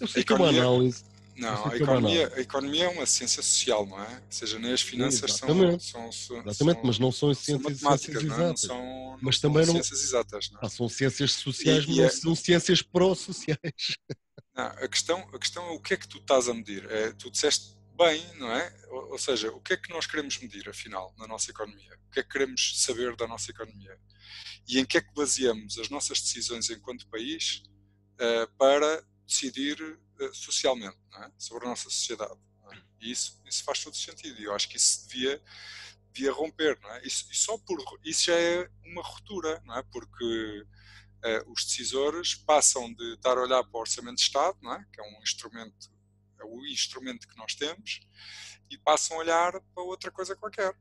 Eu 0.00 0.08
sei 0.08 0.24
que 0.24 0.32
é 0.32 0.36
uma 0.36 0.48
análise. 0.48 1.04
Não, 1.36 1.66
a 1.70 1.76
economia, 1.76 2.32
a 2.34 2.40
economia 2.40 2.84
é 2.84 2.88
uma 2.88 3.06
ciência 3.06 3.42
social, 3.42 3.86
não 3.86 3.98
é? 4.02 4.14
Ou 4.14 4.20
seja, 4.28 4.58
nem 4.58 4.72
as 4.72 4.82
finanças 4.82 5.32
são, 5.32 5.80
são, 5.80 6.12
são, 6.12 6.38
Exatamente, 6.46 6.80
mas 6.84 6.98
não 6.98 7.10
são 7.10 7.32
ciências, 7.32 7.78
são 7.78 7.96
ciências 7.96 8.24
exatas. 8.24 8.38
Não, 8.38 8.48
não 8.48 8.56
são, 8.56 9.18
mas 9.22 9.38
também 9.38 9.66
não, 9.66 9.72
ciências 9.72 10.02
exatas. 10.02 10.50
Não. 10.50 10.60
Ah, 10.62 10.68
são 10.68 10.88
ciências 10.88 11.32
sociais, 11.32 11.84
e, 11.84 11.88
mas 11.88 11.96
não 11.96 12.04
é... 12.04 12.10
são 12.10 12.34
ciências 12.34 12.82
pró-sociais. 12.82 13.58
a, 14.66 14.88
questão, 14.88 15.20
a 15.32 15.38
questão 15.38 15.66
é 15.66 15.70
o 15.70 15.80
que 15.80 15.94
é 15.94 15.96
que 15.96 16.08
tu 16.08 16.18
estás 16.18 16.48
a 16.48 16.54
medir. 16.54 16.90
É, 16.90 17.12
tu 17.12 17.30
disseste 17.30 17.76
bem, 17.96 18.24
não 18.36 18.50
é? 18.50 18.74
Ou, 18.88 19.12
ou, 19.12 19.18
seja, 19.18 19.50
o 19.52 19.60
que 19.60 19.74
é 19.74 19.76
que 19.76 19.90
nós 19.90 20.06
queremos 20.06 20.38
medir, 20.38 20.68
afinal, 20.68 21.14
na 21.18 21.26
nossa 21.26 21.50
economia? 21.50 21.98
O 22.08 22.10
que 22.10 22.20
é 22.20 22.22
que 22.22 22.30
queremos 22.30 22.82
saber 22.82 23.14
da 23.14 23.26
nossa 23.26 23.50
economia? 23.50 23.98
E 24.66 24.78
em 24.78 24.86
que 24.86 24.96
é 24.96 25.00
que 25.02 25.12
baseamos 25.12 25.78
as 25.78 25.90
nossas 25.90 26.20
decisões 26.20 26.70
enquanto 26.70 27.06
país 27.08 27.62
uh, 28.14 28.50
para 28.56 29.04
decidir 29.26 29.80
uh, 29.82 30.34
socialmente 30.34 30.96
é? 31.14 31.30
sobre 31.36 31.66
a 31.66 31.70
nossa 31.70 31.90
sociedade? 31.90 32.38
É? 32.72 32.78
E 33.00 33.10
isso, 33.10 33.40
isso 33.44 33.62
faz 33.64 33.84
todo 33.84 33.96
sentido. 33.96 34.40
E 34.40 34.44
eu 34.44 34.54
acho 34.54 34.68
que 34.68 34.76
isso 34.76 35.06
devia, 35.06 35.42
devia 36.12 36.32
romper, 36.32 36.78
não 36.80 36.90
é? 36.92 37.02
E 37.04 37.10
só 37.10 37.58
por 37.58 37.78
isso 38.02 38.24
já 38.24 38.34
é 38.34 38.68
uma 38.84 39.02
ruptura, 39.02 39.62
não 39.66 39.76
é? 39.76 39.82
Porque 39.82 40.64
os 41.46 41.64
decisores 41.64 42.34
passam 42.34 42.92
de 42.94 43.14
estar 43.14 43.36
a 43.36 43.42
olhar 43.42 43.62
para 43.62 43.78
o 43.78 43.80
Orçamento 43.80 44.16
de 44.16 44.22
Estado, 44.22 44.58
é? 44.72 44.84
que 44.92 45.00
é 45.00 45.04
um 45.04 45.22
instrumento, 45.22 45.90
é 46.40 46.44
o 46.44 46.66
instrumento 46.66 47.28
que 47.28 47.36
nós 47.36 47.54
temos, 47.54 48.00
e 48.70 48.78
passam 48.78 49.16
a 49.16 49.20
olhar 49.20 49.52
para 49.52 49.82
outra 49.82 50.10
coisa 50.10 50.36
qualquer. 50.36 50.74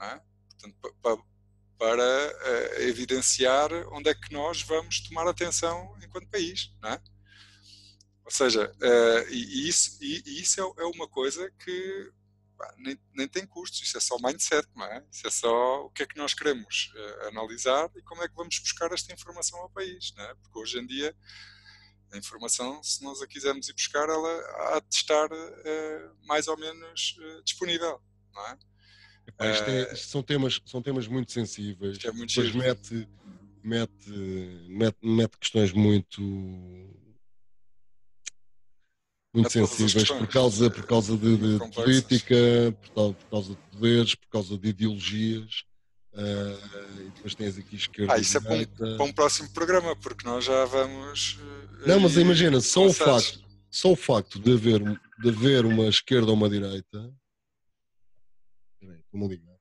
É? 0.00 0.20
Portanto, 0.50 0.96
para, 1.02 1.16
para 1.78 2.02
uh, 2.02 2.82
evidenciar 2.82 3.70
onde 3.92 4.08
é 4.08 4.14
que 4.14 4.32
nós 4.32 4.62
vamos 4.62 5.00
tomar 5.00 5.26
atenção 5.26 5.96
enquanto 6.02 6.30
país. 6.30 6.72
É? 6.84 7.00
Ou 8.24 8.30
seja, 8.30 8.70
uh, 8.70 9.28
e, 9.30 9.64
e, 9.64 9.68
isso, 9.68 9.98
e, 10.00 10.22
e 10.24 10.40
isso 10.40 10.60
é, 10.60 10.82
é, 10.82 10.86
uma 10.86 11.08
coisa 11.08 11.50
que 11.58 12.12
pá, 12.62 12.72
nem, 12.78 12.96
nem 13.12 13.26
tem 13.26 13.44
custos, 13.44 13.82
isso 13.82 13.96
é 13.96 14.00
só 14.00 14.16
mindset, 14.22 14.68
não 14.76 14.84
é? 14.84 15.04
Isso 15.10 15.26
é 15.26 15.30
só 15.30 15.86
o 15.86 15.90
que 15.90 16.04
é 16.04 16.06
que 16.06 16.16
nós 16.16 16.32
queremos 16.32 16.92
uh, 16.94 17.28
analisar 17.28 17.90
e 17.96 18.02
como 18.02 18.22
é 18.22 18.28
que 18.28 18.34
vamos 18.36 18.56
buscar 18.60 18.92
esta 18.92 19.12
informação 19.12 19.58
ao 19.58 19.70
país, 19.70 20.12
não 20.16 20.22
é? 20.24 20.34
Porque 20.36 20.58
hoje 20.58 20.78
em 20.78 20.86
dia 20.86 21.14
a 22.12 22.16
informação, 22.16 22.80
se 22.82 23.02
nós 23.02 23.20
a 23.20 23.26
quisermos 23.26 23.68
ir 23.68 23.72
buscar, 23.72 24.08
ela 24.08 24.76
há 24.76 24.80
de 24.80 24.94
estar 24.94 25.26
uh, 25.32 26.16
mais 26.24 26.46
ou 26.46 26.56
menos 26.56 27.16
uh, 27.18 27.42
disponível, 27.42 28.00
não 28.32 28.46
é? 28.46 28.58
Epá, 29.26 29.50
isto, 29.50 29.68
é, 29.68 29.92
isto 29.92 30.08
são, 30.08 30.22
temas, 30.22 30.60
são 30.64 30.82
temas 30.82 31.08
muito 31.08 31.32
sensíveis, 31.32 31.98
é 32.04 32.12
muito 32.12 32.32
depois 32.32 32.54
mete, 32.54 33.08
mete, 33.62 34.10
mete, 34.68 34.98
mete 35.02 35.38
questões 35.38 35.72
muito 35.72 36.20
muito 39.32 39.50
sensíveis 39.50 40.08
por 40.08 40.26
causa, 40.26 40.70
por 40.70 40.86
causa 40.86 41.16
de, 41.16 41.36
de 41.36 41.70
política, 41.70 42.36
por, 42.94 43.14
por, 43.14 43.26
causa 43.30 43.50
de 43.50 43.56
poderes, 43.70 44.14
por 44.14 44.28
causa 44.28 44.58
de 44.58 44.68
ideologias. 44.68 45.64
Uh, 46.12 47.00
e 47.00 47.10
depois 47.14 47.34
tens 47.34 47.56
aqui 47.56 47.76
esquerda. 47.76 48.12
Ah, 48.12 48.18
isso 48.18 48.36
é 48.36 48.40
para 48.40 48.54
um, 48.54 48.96
para 48.96 49.04
um, 49.04 49.12
próximo 49.12 49.48
programa, 49.50 49.96
porque 49.96 50.26
nós 50.26 50.44
já 50.44 50.66
vamos. 50.66 51.38
Uh, 51.38 51.88
Não, 51.88 52.00
mas 52.00 52.16
imagina, 52.18 52.60
só 52.60 52.86
o, 52.86 52.92
facto, 52.92 53.42
só 53.70 53.92
o 53.92 53.96
facto 53.96 54.38
de 54.38 54.52
haver, 54.52 54.82
de 54.82 55.28
haver 55.30 55.64
uma 55.64 55.86
esquerda 55.86 56.26
ou 56.26 56.34
uma 56.34 56.50
direita. 56.50 57.10
Peraí, 58.78 59.02
a 59.14 59.26
ligar. 59.26 59.51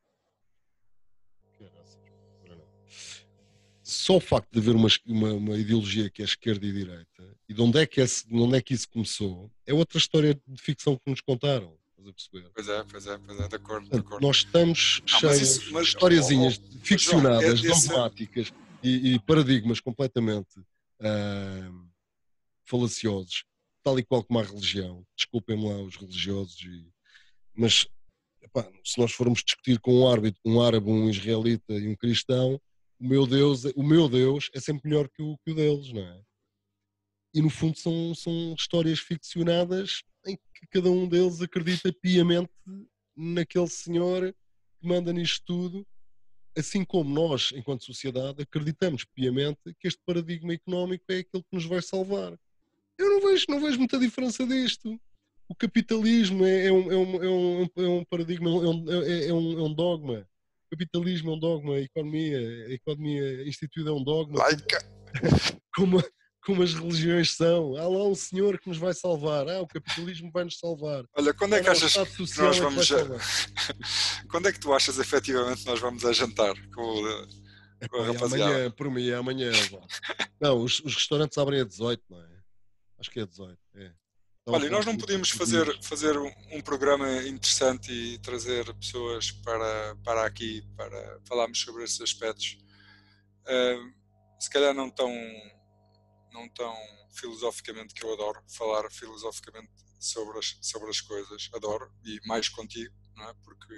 Só 3.92 4.18
o 4.18 4.20
facto 4.20 4.52
de 4.52 4.60
haver 4.60 4.76
uma, 4.76 4.88
uma, 5.06 5.34
uma, 5.34 5.58
ideologia 5.58 6.10
que 6.10 6.22
é 6.22 6.26
esquerda 6.26 6.66
e 6.66 6.72
direita, 6.72 7.38
e 7.48 7.54
de 7.54 7.62
onde 7.62 7.80
é, 7.80 7.86
que 7.86 8.02
esse, 8.02 8.28
de 8.28 8.36
onde 8.36 8.58
é 8.58 8.62
que 8.62 8.74
isso 8.74 8.90
começou, 8.90 9.52
é 9.66 9.74
outra 9.74 9.98
história 9.98 10.34
de 10.34 10.62
ficção 10.62 10.96
que 10.96 11.10
nos 11.10 11.22
contaram. 11.22 11.78
Estás 11.90 12.08
a 12.08 12.14
perceber? 12.14 12.52
Pois 12.54 12.68
é, 12.68 12.84
pois 12.84 13.08
é, 13.08 13.18
pois 13.18 13.40
é, 13.40 13.48
de 13.48 13.56
acordo. 13.56 13.90
De 13.90 13.98
acordo. 13.98 14.26
Nós 14.26 14.38
estamos 14.38 15.02
não, 15.02 15.20
cheios 15.20 15.60
de 15.60 15.82
historiazinhas 15.82 16.60
oh, 16.60 16.76
oh, 16.76 16.86
ficcionadas, 16.86 17.60
João, 17.60 17.78
é, 17.78 17.82
dogmáticas 17.82 18.54
e, 18.82 19.14
e, 19.14 19.20
paradigmas 19.20 19.80
completamente 19.80 20.60
uh, 20.60 21.90
falaciosos, 22.66 23.46
tal 23.84 24.00
e 24.00 24.04
qual 24.04 24.24
como 24.24 24.40
a 24.40 24.44
religião. 24.44 25.06
Desculpem-me 25.16 25.68
lá 25.68 25.82
os 25.82 25.96
religiosos, 25.98 26.60
e, 26.62 26.88
mas 27.54 27.88
epá, 28.42 28.68
se 28.84 29.00
nós 29.00 29.12
formos 29.12 29.44
discutir 29.44 29.80
com 29.80 30.02
um 30.02 30.08
árbitro, 30.08 30.42
um 30.46 30.62
árabe, 30.62 30.90
um 30.90 31.10
israelita 31.10 31.74
e 31.74 31.88
um 31.88 31.96
cristão, 31.96 32.60
o 33.02 33.08
meu 33.08 33.26
Deus, 33.26 33.66
o 33.76 33.82
meu 33.82 34.08
Deus 34.08 34.52
é 34.54 34.60
sempre 34.60 34.88
melhor 34.88 35.10
que 35.10 35.24
o, 35.24 35.36
que 35.40 35.52
o 35.52 35.56
deles, 35.56 35.92
não 35.92 36.04
é? 36.04 36.22
E 37.34 37.42
no 37.42 37.50
fundo 37.50 37.76
são, 37.78 38.14
são 38.14 38.54
histórias 38.54 39.00
ficcionadas 39.00 40.04
em 40.28 40.36
que 40.36 40.68
cada 40.70 40.92
um 40.92 41.08
deles 41.08 41.42
acredita 41.42 41.92
piamente 41.92 42.52
naquele 43.16 43.68
senhor 43.68 44.32
que 44.80 44.88
manda 44.88 45.12
nisto 45.12 45.44
tudo, 45.46 45.88
assim 46.56 46.86
como 46.86 47.10
nós, 47.10 47.52
enquanto 47.56 47.86
sociedade, 47.86 48.44
acreditamos 48.44 49.04
piamente 49.04 49.60
que 49.80 49.88
este 49.88 50.02
paradigma 50.06 50.54
económico 50.54 51.06
é 51.10 51.20
aquele 51.20 51.44
que 51.44 51.56
nos 51.56 51.66
vai 51.66 51.82
salvar. 51.82 52.38
Eu 53.00 53.10
não 53.10 53.22
vejo, 53.28 53.46
não 53.50 53.60
vejo 53.60 53.80
muita 53.80 53.98
diferença 53.98 54.46
disto. 54.46 55.00
O 55.48 55.56
capitalismo 55.56 56.46
é, 56.46 56.68
é, 56.68 56.72
um, 56.72 56.92
é, 56.92 56.96
um, 56.96 57.24
é, 57.24 57.30
um, 57.30 57.70
é 57.78 57.90
um 57.90 58.06
paradigma, 58.06 58.50
é 58.50 58.54
um, 58.54 58.92
é, 58.92 59.28
é 59.28 59.34
um, 59.34 59.60
é 59.60 59.64
um 59.64 59.74
dogma 59.74 60.30
capitalismo 60.72 61.32
é 61.32 61.34
um 61.36 61.40
dogma, 61.40 61.76
a 61.76 61.82
economia, 61.82 62.40
a 62.68 62.72
economia 62.72 63.48
instituída 63.48 63.90
é 63.90 63.94
um 63.94 64.04
dogma. 64.04 64.40
Laica. 64.40 64.80
Como, 65.76 66.04
como 66.42 66.64
as 66.64 66.74
religiões 66.74 67.36
são. 67.36 67.76
Há 67.78 67.88
lá 67.88 68.06
um 68.06 68.16
senhor 68.16 68.60
que 68.60 68.68
nos 68.68 68.78
vai 68.78 68.94
salvar. 68.94 69.48
Ah, 69.48 69.62
o 69.62 69.68
capitalismo 69.68 70.30
vai 70.34 70.44
nos 70.44 70.58
salvar. 70.58 71.06
Olha, 71.16 71.34
quando 71.34 71.56
é 71.56 71.62
que 71.62 71.70
achas 71.70 71.94
que 71.94 72.42
nós 72.42 72.58
é 72.58 72.62
vamos. 72.62 72.90
quando 74.30 74.48
é 74.48 74.52
que 74.52 74.60
tu 74.60 74.74
achas 74.74 75.00
efetivamente 75.00 75.66
nós 75.66 75.80
vamos 75.80 76.04
a 76.04 76.12
jantar 76.12 76.54
com, 76.74 76.82
o, 76.82 77.28
com 77.90 77.98
a 77.98 78.06
rapaziada? 78.08 78.54
Amanhã, 78.54 78.72
por 78.72 78.90
mim, 78.90 79.10
é 79.10 79.16
amanhã. 79.16 79.52
não, 80.42 80.62
os, 80.62 80.80
os, 80.80 80.96
restaurantes 80.96 81.38
abrem 81.38 81.62
a 81.62 81.66
18, 81.66 82.04
não 82.10 82.22
é? 82.22 82.28
Acho 83.00 83.12
que 83.12 83.20
é 83.20 83.26
18. 83.26 83.58
É. 83.76 83.92
Olha, 84.48 84.70
nós 84.72 84.86
não 84.86 84.98
podíamos 84.98 85.30
fazer, 85.30 85.66
fazer 85.84 86.18
um 86.18 86.62
programa 86.62 87.08
interessante 87.24 87.92
e 87.92 88.18
trazer 88.20 88.74
pessoas 88.76 89.32
para, 89.32 89.96
para 90.04 90.26
aqui 90.26 90.64
para 90.76 91.20
falarmos 91.28 91.60
sobre 91.62 91.84
esses 91.84 92.02
aspectos. 92.02 92.58
Uh, 93.44 93.94
se 94.40 94.50
calhar 94.50 94.74
não 94.74 94.90
tão, 94.90 95.14
não 96.34 96.50
tão 96.50 96.76
filosoficamente, 97.14 97.94
que 97.94 98.04
eu 98.04 98.12
adoro 98.14 98.42
falar 98.48 98.90
filosoficamente 98.90 99.70
sobre 100.00 100.40
as, 100.40 100.58
sobre 100.60 100.90
as 100.90 101.00
coisas, 101.00 101.50
adoro, 101.54 101.92
e 102.04 102.20
mais 102.26 102.50
contigo, 102.50 102.94
não 103.16 103.30
é? 103.30 103.34
porque 103.44 103.76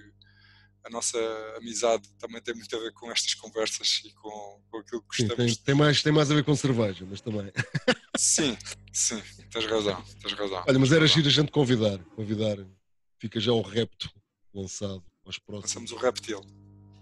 a 0.85 0.89
nossa 0.89 1.17
amizade 1.57 2.07
também 2.17 2.41
tem 2.41 2.55
muito 2.55 2.73
a 2.73 2.79
ver 2.79 2.93
com 2.93 3.11
estas 3.11 3.33
conversas 3.33 4.01
e 4.05 4.13
com, 4.13 4.61
com 4.69 4.77
aquilo 4.77 5.01
que 5.01 5.07
gostamos. 5.07 5.51
Sim, 5.51 5.55
tem, 5.55 5.65
tem, 5.65 5.75
mais, 5.75 6.01
tem 6.01 6.13
mais 6.13 6.31
a 6.31 6.35
ver 6.35 6.45
com 6.45 6.55
cerveja, 6.55 7.05
mas 7.09 7.19
também. 7.19 7.51
Sim, 8.15 8.55
sim, 8.91 9.21
tens 9.51 9.65
razão, 9.65 10.03
tens 10.21 10.33
razão. 10.33 10.63
Olha, 10.67 10.79
mas 10.79 10.91
era 10.91 11.07
giro 11.07 11.27
a 11.27 11.31
gente 11.31 11.51
convidar, 11.51 11.97
convidar. 12.15 12.57
Fica 13.17 13.39
já 13.39 13.51
o 13.51 13.61
repto 13.61 14.11
lançado 14.53 15.03
aos 15.25 15.39
próximos. 15.39 15.73
Lançamos 15.73 15.91
o 15.91 15.97
reptil. 15.97 16.41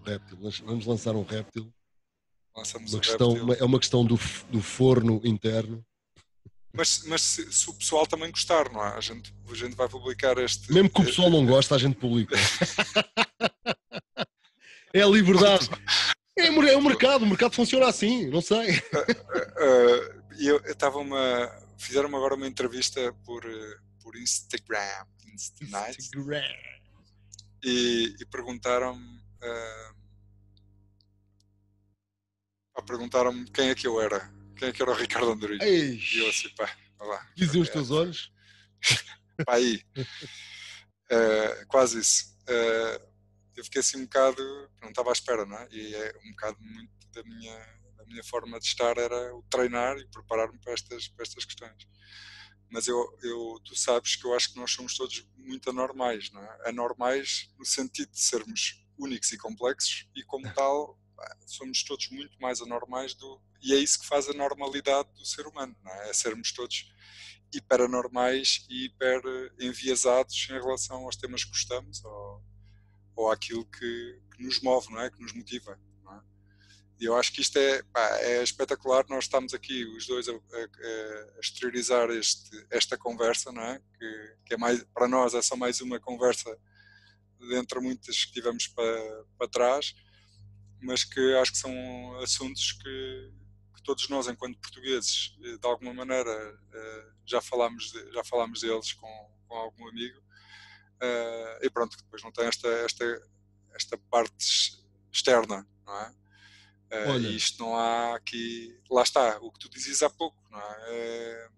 Réptil. 0.06 0.38
Vamos 0.66 0.86
lançar 0.86 1.16
um 1.16 1.24
réptil. 1.24 1.72
Lançamos 2.56 2.94
uma 2.94 2.98
o 2.98 3.02
questão, 3.02 3.34
reptil. 3.34 3.54
É 3.56 3.64
uma 3.64 3.80
questão 3.80 4.06
do, 4.06 4.20
do 4.50 4.62
forno 4.62 5.20
interno. 5.24 5.84
Mas, 6.74 7.04
mas 7.06 7.22
se, 7.22 7.52
se, 7.52 7.70
o 7.70 7.74
pessoal 7.74 8.08
também 8.08 8.32
gostar, 8.32 8.72
não 8.72 8.86
é? 8.86 8.96
A 8.96 9.02
gente, 9.02 9.34
a 9.50 9.54
gente 9.54 9.76
vai 9.76 9.90
publicar 9.90 10.38
este. 10.38 10.72
Mesmo 10.72 10.90
que 10.90 11.02
o 11.02 11.06
pessoal 11.06 11.30
não 11.30 11.46
goste, 11.46 11.74
a 11.74 11.78
gente 11.78 11.96
publica. 11.96 12.36
é 14.94 15.02
a 15.02 15.08
liberdade. 15.08 15.70
É, 16.40 16.48
é 16.48 16.78
o 16.78 16.82
mercado, 16.82 17.24
o 17.24 17.28
mercado 17.28 17.54
funciona 17.54 17.88
assim, 17.88 18.30
não 18.30 18.42
sei. 18.42 18.72
Uh, 18.72 18.80
uh, 20.18 20.21
e 20.42 20.48
eu 20.48 20.58
estava 20.66 20.98
uma. 20.98 21.56
Fizeram 21.78 22.10
agora 22.16 22.34
uma 22.34 22.48
entrevista 22.48 23.14
por, 23.24 23.44
por 24.02 24.16
Instagram. 24.16 25.06
Instagram. 25.32 26.42
E, 27.64 28.16
e 28.20 28.26
perguntaram-me. 28.26 29.22
Uh, 29.38 30.02
perguntaram-me 32.88 33.48
quem 33.52 33.70
é 33.70 33.76
que 33.76 33.86
eu 33.86 34.02
era. 34.02 34.34
Quem 34.58 34.70
é 34.70 34.72
que 34.72 34.82
era 34.82 34.90
o 34.90 34.96
Ricardo 34.96 35.32
Andorinho? 35.32 35.64
E 35.64 36.18
eu 36.18 36.28
assim, 36.28 36.50
pá, 36.56 36.76
lá. 37.00 37.32
Diziam 37.36 37.62
os 37.62 37.70
teus 37.70 37.92
olhos? 37.92 38.34
pá, 39.46 39.58
aí. 39.58 39.86
Uh, 41.12 41.68
quase 41.68 42.00
isso. 42.00 42.36
Uh, 42.50 43.12
eu 43.56 43.64
fiquei 43.64 43.82
assim 43.82 43.98
um 43.98 44.06
bocado. 44.06 44.72
Não 44.82 44.90
estava 44.90 45.12
à 45.12 45.14
espera, 45.14 45.46
não 45.46 45.56
é? 45.56 45.68
E 45.70 45.94
é 45.94 46.16
um 46.26 46.32
bocado 46.32 46.58
muito 46.60 46.92
da 47.14 47.24
minha 47.24 47.81
minha 48.06 48.24
forma 48.24 48.60
de 48.60 48.66
estar 48.66 48.98
era 48.98 49.36
o 49.36 49.44
treinar 49.50 49.98
e 49.98 50.08
preparar-me 50.08 50.60
para 50.60 50.74
estas, 50.74 51.08
para 51.08 51.24
estas 51.24 51.46
questões. 51.46 51.88
Mas 52.70 52.88
eu, 52.88 52.98
eu, 53.22 53.60
tu 53.66 53.76
sabes 53.76 54.16
que 54.16 54.26
eu 54.26 54.34
acho 54.34 54.54
que 54.54 54.60
nós 54.60 54.72
somos 54.72 54.96
todos 54.96 55.28
muito 55.36 55.70
anormais, 55.70 56.32
não 56.32 56.42
é? 56.42 56.70
Anormais 56.70 57.50
no 57.58 57.66
sentido 57.66 58.12
de 58.12 58.22
sermos 58.22 58.86
únicos 58.98 59.32
e 59.32 59.38
complexos 59.38 60.08
e 60.16 60.24
como 60.24 60.52
tal 60.56 60.98
somos 61.46 61.84
todos 61.84 62.10
muito 62.10 62.40
mais 62.40 62.62
anormais 62.62 63.14
do 63.14 63.42
e 63.62 63.74
é 63.74 63.78
isso 63.78 64.00
que 64.00 64.08
faz 64.08 64.28
a 64.28 64.34
normalidade 64.34 65.08
do 65.14 65.26
ser 65.26 65.46
humano, 65.46 65.76
não 65.84 65.92
é? 65.92 66.10
É 66.10 66.14
sermos 66.14 66.52
todos 66.52 66.92
hiper 67.54 67.82
anormais 67.82 68.66
e 68.70 68.86
hiper 68.86 69.22
enviesados 69.60 70.48
em 70.50 70.54
relação 70.54 71.04
aos 71.04 71.16
temas 71.16 71.44
que 71.44 71.52
gostamos 71.52 72.04
ou, 72.04 72.44
ou 73.16 73.32
àquilo 73.32 73.66
que, 73.66 74.20
que 74.34 74.44
nos 74.44 74.62
move, 74.62 74.92
não 74.92 75.02
é? 75.02 75.12
Que 75.12 75.22
nos 75.22 75.34
motiva. 75.34 75.80
E 77.02 77.06
eu 77.06 77.18
acho 77.18 77.34
que 77.34 77.42
isto 77.42 77.58
é, 77.58 77.82
pá, 77.92 78.18
é 78.20 78.44
espetacular. 78.44 79.04
Nós 79.10 79.24
estamos 79.24 79.56
aqui, 79.56 79.84
os 79.86 80.06
dois, 80.06 80.30
a, 80.30 80.34
a, 80.34 80.36
a 80.36 81.40
exteriorizar 81.40 82.12
este, 82.12 82.64
esta 82.70 82.96
conversa, 82.96 83.52
não 83.52 83.64
é? 83.64 83.82
Que, 83.98 84.36
que, 84.46 84.54
é 84.54 84.58
mais, 84.58 84.84
para 84.94 85.08
nós 85.08 85.34
é 85.34 85.42
só 85.42 85.56
mais 85.56 85.82
uma 85.82 86.00
conversa 86.00 86.56
dentre 87.50 87.80
muitas 87.80 88.24
que 88.24 88.34
tivemos 88.34 88.68
para, 88.68 89.26
para 89.36 89.48
trás, 89.48 89.96
mas 90.80 91.04
que 91.04 91.20
acho 91.38 91.54
que 91.54 91.58
são 91.58 91.74
assuntos 92.20 92.74
que, 92.74 93.32
que 93.76 93.82
todos 93.82 94.08
nós, 94.08 94.28
enquanto 94.28 94.60
portugueses, 94.60 95.36
eh, 95.44 95.58
de 95.58 95.68
alguma 95.68 95.96
maneira 95.96 96.32
eh, 96.72 97.12
já 97.26 97.42
falámos, 97.42 97.92
já 98.14 98.24
falámos 98.24 98.62
deles 98.62 98.94
com, 98.94 99.32
com 99.48 99.56
algum 99.56 99.90
amigo. 99.90 100.22
Eh, 101.02 101.60
e 101.64 101.70
pronto, 101.72 101.98
depois 101.98 102.22
não 102.22 102.32
tem 102.32 102.46
esta, 102.46 102.68
esta, 102.68 103.28
esta 103.74 103.98
parte 103.98 104.80
externa, 105.12 105.68
não 105.84 106.00
é? 106.00 106.22
Uh, 106.92 107.20
e 107.22 107.36
isto 107.36 107.64
não 107.64 107.76
há 107.76 108.16
aqui. 108.16 108.78
Lá 108.90 109.04
está, 109.04 109.38
o 109.42 109.52
que 109.52 109.60
tu 109.60 109.70
dizias 109.70 110.02
há 110.02 110.10
pouco, 110.10 110.38
não 110.50 110.60
é? 110.60 110.78
é 110.90 111.50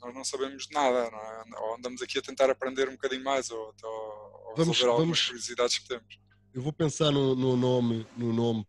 nós 0.00 0.14
não 0.14 0.24
sabemos 0.24 0.68
nada, 0.70 1.10
não 1.10 1.18
é? 1.18 1.60
Ou 1.60 1.76
andamos 1.76 2.02
aqui 2.02 2.18
a 2.18 2.22
tentar 2.22 2.50
aprender 2.50 2.88
um 2.88 2.92
bocadinho 2.92 3.24
mais, 3.24 3.50
ou, 3.50 3.74
ou, 3.82 4.48
ou 4.48 4.56
vamos, 4.56 4.76
resolver 4.76 4.90
algumas 4.90 5.18
vamos, 5.18 5.26
curiosidades 5.26 5.78
que 5.78 5.88
temos. 5.88 6.18
Eu 6.52 6.62
vou 6.62 6.72
pensar 6.72 7.10
no, 7.10 7.34
no 7.34 7.56
nome, 7.56 8.06
no 8.16 8.32
nome 8.32 8.66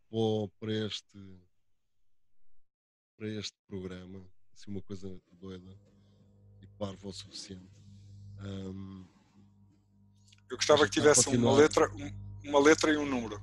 para, 0.59 0.73
este 0.73 1.19
para 3.17 3.27
este 3.29 3.55
programa, 3.67 4.25
assim 4.53 4.71
uma 4.71 4.81
coisa 4.81 5.21
doida 5.33 5.77
e 6.61 6.67
parvo 6.79 7.09
o 7.09 7.13
suficiente. 7.13 7.69
Um, 8.39 9.05
Eu 10.49 10.57
gostava 10.57 10.85
que 10.85 10.91
tivesse 10.91 11.29
uma 11.29 11.53
letra, 11.53 11.91
uma 12.43 12.59
letra 12.59 12.93
e 12.93 12.97
um 12.97 13.05
número. 13.05 13.41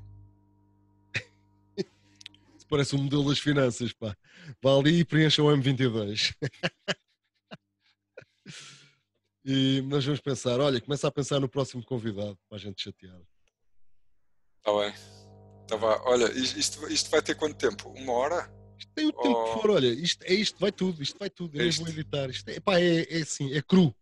Parece 2.73 2.97
um 2.97 3.03
modelo 3.03 3.29
das 3.29 3.39
finanças, 3.39 3.93
pá. 3.93 4.17
Vá 4.63 4.75
ali 4.75 5.01
e 5.01 5.05
preencha 5.05 5.43
o 5.43 5.47
M22. 5.47 6.35
e 9.45 9.83
nós 9.83 10.07
vamos 10.07 10.21
pensar, 10.21 10.59
olha, 10.59 10.81
começa 10.81 11.07
a 11.07 11.13
pensar 11.13 11.39
no 11.39 11.51
próximo 11.51 11.85
convidado 11.85 12.39
para 12.49 12.57
a 12.57 12.59
gente 12.59 12.81
chatear. 12.81 13.21
Está 14.57 14.73
bem. 14.73 14.91
Tá 15.69 15.77
Olha, 16.07 16.33
isto, 16.33 16.91
isto 16.91 17.11
vai 17.11 17.21
ter 17.21 17.35
quanto 17.35 17.57
tempo? 17.57 17.91
Uma 17.91 18.15
hora? 18.15 18.51
Isto 18.79 18.91
tem 18.95 19.05
o 19.05 19.13
tempo 19.13 19.37
oh... 19.37 19.45
que 19.45 19.53
for, 19.61 19.71
olha, 19.73 19.89
isto, 19.89 20.25
é 20.25 20.33
isto, 20.33 20.59
vai 20.59 20.73
tudo, 20.73 21.03
isto 21.03 21.19
vai 21.19 21.29
tudo. 21.29 21.61
Eu 21.61 21.69
é 21.69 21.71
vou 21.73 21.89
editar. 21.89 22.31
Isto 22.31 22.49
é, 22.49 22.59
pá, 22.59 22.81
é, 22.81 23.03
é 23.03 23.21
assim, 23.21 23.53
é 23.53 23.61
cru. 23.61 23.95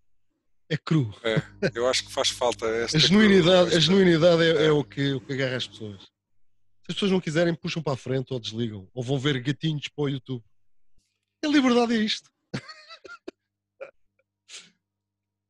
É 0.68 0.76
cru. 0.76 1.12
É, 1.24 1.42
eu 1.74 1.88
acho 1.88 2.04
que 2.04 2.12
faz 2.12 2.30
falta 2.30 2.66
esta 2.86 2.96
a 2.96 3.00
genuinidade, 3.00 3.74
a 3.74 3.80
genuinidade 3.80 4.44
é, 4.44 4.50
é, 4.50 4.66
é, 4.66 4.70
o, 4.70 4.84
que, 4.84 5.14
o 5.14 5.20
que 5.20 5.32
agarra 5.32 5.56
as 5.56 5.66
pessoas. 5.66 6.08
Se 6.90 6.92
as 6.92 6.96
pessoas 6.96 7.12
não 7.12 7.20
quiserem, 7.20 7.54
puxam 7.54 7.80
para 7.80 7.92
a 7.92 7.96
frente 7.96 8.32
ou 8.32 8.40
desligam. 8.40 8.90
Ou 8.92 9.00
vão 9.00 9.16
ver 9.16 9.40
gatinhos 9.40 9.86
para 9.86 10.02
o 10.02 10.08
YouTube. 10.08 10.44
A 11.44 11.46
liberdade 11.46 11.94
é 11.94 11.98
isto. 11.98 12.28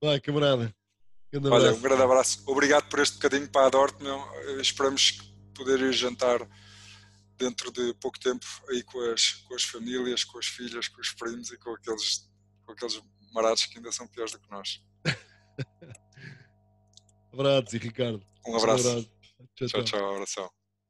Vai, 0.05 0.20
camarada. 0.20 0.70
Olha, 1.51 1.72
um 1.72 1.80
grande 1.80 2.03
abraço. 2.03 2.43
Obrigado 2.47 2.91
por 2.91 2.99
este 2.99 3.14
bocadinho 3.14 3.49
para 3.49 3.68
a 3.68 3.70
Dorte, 3.70 4.03
meu. 4.03 4.22
Esperamos 4.61 5.12
poder 5.55 5.80
ir 5.80 5.95
jantar 5.95 6.47
dentro 7.38 7.72
de 7.72 7.95
pouco 7.95 8.20
tempo 8.20 8.45
aí 8.68 8.82
com 8.82 9.01
as, 9.11 9.32
com 9.49 9.55
as 9.55 9.62
famílias, 9.62 10.24
com 10.24 10.38
as 10.38 10.45
filhas, 10.45 10.88
com 10.88 11.01
os 11.01 11.14
primos 11.14 11.51
e 11.51 11.57
com 11.57 11.70
aqueles, 11.70 12.30
com 12.66 12.72
aqueles 12.72 13.01
marados 13.32 13.64
que 13.64 13.78
ainda 13.78 13.91
são 13.93 14.07
piores 14.07 14.32
do 14.32 14.41
que 14.41 14.51
nós. 14.51 14.84
Abraços 17.32 17.72
e 17.72 17.78
Ricardo. 17.78 18.22
Um 18.47 18.59
abraço. 18.59 18.88
Um 18.88 18.91
abraço. 18.91 19.11
Tchau, 19.57 19.68
tchau, 19.68 19.84
tchau 19.84 20.14
abração. 20.16 20.60